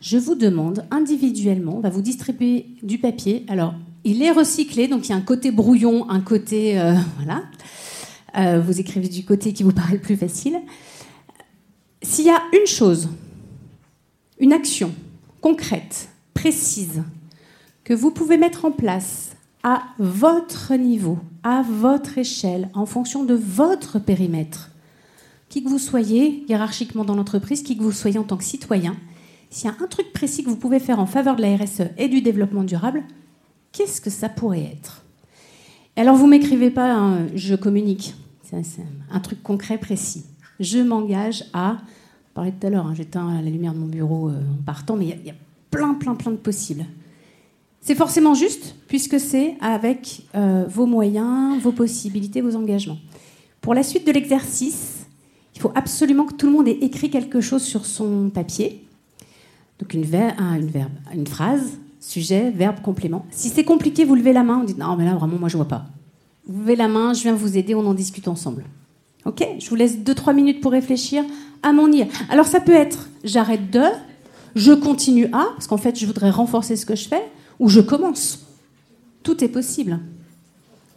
je 0.00 0.18
vous 0.18 0.34
demande 0.34 0.84
individuellement, 0.90 1.76
on 1.76 1.80
va 1.80 1.90
vous 1.90 2.02
distribuer 2.02 2.66
du 2.82 2.98
papier. 2.98 3.46
Alors, 3.46 3.74
il 4.02 4.20
est 4.20 4.32
recyclé, 4.32 4.88
donc 4.88 5.06
il 5.06 5.10
y 5.10 5.12
a 5.12 5.16
un 5.16 5.20
côté 5.20 5.52
brouillon, 5.52 6.10
un 6.10 6.22
côté. 6.22 6.80
Euh, 6.80 6.94
voilà. 7.18 7.44
Euh, 8.36 8.60
vous 8.60 8.80
écrivez 8.80 9.08
du 9.08 9.24
côté 9.24 9.52
qui 9.52 9.62
vous 9.62 9.72
paraît 9.72 9.94
le 9.94 10.00
plus 10.00 10.16
facile. 10.16 10.60
S'il 12.02 12.26
y 12.26 12.30
a 12.30 12.40
une 12.52 12.66
chose 12.66 13.08
une 14.40 14.54
action 14.54 14.92
concrète, 15.42 16.08
précise, 16.32 17.02
que 17.84 17.92
vous 17.92 18.10
pouvez 18.10 18.38
mettre 18.38 18.64
en 18.64 18.72
place 18.72 19.36
à 19.62 19.82
votre 19.98 20.74
niveau, 20.74 21.18
à 21.42 21.62
votre 21.62 22.16
échelle, 22.16 22.70
en 22.72 22.86
fonction 22.86 23.24
de 23.24 23.34
votre 23.34 23.98
périmètre, 23.98 24.70
qui 25.50 25.62
que 25.62 25.68
vous 25.68 25.78
soyez 25.78 26.44
hiérarchiquement 26.48 27.04
dans 27.04 27.16
l'entreprise, 27.16 27.62
qui 27.62 27.76
que 27.76 27.82
vous 27.82 27.92
soyez 27.92 28.18
en 28.18 28.24
tant 28.24 28.38
que 28.38 28.44
citoyen, 28.44 28.96
s'il 29.50 29.70
y 29.70 29.72
a 29.72 29.76
un 29.82 29.86
truc 29.86 30.12
précis 30.12 30.42
que 30.42 30.48
vous 30.48 30.56
pouvez 30.56 30.80
faire 30.80 31.00
en 31.00 31.06
faveur 31.06 31.36
de 31.36 31.42
la 31.42 31.56
RSE 31.56 31.90
et 31.98 32.08
du 32.08 32.22
développement 32.22 32.64
durable, 32.64 33.02
qu'est-ce 33.72 34.00
que 34.00 34.10
ça 34.10 34.30
pourrait 34.30 34.62
être? 34.72 35.04
Alors 36.00 36.16
vous 36.16 36.26
m'écrivez 36.26 36.70
pas, 36.70 37.18
je 37.34 37.54
communique, 37.54 38.14
c'est 38.42 38.56
un 39.10 39.20
truc 39.20 39.42
concret, 39.42 39.76
précis. 39.76 40.24
Je 40.58 40.78
m'engage 40.78 41.44
à 41.52 41.76
je 41.76 42.32
parlais 42.32 42.52
tout 42.52 42.66
à 42.66 42.70
l'heure, 42.70 42.86
hein, 42.86 42.94
j'éteins 42.94 43.42
la 43.42 43.50
lumière 43.50 43.74
de 43.74 43.80
mon 43.80 43.86
bureau 43.86 44.30
euh, 44.30 44.40
en 44.40 44.62
partant, 44.64 44.96
mais 44.96 45.04
il 45.08 45.26
y, 45.26 45.30
a 45.30 45.34
plein, 45.70 45.92
plein, 45.92 46.14
plein 46.14 46.30
de 46.30 46.38
possibles. 46.38 46.86
C'est 47.82 47.94
forcément 47.94 48.32
juste, 48.32 48.76
puisque 48.88 49.20
c'est 49.20 49.58
avec 49.60 50.22
euh, 50.34 50.64
vos 50.70 50.86
moyens, 50.86 51.60
vos 51.60 51.72
possibilités, 51.72 52.40
vos 52.40 52.56
engagements. 52.56 52.98
Pour 53.60 53.74
la 53.74 53.82
suite 53.82 54.06
de 54.06 54.12
l'exercice, 54.12 55.04
il 55.54 55.60
faut 55.60 55.72
absolument 55.74 56.24
que 56.24 56.32
tout 56.32 56.46
le 56.46 56.52
monde 56.52 56.66
ait 56.66 56.78
écrit 56.80 57.10
quelque 57.10 57.42
chose 57.42 57.62
sur 57.62 57.84
son 57.84 58.30
papier. 58.30 58.86
Donc 59.78 59.92
une 59.92 61.26
phrase, 61.26 61.72
sujet, 62.00 62.50
verbe, 62.50 62.80
complément. 62.82 63.26
Si 63.30 63.48
c'est 63.50 63.64
compliqué, 63.64 64.04
vous 64.04 64.14
levez 64.14 64.32
la 64.32 64.42
main, 64.42 64.60
on 64.62 64.64
dit 64.64 64.74
non, 64.76 64.96
mais 64.96 65.04
là 65.04 65.14
vraiment, 65.14 65.38
moi 65.38 65.48
je 65.48 65.56
vois 65.56 65.68
pas. 65.68 65.86
Vous 66.46 66.60
levez 66.62 66.76
la 66.76 66.88
main, 66.88 67.12
je 67.12 67.22
viens 67.22 67.34
vous 67.34 67.56
aider, 67.56 67.74
on 67.74 67.86
en 67.86 67.94
discute 67.94 68.26
ensemble. 68.26 68.64
Ok 69.26 69.46
Je 69.58 69.68
vous 69.68 69.76
laisse 69.76 69.98
2-3 69.98 70.34
minutes 70.34 70.60
pour 70.60 70.72
réfléchir 70.72 71.22
à 71.62 71.72
mon 71.72 71.92
ir. 71.92 72.06
Alors 72.30 72.46
ça 72.46 72.60
peut 72.60 72.74
être 72.74 73.08
j'arrête 73.22 73.70
de, 73.70 73.82
je 74.54 74.72
continue 74.72 75.26
à, 75.26 75.48
parce 75.54 75.66
qu'en 75.66 75.76
fait 75.76 75.98
je 75.98 76.06
voudrais 76.06 76.30
renforcer 76.30 76.76
ce 76.76 76.86
que 76.86 76.96
je 76.96 77.06
fais, 77.06 77.22
ou 77.58 77.68
je 77.68 77.80
commence. 77.80 78.46
Tout 79.22 79.44
est 79.44 79.48
possible. 79.48 80.00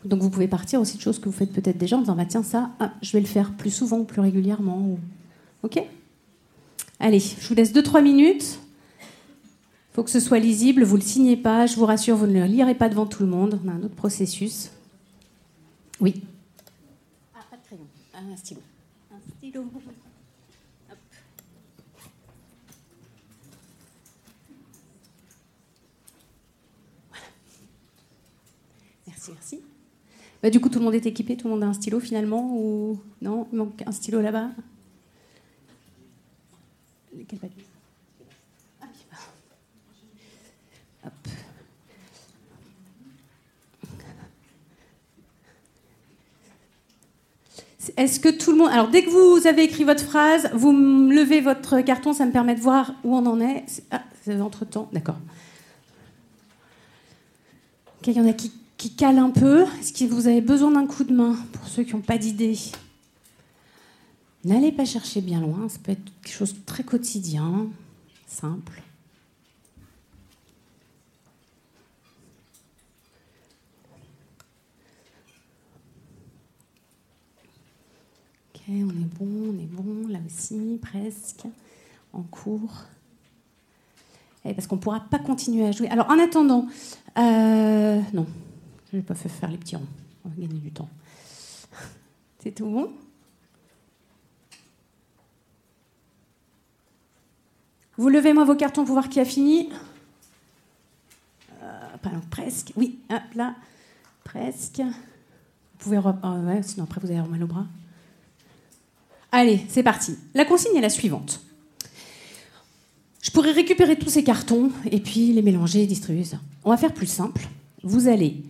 Donc 0.05 0.21
vous 0.21 0.29
pouvez 0.29 0.47
partir 0.47 0.81
aussi 0.81 0.97
de 0.97 1.01
choses 1.01 1.19
que 1.19 1.25
vous 1.25 1.35
faites 1.35 1.51
peut-être 1.51 1.77
déjà 1.77 1.97
en 1.97 1.99
disant 1.99 2.15
bah, 2.15 2.25
tiens 2.25 2.43
ça, 2.43 2.71
ah, 2.79 2.93
je 3.01 3.11
vais 3.11 3.19
le 3.19 3.25
faire 3.25 3.51
plus 3.51 3.71
souvent, 3.71 4.03
plus 4.03 4.21
régulièrement. 4.21 4.97
Ok? 5.63 5.81
Allez, 6.99 7.19
je 7.19 7.47
vous 7.47 7.55
laisse 7.55 7.73
2-3 7.73 8.01
minutes. 8.01 8.59
Il 9.93 9.97
faut 9.97 10.03
que 10.03 10.09
ce 10.09 10.19
soit 10.19 10.39
lisible, 10.39 10.83
vous 10.83 10.97
ne 10.97 11.01
le 11.03 11.07
signez 11.07 11.37
pas, 11.37 11.67
je 11.67 11.75
vous 11.75 11.85
rassure, 11.85 12.17
vous 12.17 12.25
ne 12.25 12.39
le 12.39 12.45
lirez 12.47 12.73
pas 12.73 12.89
devant 12.89 13.05
tout 13.05 13.21
le 13.21 13.29
monde. 13.29 13.59
On 13.63 13.67
a 13.67 13.73
un 13.73 13.83
autre 13.83 13.93
processus. 13.93 14.71
Oui. 16.01 16.23
Ah, 17.35 17.41
pas 17.51 17.57
de 17.57 17.61
crayon. 17.61 17.85
Un 18.15 18.35
stylo. 18.35 18.61
Un 19.11 19.19
stylo. 19.37 19.65
Merci, 29.05 29.61
bah, 30.41 30.49
du 30.49 30.59
coup, 30.59 30.69
tout 30.69 30.79
le 30.79 30.85
monde 30.85 30.95
est 30.95 31.05
équipé, 31.05 31.37
tout 31.37 31.47
le 31.47 31.53
monde 31.53 31.63
a 31.63 31.67
un 31.67 31.73
stylo 31.73 31.99
finalement 31.99 32.57
Ou 32.57 32.99
non 33.21 33.47
Il 33.53 33.59
manque 33.59 33.83
un 33.85 33.91
stylo 33.91 34.21
là-bas? 34.21 34.49
Quel 37.27 37.37
papier? 37.37 37.63
Est-ce 47.97 48.19
que 48.19 48.29
tout 48.29 48.51
le 48.51 48.57
monde. 48.57 48.69
Alors, 48.71 48.89
dès 48.89 49.03
que 49.03 49.09
vous 49.09 49.47
avez 49.47 49.63
écrit 49.63 49.83
votre 49.83 50.03
phrase, 50.03 50.49
vous 50.53 50.71
levez 50.71 51.41
votre 51.41 51.81
carton, 51.81 52.13
ça 52.13 52.25
me 52.25 52.31
permet 52.31 52.55
de 52.55 52.61
voir 52.61 52.93
où 53.03 53.15
on 53.15 53.25
en 53.25 53.39
est. 53.41 53.65
Ah, 53.91 54.03
c'est 54.23 54.39
entre-temps. 54.39 54.89
D'accord. 54.93 55.17
Ok, 57.99 58.07
il 58.07 58.13
y 58.13 58.21
en 58.21 58.27
a 58.27 58.33
qui 58.33 58.51
qui 58.83 58.89
cale 58.89 59.17
un 59.17 59.29
peu 59.29 59.63
Est-ce 59.79 59.93
que 59.93 60.03
vous 60.13 60.27
avez 60.27 60.41
besoin 60.41 60.71
d'un 60.71 60.85
coup 60.85 61.05
de 61.05 61.13
main 61.13 61.37
pour 61.53 61.69
ceux 61.69 61.83
qui 61.83 61.93
n'ont 61.93 62.01
pas 62.01 62.17
d'idée? 62.17 62.57
N'allez 64.43 64.73
pas 64.73 64.83
chercher 64.83 65.21
bien 65.21 65.39
loin, 65.39 65.69
ça 65.69 65.79
peut 65.81 65.93
être 65.93 66.03
quelque 66.21 66.33
chose 66.33 66.53
de 66.53 66.59
très 66.65 66.83
quotidien, 66.83 67.67
simple. 68.27 68.81
On 78.69 78.89
est 78.89 79.19
bon, 79.19 79.53
on 79.53 79.59
est 79.59 79.67
bon, 79.69 80.07
là 80.07 80.19
aussi, 80.25 80.79
presque, 80.81 81.45
en 82.13 82.21
cours. 82.23 82.85
Eh, 84.45 84.53
parce 84.53 84.67
qu'on 84.67 84.75
ne 84.75 84.81
pourra 84.81 84.99
pas 85.01 85.19
continuer 85.19 85.65
à 85.65 85.71
jouer. 85.71 85.87
Alors, 85.89 86.09
en 86.09 86.19
attendant, 86.19 86.67
euh, 87.17 88.01
non, 88.13 88.25
je 88.91 88.97
n'ai 88.97 89.03
pas 89.03 89.15
fait 89.15 89.29
faire 89.29 89.49
les 89.49 89.57
petits 89.57 89.75
ronds. 89.75 89.87
On 90.25 90.29
va 90.29 90.35
gagner 90.35 90.59
du 90.59 90.71
temps. 90.71 90.89
C'est 92.39 92.51
tout 92.51 92.65
bon? 92.65 92.91
Vous 97.97 98.09
levez 98.09 98.33
moi 98.33 98.43
vos 98.43 98.55
cartons 98.55 98.85
pour 98.85 98.93
voir 98.93 99.07
qui 99.07 99.19
a 99.19 99.25
fini. 99.25 99.69
Euh, 101.61 101.97
pas 102.01 102.09
presque. 102.31 102.73
Oui, 102.75 102.99
hop 103.09 103.21
là, 103.35 103.55
presque. 104.23 104.79
Vous 104.79 105.77
pouvez. 105.77 105.99
Ah 106.23 106.33
ouais, 106.39 106.63
sinon 106.63 106.85
après 106.85 106.99
vous 107.01 107.11
avoir 107.11 107.27
mal 107.27 107.43
au 107.43 107.47
bras. 107.47 107.67
Allez, 109.35 109.61
c'est 109.67 109.81
parti. 109.81 110.15
La 110.35 110.45
consigne 110.45 110.77
est 110.77 110.81
la 110.81 110.91
suivante. 110.91 111.41
Je 113.19 113.31
pourrais 113.31 113.51
récupérer 113.51 113.95
tous 113.95 114.09
ces 114.09 114.23
cartons 114.23 114.69
et 114.91 114.99
puis 114.99 115.33
les 115.33 115.41
mélanger 115.41 115.81
et 115.81 115.87
distribuer 115.87 116.23
ça. 116.23 116.37
On 116.63 116.69
va 116.69 116.77
faire 116.77 116.93
plus 116.93 117.07
simple. 117.07 117.41
Vous 117.81 118.07
allez, 118.07 118.43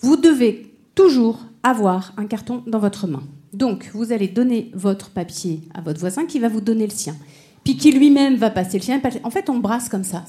vous 0.00 0.16
devez 0.16 0.74
toujours 0.94 1.38
avoir 1.62 2.14
un 2.16 2.24
carton 2.24 2.62
dans 2.66 2.78
votre 2.78 3.06
main. 3.06 3.22
Donc, 3.52 3.90
vous 3.92 4.10
allez 4.10 4.26
donner 4.26 4.70
votre 4.72 5.10
papier 5.10 5.60
à 5.74 5.82
votre 5.82 6.00
voisin 6.00 6.24
qui 6.24 6.38
va 6.38 6.48
vous 6.48 6.62
donner 6.62 6.86
le 6.86 6.92
sien. 6.92 7.14
Puis 7.62 7.76
qui 7.76 7.92
lui-même 7.92 8.36
va 8.36 8.48
passer 8.48 8.78
le 8.78 8.84
sien. 8.84 9.02
En 9.24 9.30
fait, 9.30 9.50
on 9.50 9.58
brasse 9.58 9.90
comme 9.90 10.02
ça. 10.02 10.24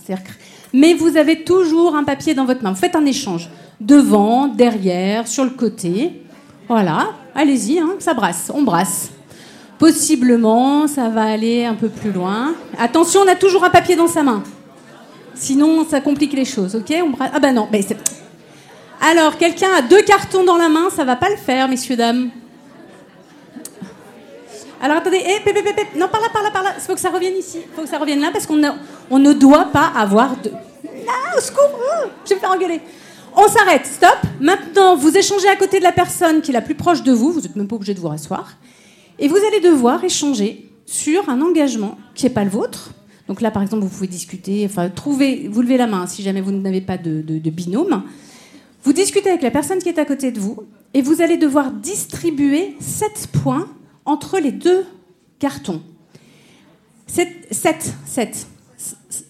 Mais 0.74 0.94
vous 0.96 1.16
avez 1.16 1.46
toujours 1.46 1.96
un 1.96 2.04
papier 2.04 2.34
dans 2.34 2.46
votre 2.46 2.62
main. 2.62 2.76
Faites 2.76 2.98
un 2.98 3.06
échange. 3.06 3.50
Devant, 3.80 4.50
derrière, 4.50 5.30
sur 5.30 5.46
le 5.46 5.52
côté. 5.52 6.24
Voilà. 6.68 7.13
Allez-y, 7.34 7.80
hein, 7.80 7.92
ça 8.00 8.13
brasse. 8.13 8.52
On 8.54 8.63
brasse. 8.63 9.12
Possiblement, 9.84 10.88
ça 10.88 11.10
va 11.10 11.24
aller 11.24 11.65
un 11.65 11.74
peu 11.74 11.89
plus 11.89 12.13
loin. 12.13 12.56
Attention, 12.80 13.19
on 13.26 13.28
a 13.28 13.36
toujours 13.36 13.65
un 13.65 13.69
papier 13.69 13.98
dans 13.98 14.08
sa 14.08 14.24
main. 14.24 14.41
Sinon, 15.36 15.86
ça 15.86 16.00
complique 16.00 16.32
les 16.32 16.46
choses, 16.46 16.74
ok 16.74 17.04
on. 17.04 17.12
Ah 17.19 17.38
ben 17.41 17.54
non, 17.54 17.67
mais 17.69 17.86
Alors, 19.02 19.38
quelqu'un 19.38 19.67
a 19.78 19.82
deux 19.82 20.02
cartons 20.04 20.46
dans 20.46 20.56
la 20.56 20.69
main, 20.69 20.89
ça 20.89 21.04
va 21.04 21.17
pas 21.17 21.30
le 21.30 21.36
faire, 21.36 21.67
messieurs, 21.67 21.98
dames. 21.98 22.30
Alors 24.82 24.96
attendez, 24.96 25.22
eh, 25.22 26.00
non, 26.00 26.08
par 26.08 26.22
là, 26.22 26.28
par 26.32 26.43
là, 26.43 26.52
par 26.52 26.63
là. 26.63 26.76
Il 26.78 26.82
faut 26.82 26.93
que 26.93 27.02
ça 27.02 27.10
revienne 27.10 27.36
ici. 27.36 27.58
Il 27.58 27.76
faut 27.76 27.82
que 27.82 27.89
ça 27.89 27.98
revienne 27.98 28.22
là 28.22 28.30
parce 28.32 28.46
qu'on 28.46 28.62
on 29.12 29.19
ne 29.19 29.34
doit 29.34 29.65
pas 29.65 29.91
avoir 29.98 30.38
de. 30.41 30.50
Ah, 31.10 31.38
au 31.38 31.41
secours 31.41 31.72
oh, 31.74 32.08
Je 32.24 32.30
vais 32.30 32.36
me 32.36 32.39
faire 32.39 32.52
engueuler. 32.52 32.80
On 33.36 33.50
s'arrête, 33.50 33.86
stop. 33.86 34.15
Maintenant, 34.39 34.96
vous 34.96 35.17
échangez 35.17 35.50
à 35.50 35.58
côté 35.58 35.80
de 35.80 35.84
la 35.84 35.91
personne 35.91 36.41
qui 36.41 36.52
est 36.52 36.54
la 36.54 36.62
plus 36.62 36.76
proche 36.76 37.04
de 37.04 37.12
vous. 37.12 37.34
Vous 37.34 37.41
n'êtes 37.41 37.58
même 37.58 37.67
pas 37.67 37.76
obligé 37.76 37.93
de 37.93 38.00
vous 38.00 38.08
rasseoir. 38.08 38.54
Et 39.19 39.28
vous 39.28 39.38
allez 39.38 39.60
devoir 39.60 40.04
échanger 40.04 40.69
sur 40.86 41.30
un 41.30 41.41
engagement 41.41 41.97
qui 42.15 42.26
n'est 42.26 42.32
pas 42.32 42.43
le 42.43 42.49
vôtre. 42.49 42.93
Donc 43.28 43.41
là, 43.41 43.52
par 43.52 43.62
exemple, 43.62 43.84
vous 43.84 43.89
pouvez 43.89 44.08
discuter, 44.08 44.65
enfin, 44.65 44.89
trouver, 44.89 45.47
vous 45.49 45.62
levez 45.62 45.78
la 45.78 45.88
main 45.88 46.08
si 46.08 46.23
jamais 46.23 46.41
vous 46.41 46.52
n'avez 46.52 46.82
pas 46.82 46.97
de, 46.97 47.21
binôme. 47.49 48.04
Vous 48.84 48.93
discutez 48.93 49.30
avec 49.30 49.41
la 49.41 49.52
personne 49.52 49.80
qui 49.80 49.89
est 49.89 49.99
à 49.99 50.06
côté 50.06 50.32
de 50.32 50.39
vous 50.39 50.63
et 50.93 51.02
vous 51.02 51.21
allez 51.21 51.38
devoir 51.38 51.71
distribuer 51.71 52.76
7 52.80 53.28
points 53.32 53.67
entre 54.06 54.39
les 54.39 54.52
deux 54.52 54.86
cartons. 55.39 55.82
7, 57.08 57.28
7, 58.06 58.47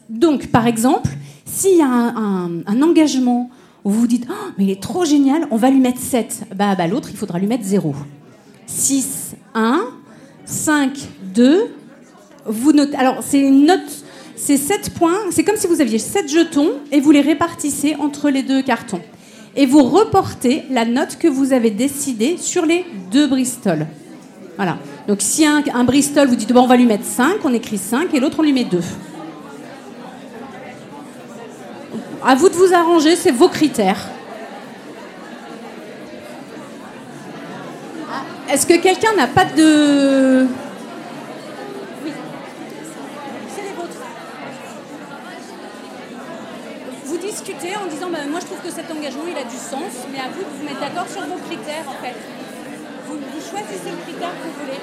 Donc, 0.09 0.47
par 0.47 0.65
exemple, 0.65 1.11
s'il 1.45 1.77
y 1.77 1.81
a 1.81 1.87
un, 1.87 2.81
engagement 2.81 3.51
où 3.83 3.91
vous 3.91 4.01
vous 4.01 4.07
dites 4.07 4.25
oh, 4.29 4.51
mais 4.57 4.63
il 4.63 4.69
est 4.71 4.81
trop 4.81 5.05
génial, 5.05 5.45
on 5.51 5.57
va 5.57 5.69
lui 5.69 5.79
mettre 5.79 5.99
7, 5.99 6.45
bah, 6.55 6.75
bah, 6.75 6.87
l'autre, 6.87 7.09
il 7.11 7.17
faudra 7.17 7.37
lui 7.37 7.47
mettre 7.47 7.63
0. 7.63 7.93
6, 8.65 9.35
1, 9.55 9.81
5, 10.45 10.97
2. 11.35 11.67
Vous 12.45 12.73
notez. 12.73 12.95
Alors, 12.95 13.17
c'est 13.21 13.39
une 13.39 13.65
note. 13.65 13.79
C'est 14.35 14.57
7 14.57 14.93
points. 14.93 15.17
C'est 15.31 15.43
comme 15.43 15.55
si 15.55 15.67
vous 15.67 15.81
aviez 15.81 15.99
7 15.99 16.29
jetons 16.29 16.71
et 16.91 16.99
vous 16.99 17.11
les 17.11 17.21
répartissez 17.21 17.95
entre 17.99 18.29
les 18.29 18.43
deux 18.43 18.61
cartons. 18.61 19.01
Et 19.55 19.65
vous 19.65 19.83
reportez 19.83 20.63
la 20.69 20.85
note 20.85 21.17
que 21.17 21.27
vous 21.27 21.53
avez 21.53 21.69
décidée 21.69 22.37
sur 22.37 22.65
les 22.65 22.85
deux 23.11 23.27
Bristol. 23.27 23.87
Voilà. 24.55 24.77
Donc 25.07 25.21
si 25.21 25.45
un, 25.45 25.83
Bristol, 25.83 26.27
vous 26.27 26.35
dites 26.35 26.53
bon, 26.53 26.63
on 26.63 26.67
va 26.67 26.77
lui 26.77 26.85
mettre 26.85 27.05
5, 27.05 27.37
on 27.43 27.53
écrit 27.53 27.77
5 27.77 28.13
et 28.13 28.19
l'autre 28.19 28.37
on 28.39 28.43
lui 28.43 28.53
met 28.53 28.63
2. 28.63 28.79
À 32.25 32.35
vous 32.35 32.49
de 32.49 32.53
vous 32.55 32.73
arranger, 32.73 33.15
c'est 33.15 33.31
vos 33.31 33.49
critères. 33.49 34.09
Est-ce 38.53 38.67
que 38.67 38.77
quelqu'un 38.77 39.13
n'a 39.17 39.27
pas 39.27 39.45
de... 39.45 40.47
Oui. 42.05 42.11
C'est 43.53 43.63
les 43.63 43.73
vôtres. 43.75 43.89
Vous 47.05 47.17
discutez 47.17 47.75
en 47.75 47.87
disant 47.87 48.09
bah, 48.11 48.19
moi 48.29 48.39
je 48.39 48.45
trouve 48.45 48.59
que 48.59 48.69
cet 48.71 48.89
engagement 48.89 49.23
il 49.29 49.37
a 49.37 49.43
du 49.43 49.57
sens, 49.57 50.07
mais 50.11 50.19
à 50.19 50.29
vous 50.33 50.43
de 50.43 50.57
vous 50.57 50.63
mettre 50.63 50.79
d'accord 50.79 51.09
sur 51.09 51.21
vos 51.21 51.39
critères 51.49 51.85
en 51.87 52.05
fait 52.05 52.15
choisissez 53.53 53.91
le 53.91 53.97
critère 54.03 54.29
que 54.29 54.47
vous 54.47 54.65
voulez. 54.65 54.79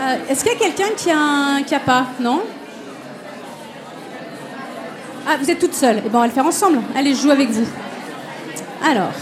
Euh, 0.00 0.30
est-ce 0.30 0.44
qu'il 0.44 0.52
y 0.52 0.56
a 0.56 0.58
quelqu'un 0.58 0.94
qui 0.96 1.10
a, 1.10 1.62
qui 1.62 1.74
a 1.74 1.80
pas 1.80 2.06
Non? 2.20 2.42
Ah, 5.26 5.36
vous 5.40 5.50
êtes 5.50 5.58
toute 5.58 5.74
seule. 5.74 6.02
Eh 6.04 6.08
ben, 6.08 6.18
on 6.18 6.20
va 6.20 6.26
le 6.26 6.32
faire 6.32 6.46
ensemble. 6.46 6.80
Allez, 6.96 7.14
je 7.14 7.22
joue 7.22 7.30
avec 7.30 7.50
vous. 7.50 7.66
Alors. 8.84 9.12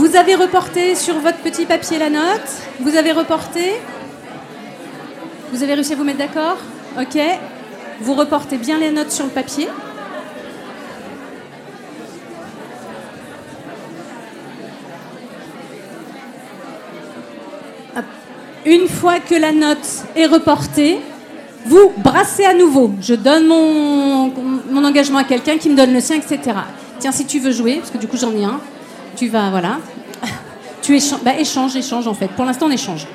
Vous 0.00 0.09
avez 0.20 0.34
reporté 0.34 0.94
sur 0.94 1.18
votre 1.18 1.38
petit 1.38 1.64
papier 1.64 1.98
la 1.98 2.10
note? 2.10 2.50
Vous 2.80 2.94
avez 2.94 3.12
reporté? 3.12 3.72
Vous 5.50 5.62
avez 5.62 5.72
réussi 5.72 5.94
à 5.94 5.96
vous 5.96 6.04
mettre 6.04 6.18
d'accord? 6.18 6.58
Ok. 7.00 7.18
Vous 8.02 8.12
reportez 8.12 8.58
bien 8.58 8.78
les 8.78 8.90
notes 8.90 9.10
sur 9.10 9.24
le 9.24 9.30
papier? 9.30 9.66
Une 18.66 18.88
fois 18.88 19.20
que 19.20 19.34
la 19.34 19.52
note 19.52 19.78
est 20.14 20.26
reportée, 20.26 21.00
vous 21.64 21.92
brassez 21.96 22.44
à 22.44 22.52
nouveau. 22.52 22.92
Je 23.00 23.14
donne 23.14 23.46
mon, 23.46 24.30
mon 24.70 24.84
engagement 24.84 25.18
à 25.18 25.24
quelqu'un 25.24 25.56
qui 25.56 25.70
me 25.70 25.76
donne 25.76 25.94
le 25.94 26.00
sien, 26.00 26.16
etc. 26.16 26.58
Tiens, 26.98 27.10
si 27.10 27.24
tu 27.24 27.38
veux 27.38 27.52
jouer, 27.52 27.76
parce 27.76 27.90
que 27.90 27.96
du 27.96 28.06
coup 28.06 28.18
j'en 28.18 28.32
ai 28.32 28.44
un, 28.44 28.60
tu 29.16 29.28
vas, 29.28 29.48
voilà, 29.48 29.78
tu 30.82 30.96
échanges, 30.96 31.22
bah, 31.22 31.38
échange, 31.38 31.76
échange 31.76 32.06
en 32.06 32.14
fait. 32.14 32.28
Pour 32.28 32.44
l'instant, 32.44 32.66
on 32.66 32.70
échange. 32.70 33.06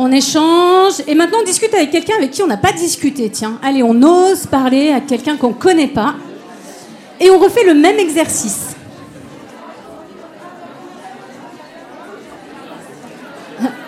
On 0.00 0.12
échange 0.12 1.02
et 1.08 1.14
maintenant 1.16 1.38
on 1.40 1.44
discute 1.44 1.74
avec 1.74 1.90
quelqu'un 1.90 2.14
avec 2.18 2.30
qui 2.30 2.42
on 2.42 2.46
n'a 2.46 2.56
pas 2.56 2.72
discuté. 2.72 3.30
Tiens, 3.30 3.58
allez, 3.64 3.82
on 3.82 4.00
ose 4.02 4.46
parler 4.46 4.92
à 4.92 5.00
quelqu'un 5.00 5.36
qu'on 5.36 5.48
ne 5.48 5.54
connaît 5.54 5.88
pas 5.88 6.14
et 7.18 7.30
on 7.30 7.38
refait 7.38 7.64
le 7.64 7.74
même 7.74 7.98
exercice. 7.98 8.76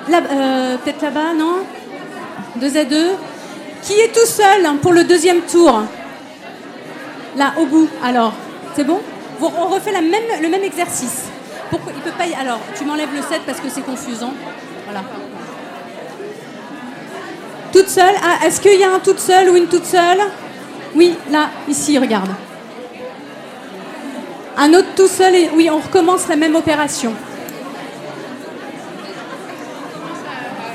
Là, 0.08 0.20
euh, 0.32 0.76
peut-être 0.78 1.02
là-bas, 1.02 1.34
non? 1.38 1.58
Deux 2.60 2.76
à 2.76 2.84
deux. 2.84 3.10
Qui 3.82 3.94
est 3.94 4.12
tout 4.12 4.26
seul 4.26 4.62
pour 4.82 4.92
le 4.92 5.04
deuxième 5.04 5.40
tour 5.40 5.82
Là, 7.36 7.54
au 7.58 7.64
bout. 7.64 7.88
Alors, 8.04 8.34
c'est 8.76 8.84
bon 8.84 9.00
On 9.40 9.66
refait 9.66 9.92
la 9.92 10.00
le 10.00 10.48
même 10.48 10.64
exercice. 10.64 11.24
Pourquoi 11.70 11.92
il 11.96 12.02
peut 12.02 12.16
pas 12.16 12.26
y... 12.26 12.34
Alors, 12.34 12.58
tu 12.76 12.84
m'enlèves 12.84 13.14
le 13.14 13.22
7 13.22 13.42
parce 13.46 13.60
que 13.60 13.68
c'est 13.68 13.84
confusant. 13.84 14.34
Voilà. 14.84 15.02
Tout 17.72 17.78
toute 17.80 17.88
seule 17.88 18.14
ah, 18.22 18.44
Est-ce 18.44 18.60
qu'il 18.60 18.78
y 18.78 18.84
a 18.84 18.92
un 18.92 18.98
toute 18.98 19.20
seule 19.20 19.48
ou 19.48 19.56
une 19.56 19.68
toute 19.68 19.86
seule 19.86 20.18
Oui, 20.94 21.14
là, 21.30 21.50
ici, 21.68 21.98
regarde. 21.98 22.30
Un 24.56 24.74
autre 24.74 24.88
tout 24.94 25.08
seul 25.08 25.34
et 25.34 25.48
oui, 25.54 25.70
on 25.70 25.78
recommence 25.78 26.28
la 26.28 26.36
même 26.36 26.54
opération. 26.54 27.14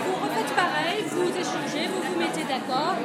Vous 0.07 0.15
refaites 0.23 0.55
pareil, 0.55 1.03
vous 1.11 1.29
échangez, 1.29 1.85
vous 1.93 2.01
vous 2.01 2.19
mettez 2.19 2.45
d'accord. 2.49 2.95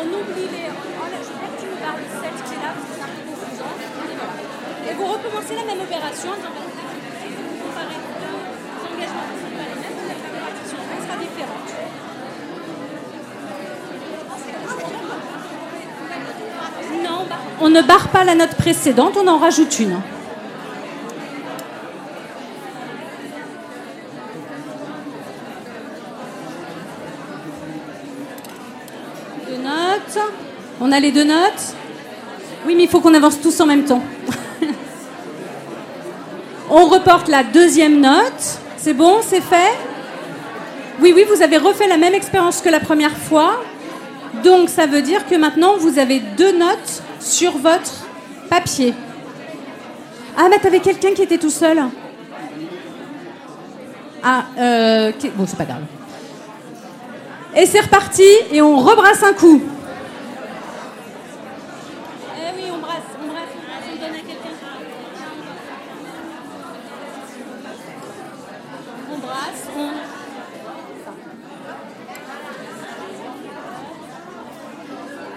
On 0.00 0.06
oublie 0.06 0.48
les. 0.48 0.70
Oh 0.70 1.04
là, 1.04 1.18
je 1.20 1.28
veux 1.28 1.48
que 1.52 1.60
tu 1.60 1.66
me 1.66 1.76
parles 1.84 2.00
de 2.00 2.08
cette 2.16 2.48
qui 2.48 2.54
est 2.54 2.62
là, 2.64 2.72
parce 2.72 2.86
que 2.88 2.94
c'est 2.96 3.04
un 3.04 3.12
peu 3.12 3.28
confusant. 3.28 3.72
Et 3.76 4.16
voilà. 4.16 4.34
Et 4.88 4.94
vous 4.94 5.04
recommencez 5.04 5.54
la 5.54 5.66
même 5.68 5.82
opération. 5.84 6.30
dans 6.32 6.48
votre 6.48 6.80
activité, 6.80 7.36
Vous 7.36 7.68
comparez 7.68 8.00
deux 8.00 8.88
engagements 8.88 9.28
qui 9.28 9.36
ne 9.36 9.42
sont 9.42 9.52
pas 9.52 9.68
les 9.68 9.78
mêmes, 9.84 10.00
vous 10.00 10.08
faites 10.08 10.22
la 10.22 10.32
répartition. 10.32 10.80
Elle 10.80 11.02
sera 11.04 11.16
différente. 11.20 11.68
Non, 17.04 17.26
bah, 17.28 17.36
On 17.60 17.61
ne 17.72 17.82
barre 17.82 18.08
pas 18.08 18.24
la 18.24 18.34
note 18.34 18.54
précédente, 18.54 19.16
on 19.16 19.26
en 19.26 19.38
rajoute 19.38 19.78
une. 19.80 20.00
Deux 29.48 29.56
notes. 29.56 30.18
On 30.80 30.92
a 30.92 31.00
les 31.00 31.12
deux 31.12 31.24
notes. 31.24 31.74
Oui, 32.66 32.74
mais 32.76 32.84
il 32.84 32.88
faut 32.88 33.00
qu'on 33.00 33.14
avance 33.14 33.40
tous 33.40 33.60
en 33.60 33.66
même 33.66 33.84
temps. 33.84 34.02
on 36.70 36.86
reporte 36.86 37.28
la 37.28 37.42
deuxième 37.42 38.00
note. 38.00 38.60
C'est 38.76 38.94
bon, 38.94 39.18
c'est 39.22 39.40
fait? 39.40 39.72
Oui, 41.00 41.12
oui, 41.14 41.24
vous 41.28 41.42
avez 41.42 41.56
refait 41.56 41.88
la 41.88 41.96
même 41.96 42.14
expérience 42.14 42.60
que 42.60 42.68
la 42.68 42.80
première 42.80 43.16
fois. 43.16 43.60
Donc 44.44 44.68
ça 44.68 44.86
veut 44.86 45.02
dire 45.02 45.26
que 45.26 45.34
maintenant 45.34 45.76
vous 45.78 45.98
avez 45.98 46.20
deux 46.20 46.56
notes 46.56 47.01
sur 47.22 47.56
votre 47.58 47.92
papier. 48.50 48.94
Ah, 50.36 50.48
mais 50.50 50.58
t'avais 50.58 50.80
quelqu'un 50.80 51.12
qui 51.14 51.22
était 51.22 51.38
tout 51.38 51.50
seul. 51.50 51.82
Ah, 54.22 54.44
euh, 54.58 55.12
bon, 55.34 55.46
c'est 55.46 55.56
pas 55.56 55.64
grave. 55.64 55.82
Et 57.54 57.66
c'est 57.66 57.80
reparti, 57.80 58.22
et 58.50 58.62
on 58.62 58.78
rebrasse 58.78 59.22
un 59.22 59.34
coup. 59.34 59.60
eh 62.36 62.56
oui, 62.56 62.70
on 62.72 62.78
brasse, 62.78 62.96
on 63.22 63.26
brasse, 63.26 63.52
on 63.54 63.66
brasse, 63.66 63.84
on 63.92 63.96
donne 63.96 64.14
à 64.14 64.20
quelqu'un. 64.20 64.54
On 69.12 69.18
brasse. 69.18 70.11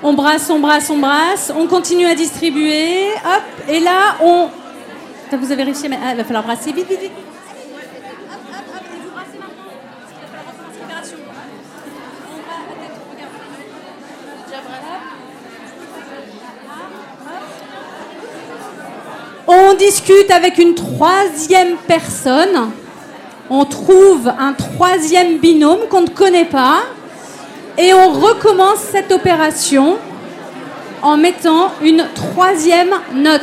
On 0.07 0.13
brasse, 0.13 0.51
on 0.51 0.59
brasse, 0.59 0.91
on 0.91 0.99
brasse, 0.99 1.51
on 1.57 1.65
continue 1.65 2.05
à 2.05 2.13
distribuer, 2.13 3.07
hop, 3.25 3.43
et 3.67 3.79
là 3.79 4.15
on. 4.21 4.49
Putain, 5.23 5.37
Vous 5.37 5.51
avez 5.51 5.63
réussi 5.63 5.89
mettre- 5.89 6.03
Ah, 6.05 6.11
il 6.11 6.17
va 6.17 6.23
falloir 6.23 6.43
brasser 6.43 6.71
vite, 6.71 6.87
vite, 6.87 6.99
vite. 6.99 7.11
On 19.47 19.73
discute 19.75 20.31
avec 20.31 20.57
une 20.57 20.73
troisième 20.75 21.77
personne. 21.87 22.71
On 23.49 23.65
trouve 23.65 24.27
un 24.39 24.53
troisième 24.53 25.37
binôme 25.37 25.87
qu'on 25.89 26.01
ne 26.01 26.09
connaît 26.09 26.45
pas. 26.45 26.81
Et 27.77 27.93
on 27.93 28.11
recommence 28.13 28.79
cette 28.79 29.11
opération 29.11 29.97
en 31.01 31.17
mettant 31.17 31.71
une 31.83 32.05
troisième 32.15 32.93
note. 33.13 33.41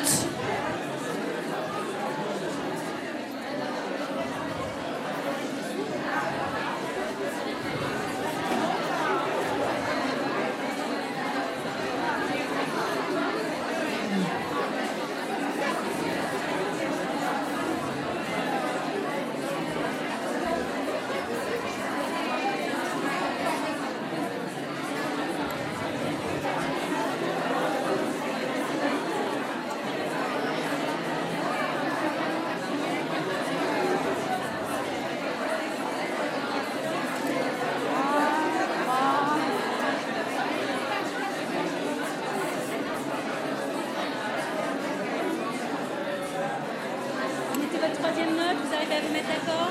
Mettez 47.58 47.78
votre 47.78 48.00
troisième 48.00 48.30
note, 48.34 48.56
vous 48.64 48.74
arrivez 48.74 48.94
à 48.94 49.00
vous 49.06 49.12
mettre 49.12 49.28
d'accord 49.28 49.70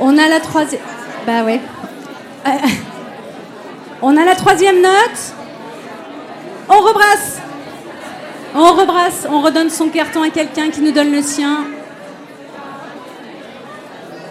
On 0.00 0.18
a 0.18 0.25
troisième. 0.40 0.82
Bah 1.26 1.44
ouais. 1.44 1.60
Euh, 2.46 2.50
On 4.02 4.16
a 4.16 4.24
la 4.24 4.34
troisième 4.34 4.80
note. 4.80 5.34
On 6.68 6.80
rebrasse. 6.80 7.40
On 8.54 8.72
rebrasse. 8.72 9.26
On 9.30 9.40
redonne 9.40 9.70
son 9.70 9.88
carton 9.88 10.22
à 10.22 10.30
quelqu'un 10.30 10.70
qui 10.70 10.80
nous 10.80 10.92
donne 10.92 11.12
le 11.12 11.22
sien. 11.22 11.64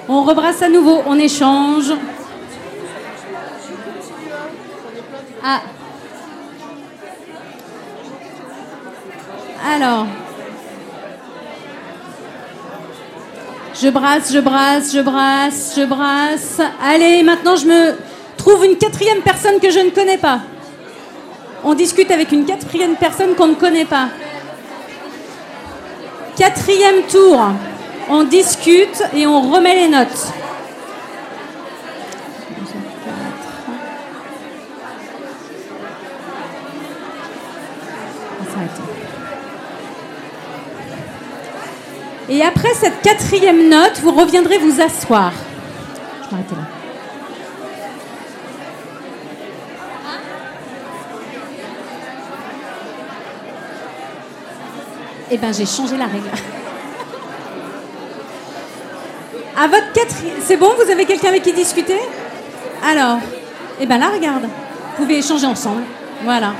On 0.08 0.24
rebrasse 0.24 0.62
à 0.62 0.70
nouveau. 0.70 1.02
On 1.08 1.18
échange. 1.18 1.94
Ah. 5.44 5.62
Alors. 9.68 10.08
Je 13.82 13.90
brasse, 13.90 14.32
je 14.32 14.40
brasse, 14.40 14.94
je 14.94 15.02
brasse, 15.02 15.74
je 15.78 15.84
brasse. 15.84 16.62
Allez, 16.82 17.24
maintenant 17.24 17.58
je 17.58 17.66
me 17.66 17.96
trouve 18.38 18.64
une 18.64 18.78
quatrième 18.78 19.22
personne 19.22 19.60
que 19.60 19.70
je 19.70 19.80
ne 19.80 19.90
connais 19.90 20.18
pas. 20.18 20.40
On 21.62 21.74
discute 21.74 22.10
avec 22.10 22.32
une 22.32 22.46
quatrième 22.46 22.96
personne 22.96 23.36
qu'on 23.36 23.48
ne 23.48 23.56
connaît 23.56 23.84
pas. 23.84 24.08
Quatrième 26.38 27.04
tour. 27.12 27.42
On 28.10 28.24
discute 28.24 29.04
et 29.14 29.28
on 29.28 29.42
remet 29.42 29.76
les 29.76 29.90
notes. 29.90 30.28
Et 42.36 42.44
après 42.44 42.74
cette 42.74 43.02
quatrième 43.02 43.70
note, 43.70 44.02
vous 44.04 44.12
reviendrez 44.12 44.58
vous 44.58 44.82
asseoir. 44.82 45.32
Je 45.32 46.26
vais 46.26 46.36
m'arrêter 46.36 46.56
là. 46.56 46.62
Eh 55.32 55.38
ben, 55.38 55.54
j'ai 55.54 55.66
changé 55.66 55.96
la 55.96 56.08
règle. 56.08 56.28
À 59.58 59.68
votre 59.70 59.94
quatrième... 59.94 60.36
C'est 60.42 60.58
bon, 60.58 60.74
vous 60.76 60.92
avez 60.92 61.06
quelqu'un 61.06 61.30
avec 61.30 61.42
qui 61.42 61.54
discuter? 61.54 62.02
Alors, 62.86 63.20
eh 63.80 63.86
ben 63.86 63.98
là, 63.98 64.10
regarde. 64.14 64.44
Vous 64.44 65.04
pouvez 65.04 65.20
échanger 65.20 65.46
ensemble. 65.48 65.84
Voilà. 66.26 66.52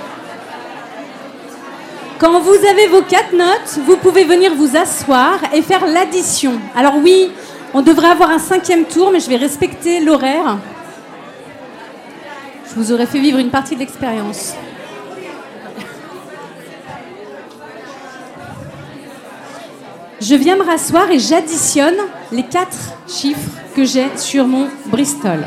Quand 2.18 2.40
vous 2.40 2.66
avez 2.66 2.88
vos 2.88 3.02
quatre 3.02 3.34
notes, 3.34 3.80
vous 3.86 3.98
pouvez 3.98 4.24
venir 4.24 4.56
vous 4.56 4.78
asseoir 4.78 5.38
et 5.54 5.62
faire 5.62 5.86
l'addition. 5.86 6.54
Alors 6.74 6.96
oui, 6.96 7.30
on 7.74 7.82
devrait 7.82 8.08
avoir 8.08 8.30
un 8.30 8.40
cinquième 8.40 8.86
tour, 8.86 9.12
mais 9.12 9.20
je 9.20 9.30
vais 9.30 9.36
respecter 9.36 10.00
l'horaire. 10.00 10.58
Je 12.70 12.76
vous 12.76 12.94
aurais 12.94 13.06
fait 13.06 13.20
vivre 13.20 13.38
une 13.38 13.50
partie 13.50 13.76
de 13.76 13.82
l'expérience. 13.82 14.54
Je 20.22 20.36
viens 20.36 20.56
me 20.56 20.64
rasseoir 20.64 21.12
et 21.12 21.20
j'additionne 21.20 21.98
les 22.32 22.44
quatre 22.44 22.94
chiffres 23.08 23.52
que 23.76 23.84
j'ai 23.84 24.08
sur 24.16 24.48
mon 24.48 24.68
Bristol. 24.86 25.46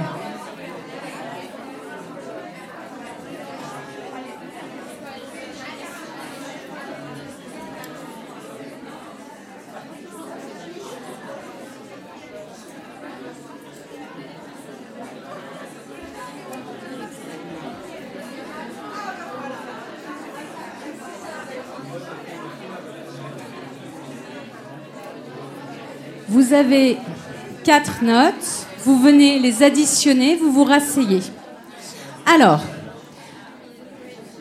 Vous 26.30 26.47
avez 26.59 26.96
quatre 27.62 28.02
notes, 28.02 28.66
vous 28.84 28.98
venez 28.98 29.38
les 29.38 29.62
additionner, 29.62 30.36
vous 30.36 30.50
vous 30.50 30.64
rasseyez. 30.64 31.20
Alors, 32.26 32.61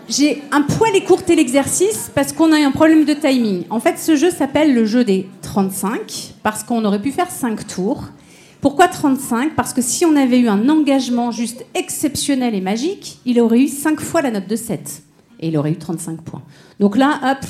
j'ai 0.09 0.41
un 0.51 0.61
poil 0.63 0.95
écourté 0.95 1.35
l'exercice 1.35 2.09
parce 2.13 2.33
qu'on 2.33 2.51
a 2.51 2.59
eu 2.59 2.63
un 2.63 2.71
problème 2.71 3.05
de 3.05 3.13
timing. 3.13 3.65
En 3.69 3.79
fait, 3.79 3.99
ce 3.99 4.15
jeu 4.15 4.31
s'appelle 4.31 4.73
le 4.73 4.85
jeu 4.85 5.03
des 5.03 5.29
35 5.43 6.33
parce 6.41 6.63
qu'on 6.63 6.83
aurait 6.85 7.01
pu 7.01 7.11
faire 7.11 7.29
5 7.29 7.67
tours. 7.67 8.05
Pourquoi 8.61 8.87
35 8.87 9.55
Parce 9.55 9.73
que 9.73 9.81
si 9.81 10.03
on 10.03 10.15
avait 10.15 10.39
eu 10.39 10.47
un 10.47 10.67
engagement 10.69 11.29
juste 11.29 11.65
exceptionnel 11.75 12.55
et 12.55 12.61
magique, 12.61 13.19
il 13.25 13.39
aurait 13.39 13.59
eu 13.59 13.67
5 13.67 13.99
fois 13.99 14.23
la 14.23 14.31
note 14.31 14.47
de 14.47 14.55
7. 14.55 15.03
Et 15.39 15.49
il 15.49 15.57
aurait 15.57 15.71
eu 15.71 15.77
35 15.77 16.21
points. 16.21 16.41
Donc 16.79 16.97
là, 16.97 17.19
hop, 17.23 17.45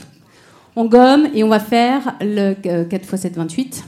on 0.76 0.86
gomme 0.86 1.30
et 1.34 1.44
on 1.46 1.48
va 1.48 1.62
faire 1.62 2.16
le 2.20 2.54
4 2.54 2.94
x 2.94 3.16
7, 3.16 3.36
28. 3.38 3.84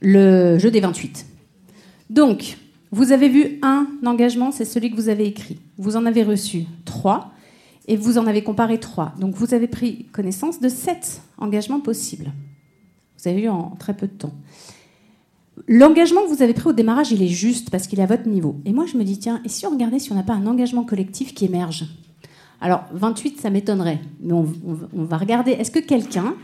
Le 0.00 0.58
jeu 0.58 0.70
des 0.70 0.80
28. 0.80 1.26
Donc, 2.08 2.56
vous 2.92 3.12
avez 3.12 3.28
vu 3.28 3.58
un 3.62 3.86
engagement, 4.04 4.50
c'est 4.50 4.64
celui 4.64 4.90
que 4.90 4.96
vous 4.96 5.08
avez 5.08 5.26
écrit. 5.26 5.60
Vous 5.78 5.96
en 5.96 6.06
avez 6.06 6.22
reçu 6.22 6.64
3 6.84 7.32
et 7.86 7.96
vous 7.96 8.18
en 8.18 8.26
avez 8.26 8.42
comparé 8.42 8.78
3. 8.78 9.14
Donc 9.18 9.34
vous 9.34 9.54
avez 9.54 9.68
pris 9.68 10.06
connaissance 10.12 10.60
de 10.60 10.68
7 10.68 11.22
engagements 11.38 11.80
possibles. 11.80 12.32
Vous 13.18 13.28
avez 13.28 13.42
eu 13.42 13.48
en 13.48 13.76
très 13.78 13.94
peu 13.94 14.06
de 14.06 14.12
temps. 14.12 14.32
L'engagement 15.68 16.22
que 16.22 16.28
vous 16.28 16.42
avez 16.42 16.54
pris 16.54 16.68
au 16.68 16.72
démarrage, 16.72 17.12
il 17.12 17.22
est 17.22 17.28
juste 17.28 17.70
parce 17.70 17.86
qu'il 17.86 18.00
est 18.00 18.02
à 18.02 18.06
votre 18.06 18.26
niveau. 18.26 18.56
Et 18.64 18.72
moi, 18.72 18.86
je 18.86 18.96
me 18.96 19.04
dis, 19.04 19.18
tiens, 19.18 19.40
et 19.44 19.48
si 19.48 19.66
on 19.66 19.70
regardait 19.70 19.98
si 19.98 20.10
on 20.10 20.14
n'a 20.14 20.22
pas 20.22 20.32
un 20.32 20.46
engagement 20.46 20.84
collectif 20.84 21.34
qui 21.34 21.44
émerge? 21.44 21.84
Alors, 22.60 22.84
28, 22.92 23.40
ça 23.40 23.50
m'étonnerait. 23.50 24.00
Mais 24.20 24.32
on, 24.32 24.46
on, 24.96 25.04
va 25.04 25.18
regarder, 25.18 25.52
est-ce 25.52 25.70
que 25.70 25.78
quelqu'un 25.78 26.34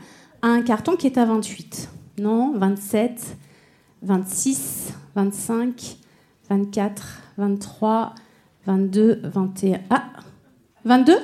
a 0.43 0.49
un 0.49 0.63
carton 0.63 0.97
qui 0.97 1.07
est 1.07 1.19
à 1.19 1.25
28 1.25 1.89
Non 2.19 2.53
27 2.57 3.37
26 4.07 4.95
25 5.17 5.97
24 6.49 7.23
23 7.39 8.15
22 8.67 9.21
21 9.25 9.81
Ah 9.91 10.05
22 10.85 11.15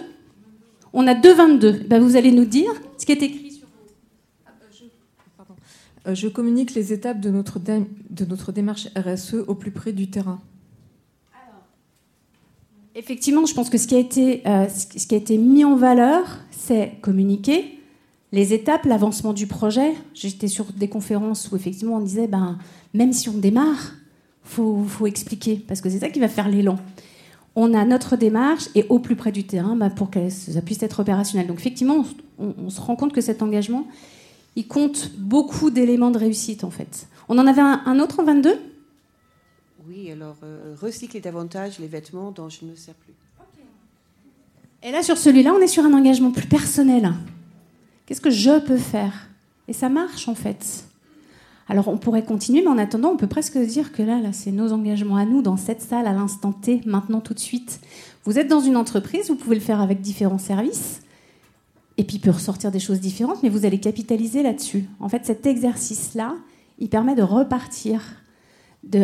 On 0.93 1.07
a 1.07 1.15
deux 1.15 1.35
22. 1.35 1.85
Ben, 1.89 2.03
vous 2.03 2.17
allez 2.17 2.33
nous 2.33 2.45
dire 2.45 2.73
ce 2.99 3.07
qui 3.07 3.13
est 3.13 3.23
écrit 3.23 3.49
euh, 6.09 6.17
je 6.17 6.27
communique 6.27 6.75
les 6.75 6.93
étapes 6.93 7.21
de 7.21 7.31
notre, 7.31 7.61
de 7.61 8.25
notre 8.25 8.51
démarche 8.51 8.89
RSE 8.97 9.37
au 9.47 9.55
plus 9.55 9.71
près 9.71 9.93
du 9.93 10.11
terrain. 10.11 10.41
Effectivement, 12.97 13.47
je 13.47 13.55
pense 13.55 13.71
que 13.71 13.79
ce 13.79 13.87
qui 13.87 13.95
a 13.95 13.99
été, 13.99 14.43
euh, 14.45 14.67
ce 14.69 15.07
qui 15.07 15.15
a 15.15 15.19
été 15.19 15.39
mis 15.39 15.65
en 15.65 15.77
valeur, 15.77 16.41
c'est 16.51 16.95
communiquer 17.03 17.79
les 18.33 18.55
étapes, 18.55 18.87
l'avancement 18.87 19.33
du 19.33 19.47
projet. 19.47 19.95
J'étais 20.15 20.49
sur 20.49 20.67
des 20.73 20.89
conférences 20.89 21.51
où 21.51 21.57
effectivement 21.57 21.97
on 21.97 22.01
disait, 22.01 22.27
ben, 22.27 22.59
même 22.95 23.13
si 23.13 23.29
on 23.29 23.37
démarre, 23.39 23.93
faut, 24.43 24.83
faut 24.85 25.07
expliquer, 25.07 25.63
parce 25.69 25.81
que 25.81 25.89
c'est 25.89 26.01
ça 26.01 26.09
qui 26.09 26.19
va 26.19 26.29
faire 26.29 26.49
l'élan. 26.49 26.77
On 27.55 27.75
a 27.75 27.85
notre 27.85 28.17
démarche 28.17 28.69
et 28.75 28.87
au 28.89 28.99
plus 28.99 29.15
près 29.15 29.31
du 29.31 29.45
terrain 29.45 29.77
ben, 29.77 29.91
pour 29.91 30.11
que 30.11 30.31
ça 30.31 30.63
puisse 30.63 30.83
être 30.83 31.01
opérationnel. 31.01 31.47
Donc 31.47 31.59
effectivement, 31.59 32.05
on 32.39 32.71
se 32.71 32.81
rend 32.81 32.97
compte 32.97 33.13
que 33.13 33.21
cet 33.21 33.43
engagement, 33.43 33.87
il 34.57 34.67
compte 34.67 35.13
beaucoup 35.19 35.71
d'éléments 35.71 36.11
de 36.11 36.19
réussite 36.19 36.65
en 36.65 36.71
fait. 36.71 37.07
On 37.29 37.39
en 37.39 37.47
avait 37.47 37.63
un, 37.63 37.99
autre 38.01 38.21
en 38.21 38.25
22 38.25 38.59
Oui, 39.89 40.11
alors 40.11 40.37
euh, 40.43 40.75
recycler 40.81 41.21
davantage 41.21 41.79
les 41.79 41.87
vêtements 41.87 42.31
dont 42.31 42.49
je 42.49 42.65
ne 42.65 42.75
sers 42.75 42.95
plus. 42.95 43.13
Et 44.83 44.91
là, 44.91 45.03
sur 45.03 45.17
celui-là, 45.17 45.55
on 45.55 45.61
est 45.61 45.69
sur 45.69 45.85
un 45.85 45.95
engagement 45.95 46.33
plus 46.33 46.49
personnel. 46.49 47.13
Qu'est-ce 48.13 48.21
que 48.21 48.29
je 48.29 48.61
peux 48.61 48.77
faire? 48.77 49.31
Et 49.69 49.73
ça 49.73 49.89
marche 49.89 50.29
en 50.29 50.35
fait. 50.35 50.85
Alors 51.67 51.89
on 51.89 51.97
pourrait 51.97 52.27
continuer, 52.27 52.61
mais 52.61 52.69
en 52.69 52.77
attendant, 52.77 53.09
on 53.09 53.17
peut 53.17 53.27
presque 53.27 53.57
dire 53.57 53.91
que 53.91 54.03
là, 54.03 54.21
là 54.21 54.35
c'est 54.35 54.53
nos 54.53 54.75
engagements 54.75 55.17
à 55.17 55.25
nous, 55.25 55.41
dans 55.41 55.57
cette 55.57 55.81
salle, 55.81 56.07
à 56.07 56.13
l'instant 56.13 56.53
T, 56.53 56.83
maintenant, 56.85 57.21
tout 57.23 57.33
de 57.33 57.39
suite. 57.39 57.81
Vous 58.25 58.39
êtes 58.39 58.49
dans 58.49 58.61
une 58.61 58.77
entreprise, 58.77 59.29
vous 59.29 59.35
pouvez 59.35 59.55
le 59.55 59.63
faire 59.63 59.81
avec 59.81 60.03
différents 60.03 60.37
services. 60.37 61.01
Et 61.97 62.05
puis 62.05 62.17
il 62.17 62.21
peut 62.21 62.33
ressortir 62.33 62.71
des 62.71 62.81
choses 62.81 63.01
différentes, 63.01 63.43
mais 63.43 63.49
vous 63.49 63.65
allez 63.65 63.81
capitaliser 63.81 64.43
là-dessus. 64.43 64.85
En 65.01 65.09
fait, 65.09 65.25
cet 65.25 65.47
exercice-là, 65.47 66.35
il 66.81 66.91
permet 66.91 67.15
de 67.15 67.23
repartir. 67.23 68.03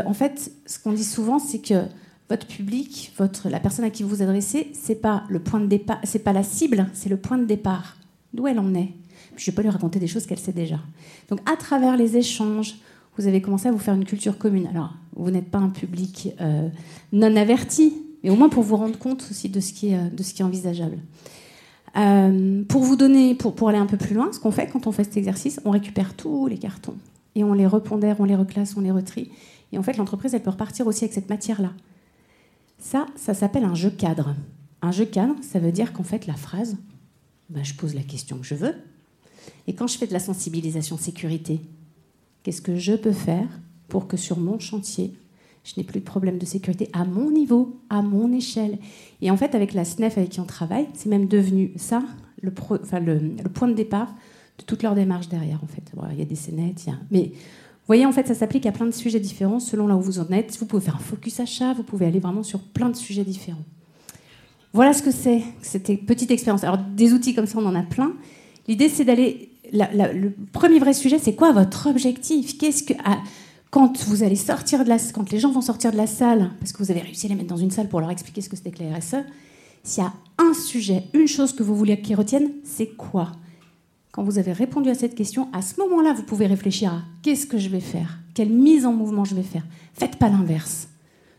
En 0.04 0.12
fait, 0.12 0.52
ce 0.66 0.78
qu'on 0.78 0.92
dit 0.92 1.02
souvent, 1.02 1.38
c'est 1.38 1.60
que 1.60 1.84
votre 2.28 2.46
public, 2.46 3.14
votre, 3.16 3.48
la 3.48 3.58
personne 3.58 3.86
à 3.86 3.90
qui 3.90 4.02
vous 4.02 4.10
vous 4.10 4.22
adressez, 4.22 4.70
c'est 4.74 5.00
pas 5.00 5.24
le 5.30 5.40
point 5.40 5.60
de 5.60 5.66
départ, 5.66 5.98
c'est 6.04 6.18
pas 6.18 6.34
la 6.34 6.42
cible, 6.42 6.90
c'est 6.92 7.08
le 7.08 7.16
point 7.16 7.38
de 7.38 7.46
départ. 7.46 7.97
D'où 8.32 8.46
elle 8.46 8.58
en 8.58 8.74
est. 8.74 8.92
Puis 9.34 9.46
je 9.46 9.50
peux 9.50 9.62
lui 9.62 9.70
raconter 9.70 9.98
des 9.98 10.06
choses 10.06 10.26
qu'elle 10.26 10.38
sait 10.38 10.52
déjà. 10.52 10.80
Donc 11.28 11.40
à 11.50 11.56
travers 11.56 11.96
les 11.96 12.16
échanges, 12.16 12.76
vous 13.16 13.26
avez 13.26 13.42
commencé 13.42 13.68
à 13.68 13.72
vous 13.72 13.78
faire 13.78 13.94
une 13.94 14.04
culture 14.04 14.38
commune. 14.38 14.68
Alors, 14.68 14.94
vous 15.16 15.30
n'êtes 15.30 15.50
pas 15.50 15.58
un 15.58 15.70
public 15.70 16.34
euh, 16.40 16.68
non 17.12 17.34
averti, 17.34 17.92
mais 18.22 18.30
au 18.30 18.36
moins 18.36 18.48
pour 18.48 18.62
vous 18.62 18.76
rendre 18.76 18.98
compte 18.98 19.26
aussi 19.30 19.48
de 19.48 19.60
ce 19.60 19.72
qui 19.72 19.88
est, 19.88 19.96
euh, 19.96 20.44
envisageable. 20.44 20.98
Euh, 21.96 22.62
pour 22.68 22.82
vous 22.82 22.94
donner, 22.94 23.34
pour, 23.34 23.54
pour 23.54 23.70
aller 23.70 23.78
un 23.78 23.86
peu 23.86 23.96
plus 23.96 24.14
loin, 24.14 24.30
ce 24.32 24.38
qu'on 24.38 24.52
fait 24.52 24.68
quand 24.68 24.86
on 24.86 24.92
fait 24.92 25.04
cet 25.04 25.16
exercice, 25.16 25.60
on 25.64 25.70
récupère 25.70 26.14
tous 26.14 26.46
les 26.46 26.58
cartons 26.58 26.96
et 27.34 27.42
on 27.42 27.54
les 27.54 27.66
repondère, 27.66 28.20
on 28.20 28.24
les 28.24 28.36
reclasse, 28.36 28.76
on 28.76 28.80
les 28.80 28.92
retrie. 28.92 29.30
Et 29.72 29.78
en 29.78 29.82
fait, 29.82 29.96
l'entreprise, 29.96 30.34
elle 30.34 30.42
peut 30.42 30.50
repartir 30.50 30.86
aussi 30.86 31.04
avec 31.04 31.14
cette 31.14 31.28
matière-là. 31.28 31.72
Ça, 32.78 33.06
ça 33.16 33.34
s'appelle 33.34 33.64
un 33.64 33.74
jeu 33.74 33.90
cadre. 33.90 34.36
Un 34.80 34.92
jeu 34.92 35.04
cadre, 35.04 35.34
ça 35.42 35.58
veut 35.58 35.72
dire 35.72 35.92
qu'en 35.92 36.04
fait, 36.04 36.26
la 36.26 36.34
phrase, 36.34 36.76
ben, 37.48 37.64
je 37.64 37.74
pose 37.74 37.94
la 37.94 38.02
question 38.02 38.38
que 38.38 38.46
je 38.46 38.54
veux. 38.54 38.74
Et 39.66 39.74
quand 39.74 39.86
je 39.86 39.98
fais 39.98 40.06
de 40.06 40.12
la 40.12 40.18
sensibilisation 40.18 40.96
sécurité, 40.98 41.60
qu'est-ce 42.42 42.62
que 42.62 42.76
je 42.76 42.94
peux 42.94 43.12
faire 43.12 43.48
pour 43.88 44.06
que 44.06 44.16
sur 44.16 44.38
mon 44.38 44.58
chantier, 44.58 45.14
je 45.64 45.74
n'ai 45.76 45.84
plus 45.84 46.00
de 46.00 46.04
problème 46.04 46.38
de 46.38 46.46
sécurité 46.46 46.88
à 46.92 47.04
mon 47.04 47.30
niveau, 47.30 47.80
à 47.90 48.02
mon 48.02 48.32
échelle? 48.32 48.78
Et 49.20 49.30
en 49.30 49.36
fait, 49.36 49.54
avec 49.54 49.74
la 49.74 49.84
SNEF 49.84 50.18
avec 50.18 50.30
qui 50.30 50.40
on 50.40 50.44
travaille, 50.44 50.88
c'est 50.94 51.08
même 51.08 51.26
devenu 51.26 51.72
ça, 51.76 52.02
le, 52.42 52.50
point 52.50 53.68
de 53.68 53.74
départ 53.74 54.14
de 54.58 54.64
toute 54.64 54.82
leur 54.82 54.94
démarche 54.94 55.28
derrière. 55.28 55.62
En 55.62 55.66
fait, 55.66 55.82
il 56.12 56.18
y 56.18 56.22
a 56.22 56.24
des 56.24 56.34
scénettes, 56.34 56.84
il 56.86 56.90
y 56.90 56.92
a... 56.92 56.98
mais 57.10 57.32
vous 57.88 57.94
voyez, 57.94 58.04
en 58.04 58.12
fait, 58.12 58.26
ça 58.26 58.34
s'applique 58.34 58.66
à 58.66 58.72
plein 58.72 58.84
de 58.84 58.90
sujets 58.90 59.18
différents 59.18 59.60
selon 59.60 59.86
là 59.86 59.96
où 59.96 60.02
vous 60.02 60.18
en 60.18 60.28
êtes. 60.30 60.58
Vous 60.58 60.66
pouvez 60.66 60.82
faire 60.82 60.96
un 60.96 61.00
focus 61.00 61.40
achat, 61.40 61.72
vous 61.72 61.82
pouvez 61.82 62.04
aller 62.04 62.20
vraiment 62.20 62.42
sur 62.42 62.60
plein 62.60 62.90
de 62.90 62.96
sujets 62.96 63.24
différents. 63.24 63.64
Voilà 64.78 64.92
ce 64.92 65.02
que 65.02 65.10
c'est, 65.10 65.42
cette 65.60 66.06
petite 66.06 66.30
expérience. 66.30 66.62
Alors, 66.62 66.78
des 66.78 67.12
outils 67.12 67.34
comme 67.34 67.48
ça, 67.48 67.58
on 67.58 67.66
en 67.66 67.74
a 67.74 67.82
plein. 67.82 68.12
L'idée, 68.68 68.88
c'est 68.88 69.04
d'aller. 69.04 69.50
le 69.72 70.30
premier 70.52 70.78
vrai 70.78 70.92
sujet, 70.92 71.18
c'est 71.18 71.34
quoi 71.34 71.50
votre 71.50 71.90
objectif? 71.90 72.56
Qu'est-ce 72.58 72.84
que 72.84 72.92
quand 73.72 74.04
vous 74.04 74.22
allez 74.22 74.36
sortir 74.36 74.84
de 74.84 74.88
la, 74.88 74.98
quand 75.12 75.32
les 75.32 75.40
gens 75.40 75.50
vont 75.50 75.62
sortir 75.62 75.90
de 75.90 75.96
la 75.96 76.06
salle, 76.06 76.52
parce 76.60 76.70
que 76.70 76.78
vous 76.78 76.92
avez 76.92 77.00
réussi 77.00 77.26
à 77.26 77.30
les 77.30 77.34
mettre 77.34 77.48
dans 77.48 77.56
une 77.56 77.72
salle 77.72 77.88
pour 77.88 77.98
leur 77.98 78.12
expliquer 78.12 78.40
ce 78.40 78.48
que 78.48 78.54
c'était 78.54 78.70
que 78.70 78.84
la 78.84 78.96
RSE, 78.96 79.16
s'il 79.82 80.04
y 80.04 80.06
a 80.06 80.12
un 80.38 80.54
sujet, 80.54 81.02
une 81.12 81.26
chose 81.26 81.52
que 81.52 81.64
vous 81.64 81.74
voulez 81.74 82.00
qu'ils 82.00 82.14
retiennent, 82.14 82.52
c'est 82.62 82.94
quoi? 82.96 83.32
Quand 84.12 84.22
vous 84.22 84.38
avez 84.38 84.52
répondu 84.52 84.90
à 84.90 84.94
cette 84.94 85.16
question, 85.16 85.48
à 85.52 85.60
ce 85.60 85.80
moment-là, 85.80 86.12
vous 86.12 86.22
pouvez 86.22 86.46
réfléchir 86.46 86.92
à 86.92 87.02
qu'est-ce 87.24 87.46
que 87.46 87.58
je 87.58 87.68
vais 87.68 87.80
faire? 87.80 88.20
Quelle 88.32 88.50
mise 88.50 88.86
en 88.86 88.92
mouvement 88.92 89.24
je 89.24 89.34
vais 89.34 89.42
faire? 89.42 89.66
Faites 89.94 90.20
pas 90.20 90.28
l'inverse. 90.28 90.86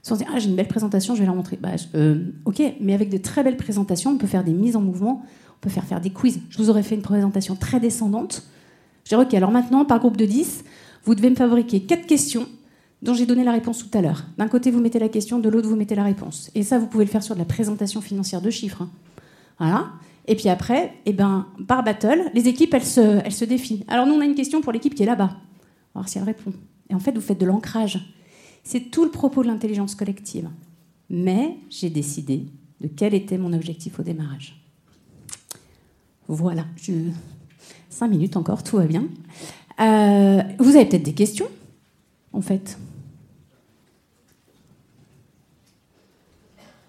Sans 0.02 0.16
dire, 0.16 0.28
ah, 0.34 0.40
j'ai 0.40 0.50
une 0.50 0.56
belle 0.56 0.68
présentation, 0.68 1.14
je 1.16 1.20
vais 1.20 1.26
la 1.26 1.34
montrer. 1.34 1.58
Bah, 1.62 1.72
euh, 1.96 2.32
ok, 2.46 2.62
mais 2.80 2.94
avec 2.94 3.10
de 3.10 3.18
très 3.18 3.44
belles 3.44 3.58
présentations, 3.58 4.12
on 4.12 4.18
peut 4.18 4.28
faire 4.28 4.44
des 4.44 4.54
mises 4.54 4.76
en 4.76 4.82
mouvement, 4.82 5.24
on 5.24 5.60
peut 5.62 5.70
faire 5.70 5.84
faire 5.84 6.02
des 6.02 6.10
quiz. 6.10 6.40
Je 6.50 6.58
vous 6.58 6.70
aurais 6.70 6.84
fait 6.84 6.96
une 6.96 7.02
présentation 7.02 7.56
très 7.56 7.80
descendante. 7.80 8.44
Je 9.04 9.10
dirais, 9.10 9.24
ok, 9.24 9.34
alors 9.34 9.52
maintenant, 9.52 9.86
par 9.86 10.00
groupe 10.00 10.18
de 10.18 10.26
10, 10.26 10.64
vous 11.04 11.16
devez 11.16 11.30
me 11.30 11.36
fabriquer 11.36 11.82
quatre 11.82 12.06
questions 12.06 12.48
dont 13.02 13.14
j'ai 13.14 13.26
donné 13.26 13.44
la 13.44 13.52
réponse 13.52 13.80
tout 13.80 13.98
à 13.98 14.02
l'heure. 14.02 14.26
D'un 14.38 14.48
côté, 14.48 14.72
vous 14.72 14.82
mettez 14.82 15.00
la 15.00 15.10
question, 15.10 15.40
de 15.40 15.50
l'autre, 15.50 15.68
vous 15.68 15.76
mettez 15.76 15.96
la 15.96 16.04
réponse. 16.04 16.52
Et 16.56 16.64
ça, 16.64 16.80
vous 16.80 16.88
pouvez 16.88 17.06
le 17.06 17.10
faire 17.10 17.24
sur 17.24 17.36
de 17.36 17.40
la 17.40 17.46
présentation 17.46 18.02
financière 18.02 18.42
de 18.42 18.50
chiffres. 18.50 18.82
Hein. 18.82 18.90
Voilà. 19.58 19.88
Et 20.28 20.36
puis 20.36 20.50
après, 20.50 20.94
eh 21.06 21.14
ben, 21.14 21.48
par 21.68 21.84
battle, 21.84 22.30
les 22.34 22.48
équipes, 22.48 22.74
elles 22.74 22.86
se, 22.86 23.00
elles 23.26 23.34
se 23.34 23.46
définissent. 23.46 23.86
Alors 23.88 24.06
nous, 24.06 24.14
on 24.14 24.22
a 24.22 24.26
une 24.26 24.36
question 24.36 24.62
pour 24.62 24.72
l'équipe 24.72 24.94
qui 24.94 25.04
est 25.04 25.08
là-bas. 25.08 25.32
Voir 25.96 26.08
si 26.08 26.18
elle 26.18 26.24
répond. 26.24 26.54
Et 26.90 26.94
en 26.94 27.00
fait, 27.00 27.12
vous 27.14 27.22
faites 27.22 27.40
de 27.40 27.46
l'ancrage. 27.46 28.14
C'est 28.64 28.92
tout 28.92 29.04
le 29.04 29.12
propos 29.12 29.44
de 29.44 29.48
l'intelligence 29.48 29.96
collective. 29.96 30.50
Mais 31.10 31.58
j'ai 31.70 31.90
décidé 31.90 32.46
de 32.82 32.88
quel 32.88 33.14
était 33.14 33.38
mon 33.38 33.54
objectif 33.54 34.00
au 34.00 34.04
démarrage. 34.04 34.62
Voilà. 36.28 36.66
Je... 36.78 36.94
Cinq 37.90 38.10
minutes 38.10 38.38
encore, 38.38 38.64
tout 38.64 38.78
va 38.78 38.86
bien. 38.86 39.08
Euh, 39.80 40.42
vous 40.60 40.76
avez 40.76 40.86
peut-être 40.86 41.04
des 41.04 41.14
questions, 41.14 41.48
en 42.34 42.42
fait. 42.42 42.78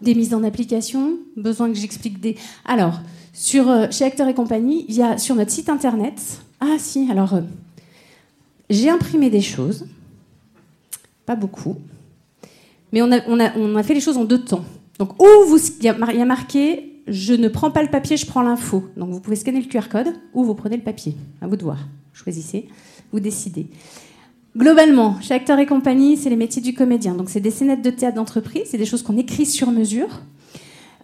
Des 0.03 0.15
mises 0.15 0.35
en 0.35 0.43
application 0.45 1.19
Besoin 1.37 1.69
que 1.69 1.79
j'explique 1.79 2.21
des. 2.21 2.37
Alors, 2.65 3.01
sur, 3.33 3.69
euh, 3.69 3.87
chez 3.91 4.05
Acteur 4.05 4.29
et 4.29 4.35
compagnie, 4.35 4.85
il 4.89 4.95
y 4.95 5.03
a 5.03 5.19
sur 5.19 5.35
notre 5.35 5.51
site 5.51 5.69
internet. 5.69 6.43
Ah, 6.61 6.77
si, 6.79 7.11
alors. 7.11 7.35
Euh, 7.35 7.43
j'ai 8.69 8.89
imprimé 8.89 9.31
des 9.31 9.41
choses. 9.41 9.87
Pas 11.31 11.37
beaucoup. 11.37 11.77
Mais 12.91 13.03
on 13.03 13.13
a, 13.13 13.21
on, 13.29 13.39
a, 13.39 13.57
on 13.57 13.77
a, 13.77 13.85
fait 13.85 13.95
les 13.95 14.01
choses 14.01 14.17
en 14.17 14.25
deux 14.25 14.43
temps. 14.43 14.65
Donc, 14.99 15.23
où 15.23 15.57
il 15.79 15.85
y, 15.85 15.89
a 15.89 16.25
marqué 16.25 17.03
Je 17.07 17.35
ne 17.35 17.47
prends 17.47 17.71
pas 17.71 17.85
le 17.85 17.89
papier, 17.89 18.17
je 18.17 18.27
prends 18.27 18.43
l'info. 18.43 18.83
Donc, 18.97 19.11
vous 19.11 19.21
pouvez 19.21 19.37
scanner 19.37 19.61
le 19.61 19.69
QR 19.69 19.89
code 19.89 20.09
ou 20.35 20.43
vous 20.43 20.57
prenez 20.57 20.77
le 20.77 20.83
papier. 20.83 21.15
À 21.41 21.47
vous 21.47 21.55
de 21.55 21.63
voir 21.63 21.79
choisissez, 22.13 22.67
vous 23.13 23.21
décidez. 23.21 23.69
globalement, 24.57 25.21
chez 25.21 25.35
Acteurs 25.35 25.61
et 25.61 25.67
compagnie, 25.67 26.17
c'est 26.17 26.31
les 26.31 26.35
métiers 26.35 26.63
du 26.63 26.75
comédien. 26.75 27.15
Donc, 27.15 27.31
c'est 27.31 27.39
des 27.39 27.53
scénettes 27.53 27.83
de 27.83 27.91
théâtre 27.91 28.17
d'entreprise, 28.17 28.65
c'est 28.67 28.79
des 28.79 28.85
choses 28.85 29.05
qu'on 29.05 29.17
écrit 29.17 29.47
sur 29.47 29.71
mesure. 29.71 30.09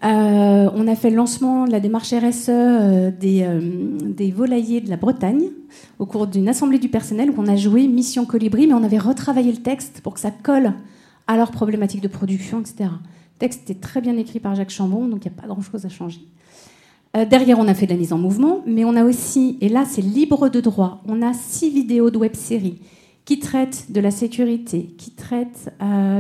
Euh, 0.04 0.70
on 0.74 0.88
a 0.88 0.94
fait 0.94 1.08
le 1.08 1.16
lancement 1.16 1.64
de 1.64 1.72
la 1.72 1.80
démarche 1.80 2.12
RSE 2.12 2.50
euh, 2.50 3.10
des, 3.10 3.42
euh, 3.44 3.60
des, 4.04 4.30
volaillers 4.30 4.82
de 4.82 4.90
la 4.90 4.98
Bretagne 4.98 5.48
au 5.98 6.04
cours 6.04 6.26
d'une 6.26 6.48
assemblée 6.50 6.78
du 6.78 6.90
personnel 6.90 7.30
où 7.30 7.34
on 7.38 7.46
a 7.46 7.56
joué 7.56 7.88
Mission 7.88 8.26
Colibri, 8.26 8.66
mais 8.66 8.74
on 8.74 8.82
avait 8.82 8.98
retravaillé 8.98 9.52
le 9.52 9.62
texte 9.62 10.02
pour 10.02 10.14
que 10.14 10.20
ça 10.20 10.30
colle 10.30 10.74
à 11.26 11.36
leurs 11.36 11.50
problématiques 11.50 12.02
de 12.02 12.08
production, 12.08 12.60
etc. 12.60 12.90
Le 12.90 13.38
texte 13.38 13.70
était 13.70 13.80
très 13.80 14.02
bien 14.02 14.16
écrit 14.18 14.38
par 14.38 14.54
Jacques 14.54 14.70
Chambon, 14.70 15.06
donc 15.06 15.24
il 15.24 15.30
n'y 15.30 15.36
a 15.36 15.40
pas 15.40 15.48
grand-chose 15.48 15.86
à 15.86 15.88
changer. 15.88 16.20
derrière, 17.14 17.58
on 17.58 17.66
a 17.66 17.74
fait 17.74 17.86
de 17.86 17.92
la 17.92 17.98
mise 17.98 18.12
en 18.12 18.18
mouvement, 18.18 18.62
mais 18.66 18.84
on 18.84 18.96
a 18.96 19.04
aussi, 19.04 19.56
et 19.60 19.68
là 19.68 19.84
c'est 19.86 20.02
libre 20.02 20.50
de 20.50 20.60
droit, 20.60 21.02
on 21.06 21.22
a 21.22 21.32
six 21.32 21.70
vidéos 21.70 22.10
de 22.10 22.18
web-séries 22.18 22.80
qui 23.24 23.40
traitent 23.40 23.86
de 23.90 24.00
la 24.00 24.10
sécurité, 24.10 24.94
qui 24.98 25.10
traitent 25.10 25.74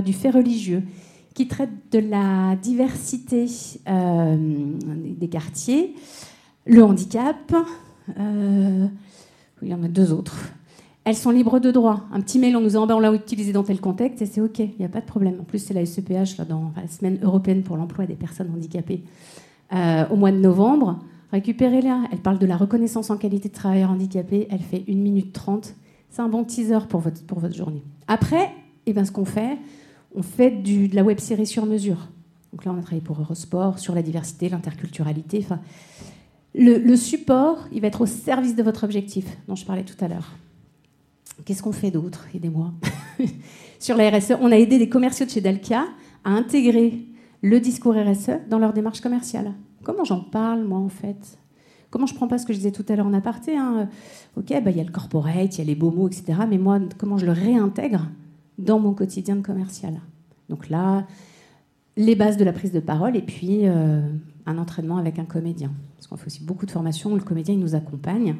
du 0.04 0.12
fait 0.12 0.30
religieux, 0.30 0.82
qui 1.36 1.46
traite 1.46 1.70
de 1.92 1.98
la 1.98 2.56
diversité 2.56 3.46
euh, 3.88 4.36
des 4.38 5.28
quartiers, 5.28 5.94
le 6.64 6.82
handicap. 6.82 7.54
Euh, 8.18 8.86
il 9.60 9.68
y 9.68 9.74
en 9.74 9.82
a 9.82 9.88
deux 9.88 10.14
autres. 10.14 10.48
Elles 11.04 11.14
sont 11.14 11.30
libres 11.30 11.60
de 11.60 11.70
droit. 11.70 12.04
Un 12.10 12.22
petit 12.22 12.38
mail, 12.38 12.56
on 12.56 12.62
nous 12.62 12.74
a 12.74 12.86
ben, 12.86 12.94
on 12.94 13.00
l'a 13.00 13.12
utilisé 13.12 13.52
dans 13.52 13.64
tel 13.64 13.82
contexte 13.82 14.22
et 14.22 14.26
c'est 14.26 14.40
OK, 14.40 14.60
il 14.60 14.74
n'y 14.78 14.86
a 14.86 14.88
pas 14.88 15.02
de 15.02 15.06
problème. 15.06 15.36
En 15.38 15.44
plus, 15.44 15.58
c'est 15.58 15.74
la 15.74 15.84
SEPH, 15.84 16.38
là, 16.38 16.46
dans 16.46 16.72
la 16.74 16.88
semaine 16.88 17.18
européenne 17.22 17.62
pour 17.62 17.76
l'emploi 17.76 18.06
des 18.06 18.14
personnes 18.14 18.50
handicapées, 18.50 19.04
euh, 19.74 20.08
au 20.08 20.16
mois 20.16 20.32
de 20.32 20.38
novembre. 20.38 21.00
Récupérez-la. 21.32 22.04
Elle 22.12 22.20
parle 22.20 22.38
de 22.38 22.46
la 22.46 22.56
reconnaissance 22.56 23.10
en 23.10 23.18
qualité 23.18 23.50
de 23.50 23.54
travailleur 23.54 23.90
handicapé. 23.90 24.48
Elle 24.50 24.62
fait 24.62 24.84
1 24.88 24.94
minute 24.94 25.34
30. 25.34 25.74
C'est 26.08 26.22
un 26.22 26.28
bon 26.28 26.44
teaser 26.44 26.86
pour 26.88 27.00
votre, 27.00 27.22
pour 27.24 27.40
votre 27.40 27.54
journée. 27.54 27.82
Après, 28.08 28.50
eh 28.86 28.94
ben, 28.94 29.04
ce 29.04 29.12
qu'on 29.12 29.26
fait, 29.26 29.58
on 30.16 30.22
fait 30.22 30.50
de 30.50 30.94
la 30.94 31.04
web 31.04 31.20
série 31.20 31.46
sur 31.46 31.66
mesure. 31.66 32.08
Donc 32.52 32.64
là, 32.64 32.72
on 32.72 32.78
a 32.78 32.80
travaillé 32.80 33.02
pour 33.02 33.20
Eurosport 33.20 33.78
sur 33.78 33.94
la 33.94 34.02
diversité, 34.02 34.48
l'interculturalité. 34.48 35.40
Enfin, 35.44 35.60
le, 36.54 36.96
support, 36.96 37.68
il 37.70 37.82
va 37.82 37.88
être 37.88 38.00
au 38.00 38.06
service 38.06 38.56
de 38.56 38.62
votre 38.62 38.84
objectif, 38.84 39.26
dont 39.46 39.54
je 39.54 39.66
parlais 39.66 39.84
tout 39.84 40.02
à 40.02 40.08
l'heure. 40.08 40.32
Qu'est-ce 41.44 41.62
qu'on 41.62 41.72
fait 41.72 41.90
d'autre? 41.90 42.26
Aidez-moi. 42.34 42.72
sur 43.78 43.94
la 43.96 44.08
RSE, 44.08 44.32
on 44.40 44.50
a 44.50 44.56
aidé 44.56 44.78
des 44.78 44.88
commerciaux 44.88 45.26
de 45.26 45.30
chez 45.30 45.42
Dalkia 45.42 45.84
à 46.24 46.30
intégrer 46.30 47.04
le 47.42 47.60
discours 47.60 47.94
RSE 47.94 48.48
dans 48.48 48.58
leur 48.58 48.72
démarche 48.72 49.02
commerciale. 49.02 49.52
Comment 49.82 50.04
j'en 50.04 50.20
parle, 50.20 50.64
moi, 50.64 50.78
en 50.78 50.88
fait? 50.88 51.38
Comment 51.90 52.06
je 52.06 52.14
prends 52.14 52.26
pas 52.26 52.38
ce 52.38 52.46
que 52.46 52.54
je 52.54 52.58
disais 52.58 52.72
tout 52.72 52.86
à 52.88 52.96
l'heure 52.96 53.06
en 53.06 53.12
aparté 53.12 53.56
hein? 53.56 53.90
Ok, 54.36 54.48
bah, 54.64 54.70
il 54.70 54.78
y 54.78 54.80
a 54.80 54.84
le 54.84 54.90
corporate, 54.90 55.56
il 55.56 55.58
y 55.58 55.60
a 55.60 55.64
les 55.64 55.74
beaux 55.74 55.90
mots, 55.90 56.08
etc. 56.08 56.40
Mais 56.48 56.58
moi, 56.58 56.80
comment 56.96 57.18
je 57.18 57.26
le 57.26 57.32
réintègre 57.32 58.08
dans 58.58 58.78
mon 58.78 58.94
quotidien 58.94 59.36
de 59.36 59.42
commercial. 59.42 60.00
Donc 60.48 60.68
là, 60.68 61.06
les 61.96 62.14
bases 62.14 62.36
de 62.36 62.44
la 62.44 62.52
prise 62.52 62.72
de 62.72 62.80
parole 62.80 63.16
et 63.16 63.22
puis 63.22 63.60
euh, 63.66 64.00
un 64.46 64.58
entraînement 64.58 64.98
avec 64.98 65.18
un 65.18 65.24
comédien. 65.24 65.72
Parce 65.96 66.06
qu'on 66.06 66.16
fait 66.16 66.26
aussi 66.26 66.44
beaucoup 66.44 66.66
de 66.66 66.70
formations 66.70 67.12
où 67.12 67.16
le 67.16 67.22
comédien 67.22 67.54
il 67.54 67.60
nous 67.60 67.74
accompagne 67.74 68.36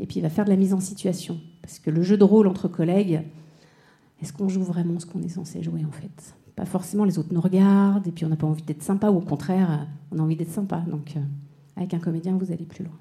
et 0.00 0.06
puis 0.06 0.16
il 0.16 0.22
va 0.22 0.30
faire 0.30 0.44
de 0.44 0.50
la 0.50 0.56
mise 0.56 0.74
en 0.74 0.80
situation. 0.80 1.38
Parce 1.62 1.78
que 1.78 1.90
le 1.90 2.02
jeu 2.02 2.16
de 2.16 2.24
rôle 2.24 2.48
entre 2.48 2.68
collègues, 2.68 3.22
est-ce 4.20 4.32
qu'on 4.32 4.48
joue 4.48 4.62
vraiment 4.62 4.98
ce 4.98 5.06
qu'on 5.06 5.22
est 5.22 5.28
censé 5.28 5.62
jouer 5.62 5.84
en 5.84 5.92
fait? 5.92 6.34
Pas 6.56 6.64
forcément, 6.64 7.04
les 7.04 7.18
autres 7.18 7.32
nous 7.32 7.40
regardent 7.40 8.06
et 8.06 8.12
puis 8.12 8.24
on 8.24 8.28
n'a 8.28 8.36
pas 8.36 8.46
envie 8.46 8.62
d'être 8.62 8.82
sympa 8.82 9.10
ou 9.10 9.18
au 9.18 9.20
contraire, 9.20 9.86
on 10.12 10.18
a 10.18 10.22
envie 10.22 10.36
d'être 10.36 10.52
sympa. 10.52 10.78
Donc 10.88 11.14
euh, 11.16 11.20
avec 11.76 11.94
un 11.94 11.98
comédien, 11.98 12.36
vous 12.36 12.52
allez 12.52 12.64
plus 12.64 12.84
loin. 12.84 12.94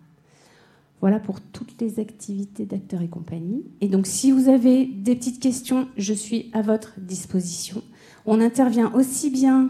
Voilà 1.01 1.19
pour 1.19 1.41
toutes 1.41 1.81
les 1.81 1.99
activités 1.99 2.65
d'acteurs 2.65 3.01
et 3.01 3.09
compagnie. 3.09 3.65
Et 3.81 3.89
donc, 3.89 4.07
si 4.07 4.31
vous 4.31 4.47
avez 4.47 4.85
des 4.85 5.15
petites 5.15 5.41
questions, 5.41 5.87
je 5.97 6.13
suis 6.13 6.49
à 6.53 6.61
votre 6.61 6.93
disposition. 6.97 7.81
On 8.25 8.39
intervient 8.39 8.91
aussi 8.93 9.29
bien 9.29 9.69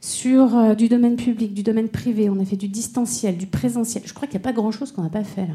sur 0.00 0.56
euh, 0.56 0.74
du 0.74 0.88
domaine 0.88 1.16
public, 1.16 1.54
du 1.54 1.62
domaine 1.62 1.88
privé. 1.88 2.28
On 2.28 2.38
a 2.38 2.44
fait 2.44 2.56
du 2.56 2.68
distanciel, 2.68 3.38
du 3.38 3.46
présentiel. 3.46 4.02
Je 4.06 4.12
crois 4.12 4.28
qu'il 4.28 4.38
n'y 4.38 4.42
a 4.42 4.46
pas 4.46 4.52
grand-chose 4.52 4.92
qu'on 4.92 5.02
n'a 5.02 5.08
pas 5.08 5.24
fait 5.24 5.46
là. 5.46 5.54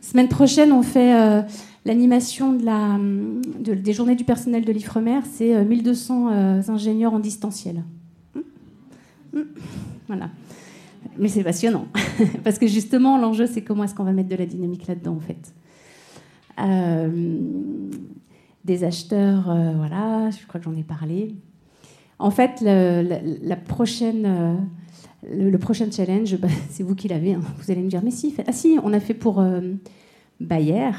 Semaine 0.00 0.28
prochaine, 0.28 0.70
on 0.70 0.82
fait 0.82 1.14
euh, 1.14 1.42
l'animation 1.84 2.52
de 2.52 3.74
des 3.74 3.92
journées 3.92 4.14
du 4.14 4.24
personnel 4.24 4.64
de 4.64 4.72
l'Ifremer. 4.72 5.20
C'est 5.32 5.64
1200 5.64 6.30
euh, 6.30 6.62
ingénieurs 6.68 7.14
en 7.14 7.18
distanciel. 7.18 7.82
Hum? 8.36 8.44
Hum? 9.34 9.46
Voilà 10.06 10.30
mais 11.18 11.28
c'est 11.28 11.44
passionnant. 11.44 11.86
Parce 12.44 12.58
que 12.58 12.66
justement, 12.66 13.18
l'enjeu, 13.18 13.46
c'est 13.46 13.62
comment 13.62 13.84
est-ce 13.84 13.94
qu'on 13.94 14.04
va 14.04 14.12
mettre 14.12 14.28
de 14.28 14.36
la 14.36 14.46
dynamique 14.46 14.86
là-dedans, 14.86 15.16
en 15.16 15.20
fait. 15.20 15.54
Euh, 16.60 17.38
des 18.64 18.84
acheteurs, 18.84 19.50
euh, 19.50 19.72
voilà, 19.76 20.30
je 20.30 20.46
crois 20.46 20.60
que 20.60 20.64
j'en 20.64 20.76
ai 20.76 20.82
parlé. 20.82 21.34
En 22.18 22.30
fait, 22.30 22.60
le, 22.60 23.38
la, 23.42 23.56
prochaine, 23.56 24.24
euh, 24.26 24.54
le, 25.28 25.56
prochain 25.58 25.90
challenge, 25.90 26.36
bah, 26.36 26.48
c'est 26.70 26.82
vous 26.82 26.94
qui 26.94 27.08
l'avez. 27.08 27.34
Hein. 27.34 27.42
Vous 27.58 27.70
allez 27.70 27.82
me 27.82 27.88
dire, 27.88 28.02
mais 28.04 28.10
si, 28.10 28.34
ah 28.46 28.52
si, 28.52 28.78
on 28.82 28.92
a 28.92 29.00
fait 29.00 29.14
pour 29.14 29.42
Bayer 30.40 30.90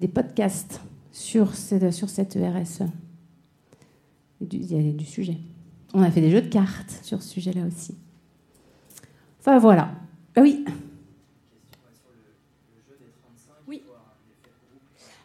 des 0.00 0.08
podcasts 0.08 0.80
sur, 1.12 1.54
sur 1.54 2.08
cette 2.08 2.36
ERSE. 2.36 2.82
Il 4.40 4.72
y 4.72 4.88
a 4.88 4.92
du 4.92 5.04
sujet. 5.04 5.36
On 5.94 6.02
a 6.02 6.10
fait 6.10 6.20
des 6.20 6.30
jeux 6.30 6.42
de 6.42 6.48
cartes 6.48 6.98
sur 7.02 7.22
ce 7.22 7.28
sujet-là 7.28 7.62
aussi. 7.66 7.94
Enfin 9.42 9.58
voilà. 9.58 9.90
Ah 10.36 10.40
oui. 10.40 10.64
Oui. 13.66 13.82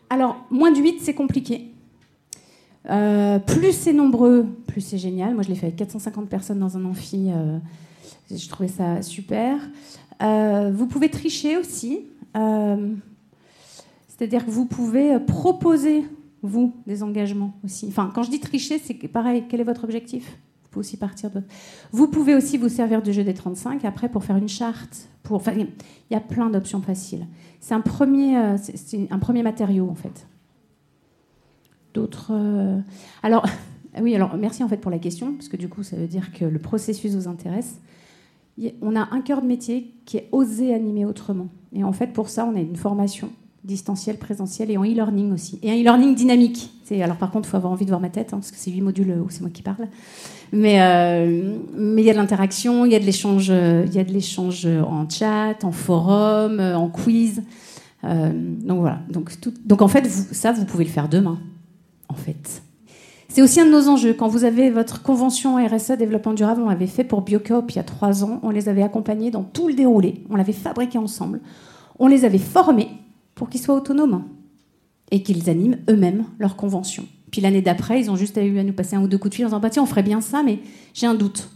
Alors, 0.09 0.37
moins 0.49 0.71
de 0.71 0.79
8, 0.79 1.01
c'est 1.01 1.13
compliqué. 1.13 1.71
Euh, 2.89 3.37
plus 3.37 3.73
c'est 3.73 3.93
nombreux, 3.93 4.47
plus 4.65 4.81
c'est 4.81 4.97
génial. 4.97 5.35
Moi, 5.35 5.43
je 5.43 5.49
l'ai 5.49 5.55
fait 5.55 5.67
avec 5.67 5.75
450 5.75 6.27
personnes 6.29 6.57
dans 6.57 6.75
un 6.77 6.85
amphi. 6.85 7.27
Euh, 7.29 7.59
je 8.31 8.49
trouvais 8.49 8.69
ça 8.69 9.03
super. 9.03 9.59
Euh, 10.23 10.71
vous 10.73 10.87
pouvez 10.87 11.09
tricher 11.09 11.57
aussi. 11.57 11.99
C'est-à-dire 14.07 14.45
que 14.45 14.51
vous 14.51 14.65
pouvez 14.65 15.19
proposer, 15.19 16.05
vous, 16.41 16.73
des 16.87 17.03
engagements 17.03 17.53
aussi. 17.63 17.85
Enfin, 17.87 18.11
quand 18.15 18.23
je 18.23 18.31
dis 18.31 18.39
tricher, 18.39 18.79
c'est 18.79 18.95
pareil. 19.07 19.43
Quel 19.47 19.61
est 19.61 19.63
votre 19.63 19.83
objectif? 19.83 20.37
Vous 21.91 22.07
pouvez 22.07 22.35
aussi 22.35 22.57
vous 22.57 22.69
servir 22.69 23.01
du 23.01 23.13
jeu 23.13 23.23
des 23.23 23.33
35 23.33 23.85
après 23.85 24.09
pour 24.09 24.23
faire 24.23 24.37
une 24.37 24.49
charte. 24.49 25.09
Enfin, 25.29 25.53
il 25.55 25.67
y 26.11 26.15
a 26.15 26.19
plein 26.19 26.49
d'options 26.49 26.81
faciles. 26.81 27.27
C'est 27.59 27.73
un 27.73 27.81
premier, 27.81 28.37
euh, 28.37 28.57
c'est 28.57 29.11
un 29.11 29.19
premier 29.19 29.43
matériau 29.43 29.89
en 29.89 29.95
fait. 29.95 30.27
D'autres. 31.93 32.31
Euh, 32.31 32.79
alors, 33.23 33.45
oui, 34.01 34.15
alors 34.15 34.37
merci 34.37 34.63
en 34.63 34.67
fait 34.67 34.77
pour 34.77 34.91
la 34.91 34.99
question 34.99 35.33
parce 35.33 35.49
que 35.49 35.57
du 35.57 35.67
coup, 35.67 35.83
ça 35.83 35.95
veut 35.95 36.07
dire 36.07 36.31
que 36.31 36.45
le 36.45 36.59
processus 36.59 37.13
vous 37.15 37.27
intéresse. 37.27 37.81
On 38.81 38.95
a 38.95 39.13
un 39.13 39.21
cœur 39.21 39.41
de 39.41 39.47
métier 39.47 39.93
qui 40.05 40.17
est 40.17 40.29
oser 40.31 40.73
animer 40.73 41.05
autrement. 41.05 41.49
Et 41.73 41.83
en 41.83 41.93
fait, 41.93 42.07
pour 42.07 42.29
ça, 42.29 42.45
on 42.45 42.55
a 42.55 42.59
une 42.59 42.75
formation 42.75 43.29
distanciel, 43.67 44.17
présentiel 44.17 44.71
et 44.71 44.77
en 44.77 44.83
e-learning 44.83 45.33
aussi. 45.33 45.59
Et 45.61 45.71
un 45.71 45.75
e-learning 45.75 46.15
dynamique. 46.15 46.71
alors 46.91 47.17
par 47.17 47.29
contre, 47.29 47.47
il 47.47 47.51
faut 47.51 47.57
avoir 47.57 47.73
envie 47.73 47.85
de 47.85 47.91
voir 47.91 47.99
ma 47.99 48.09
tête, 48.09 48.29
hein, 48.33 48.37
parce 48.37 48.51
que 48.51 48.57
c'est 48.57 48.71
huit 48.71 48.81
modules 48.81 49.11
où 49.23 49.29
c'est 49.29 49.41
moi 49.41 49.49
qui 49.51 49.61
parle. 49.61 49.87
Mais 50.53 50.81
euh, 50.81 51.57
mais 51.75 52.01
il 52.01 52.05
y 52.05 52.09
a 52.09 52.13
de 52.13 52.17
l'interaction, 52.17 52.85
il 52.85 52.93
y 52.93 52.95
a 52.95 52.99
de 52.99 53.05
l'échange, 53.05 53.51
l'échange 53.51 54.65
en 54.65 55.07
chat, 55.09 55.63
en 55.63 55.71
forum, 55.71 56.59
euh, 56.59 56.75
en 56.75 56.87
quiz. 56.87 57.43
Euh, 58.03 58.31
donc 58.33 58.79
voilà. 58.79 58.99
Donc, 59.09 59.39
tout, 59.41 59.53
donc 59.65 59.81
en 59.81 59.87
fait, 59.87 60.07
ça, 60.07 60.53
vous 60.53 60.65
pouvez 60.65 60.85
le 60.85 60.89
faire 60.89 61.09
demain. 61.09 61.39
En 62.09 62.15
fait. 62.15 62.61
C'est 63.27 63.41
aussi 63.41 63.59
un 63.59 63.65
de 63.65 63.71
nos 63.71 63.89
enjeux. 63.89 64.13
Quand 64.13 64.29
vous 64.29 64.45
avez 64.45 64.69
votre 64.69 65.03
convention 65.03 65.57
RSE 65.63 65.91
développement 65.91 66.33
durable, 66.33 66.61
on 66.63 66.69
l'avait 66.69 66.87
fait 66.87 67.03
pour 67.03 67.21
Biocop 67.21 67.69
il 67.71 67.75
y 67.75 67.79
a 67.79 67.83
trois 67.83 68.23
ans. 68.23 68.39
On 68.43 68.49
les 68.49 68.69
avait 68.69 68.81
accompagnés 68.81 69.29
dans 69.29 69.43
tout 69.43 69.67
le 69.67 69.73
déroulé. 69.73 70.23
On 70.29 70.37
l'avait 70.37 70.53
fabriqué 70.53 70.97
ensemble. 70.97 71.41
On 71.99 72.07
les 72.07 72.23
avait 72.23 72.37
formés 72.37 72.87
pour 73.37 73.49
qu'ils 73.49 73.61
soient 73.61 73.75
autonomes 73.75 74.23
et 75.11 75.23
qu'ils 75.23 75.49
animent 75.49 75.77
eux-mêmes 75.89 76.25
leurs 76.39 76.57
conventions. 76.57 77.05
Puis 77.31 77.39
l'année 77.39 77.61
d'après, 77.61 78.01
ils 78.01 78.11
ont 78.11 78.15
juste 78.15 78.37
eu 78.37 78.59
à 78.59 78.63
nous 78.63 78.73
passer 78.73 78.95
un 78.95 79.01
ou 79.01 79.07
deux 79.07 79.17
coups 79.17 79.29
de 79.29 79.35
fil 79.35 79.45
en 79.45 79.49
disant 79.49 79.59
bah, 79.59 79.69
tiens, 79.69 79.83
on 79.83 79.85
ferait 79.85 80.03
bien 80.03 80.21
ça, 80.21 80.43
mais 80.43 80.59
j'ai 80.93 81.07
un 81.07 81.13
doute. 81.13 81.49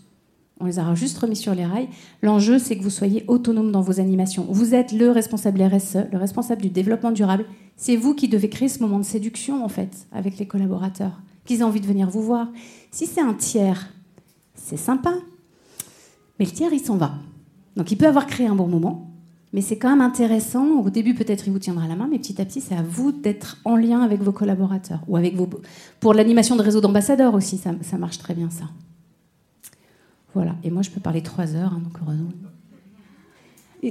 On 0.59 0.65
les 0.65 0.77
a 0.77 0.93
juste 0.93 1.17
remis 1.17 1.35
sur 1.35 1.55
les 1.55 1.65
rails. 1.65 1.87
L'enjeu, 2.21 2.59
c'est 2.59 2.77
que 2.77 2.83
vous 2.83 2.91
soyez 2.91 3.25
autonome 3.27 3.71
dans 3.71 3.81
vos 3.81 3.99
animations. 3.99 4.45
Vous 4.47 4.75
êtes 4.75 4.91
le 4.91 5.09
responsable 5.09 5.63
RSE, 5.63 5.97
le 6.11 6.19
responsable 6.19 6.61
du 6.61 6.69
développement 6.69 7.11
durable. 7.11 7.45
C'est 7.77 7.95
vous 7.95 8.13
qui 8.13 8.27
devez 8.27 8.47
créer 8.47 8.69
ce 8.69 8.79
moment 8.79 8.99
de 8.99 9.03
séduction, 9.03 9.65
en 9.65 9.69
fait, 9.69 10.07
avec 10.11 10.37
les 10.37 10.45
collaborateurs, 10.45 11.19
qu'ils 11.45 11.61
aient 11.61 11.63
envie 11.63 11.81
de 11.81 11.87
venir 11.87 12.11
vous 12.11 12.21
voir. 12.21 12.47
Si 12.91 13.07
c'est 13.07 13.21
un 13.21 13.33
tiers, 13.33 13.91
c'est 14.53 14.77
sympa. 14.77 15.15
Mais 16.37 16.45
le 16.45 16.51
tiers, 16.51 16.71
il 16.71 16.79
s'en 16.79 16.97
va. 16.97 17.13
Donc 17.75 17.91
il 17.91 17.97
peut 17.97 18.07
avoir 18.07 18.27
créé 18.27 18.45
un 18.45 18.55
bon 18.55 18.67
moment, 18.67 19.10
mais 19.53 19.61
c'est 19.61 19.77
quand 19.77 19.89
même 19.89 20.01
intéressant. 20.01 20.79
Au 20.79 20.89
début, 20.89 21.13
peut-être, 21.13 21.47
il 21.47 21.51
vous 21.51 21.59
tiendra 21.59 21.87
la 21.87 21.95
main, 21.95 22.07
mais 22.09 22.19
petit 22.19 22.41
à 22.41 22.45
petit, 22.45 22.61
c'est 22.61 22.75
à 22.75 22.81
vous 22.81 23.11
d'être 23.11 23.57
en 23.65 23.75
lien 23.75 24.01
avec 24.01 24.21
vos 24.21 24.31
collaborateurs. 24.31 25.01
Ou 25.07 25.17
avec 25.17 25.35
vos... 25.35 25.49
Pour 25.99 26.13
l'animation 26.13 26.55
de 26.55 26.61
réseau 26.61 26.79
d'ambassadeurs 26.79 27.33
aussi, 27.33 27.57
ça, 27.57 27.97
marche 27.97 28.17
très 28.17 28.33
bien, 28.33 28.49
ça. 28.49 28.65
Voilà. 30.33 30.55
Et 30.63 30.71
moi, 30.71 30.81
je 30.83 30.89
peux 30.89 31.01
parler 31.01 31.21
trois 31.21 31.53
heures, 31.55 31.73
hein, 31.73 31.81
donc 31.83 31.93
heureusement. 32.01 32.31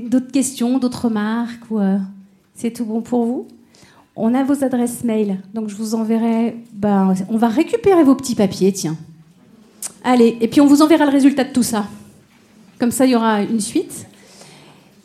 D'autres 0.08 0.32
questions, 0.32 0.78
d'autres 0.78 1.06
remarques 1.06 1.64
euh, 1.72 1.98
C'est 2.54 2.72
tout 2.72 2.84
bon 2.84 3.02
pour 3.02 3.26
vous? 3.26 3.48
On 4.16 4.34
a 4.34 4.44
vos 4.44 4.64
adresses 4.64 5.04
mail, 5.04 5.40
donc 5.52 5.68
je 5.68 5.76
vous 5.76 5.94
enverrai. 5.94 6.56
Ben, 6.72 7.14
on 7.28 7.36
va 7.36 7.48
récupérer 7.48 8.02
vos 8.02 8.14
petits 8.14 8.34
papiers, 8.34 8.72
tiens. 8.72 8.96
Allez, 10.04 10.38
et 10.40 10.48
puis 10.48 10.60
on 10.60 10.66
vous 10.66 10.80
enverra 10.80 11.04
le 11.04 11.10
résultat 11.10 11.44
de 11.44 11.52
tout 11.52 11.62
ça. 11.62 11.86
Comme 12.78 12.90
ça, 12.90 13.04
il 13.04 13.12
y 13.12 13.16
aura 13.16 13.42
une 13.42 13.60
suite. 13.60 14.06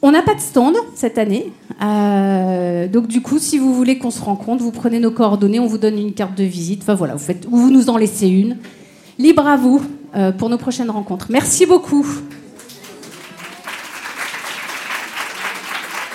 On 0.02 0.12
n'a 0.12 0.22
pas 0.22 0.36
de 0.36 0.40
stand 0.40 0.76
cette 0.94 1.18
année. 1.18 1.52
Euh, 1.82 2.88
donc 2.88 3.08
du 3.08 3.22
coup, 3.22 3.40
si 3.40 3.58
vous 3.58 3.74
voulez 3.74 3.98
qu'on 3.98 4.12
se 4.12 4.22
rencontre, 4.22 4.64
vous 4.64 4.72
prenez 4.72 5.00
nos 5.00 5.12
coordonnées, 5.12 5.60
on 5.60 5.68
vous 5.68 5.78
donne 5.78 5.98
une 5.98 6.14
carte 6.14 6.38
de 6.38 6.44
visite. 6.44 6.82
Enfin 6.84 6.96
voilà, 6.96 7.14
vous 7.14 7.24
faites, 7.24 7.48
ou 7.50 7.58
vous 7.58 7.72
nous 7.72 7.90
en 7.90 7.98
laissez 7.98 8.28
une. 8.28 8.58
Libre 9.18 9.48
à 9.48 9.58
vous 9.58 9.82
euh, 10.16 10.32
pour 10.32 10.50
nos 10.50 10.58
prochaines 10.58 10.90
rencontres. 10.90 11.28
Merci 11.30 11.66
beaucoup. 11.66 12.06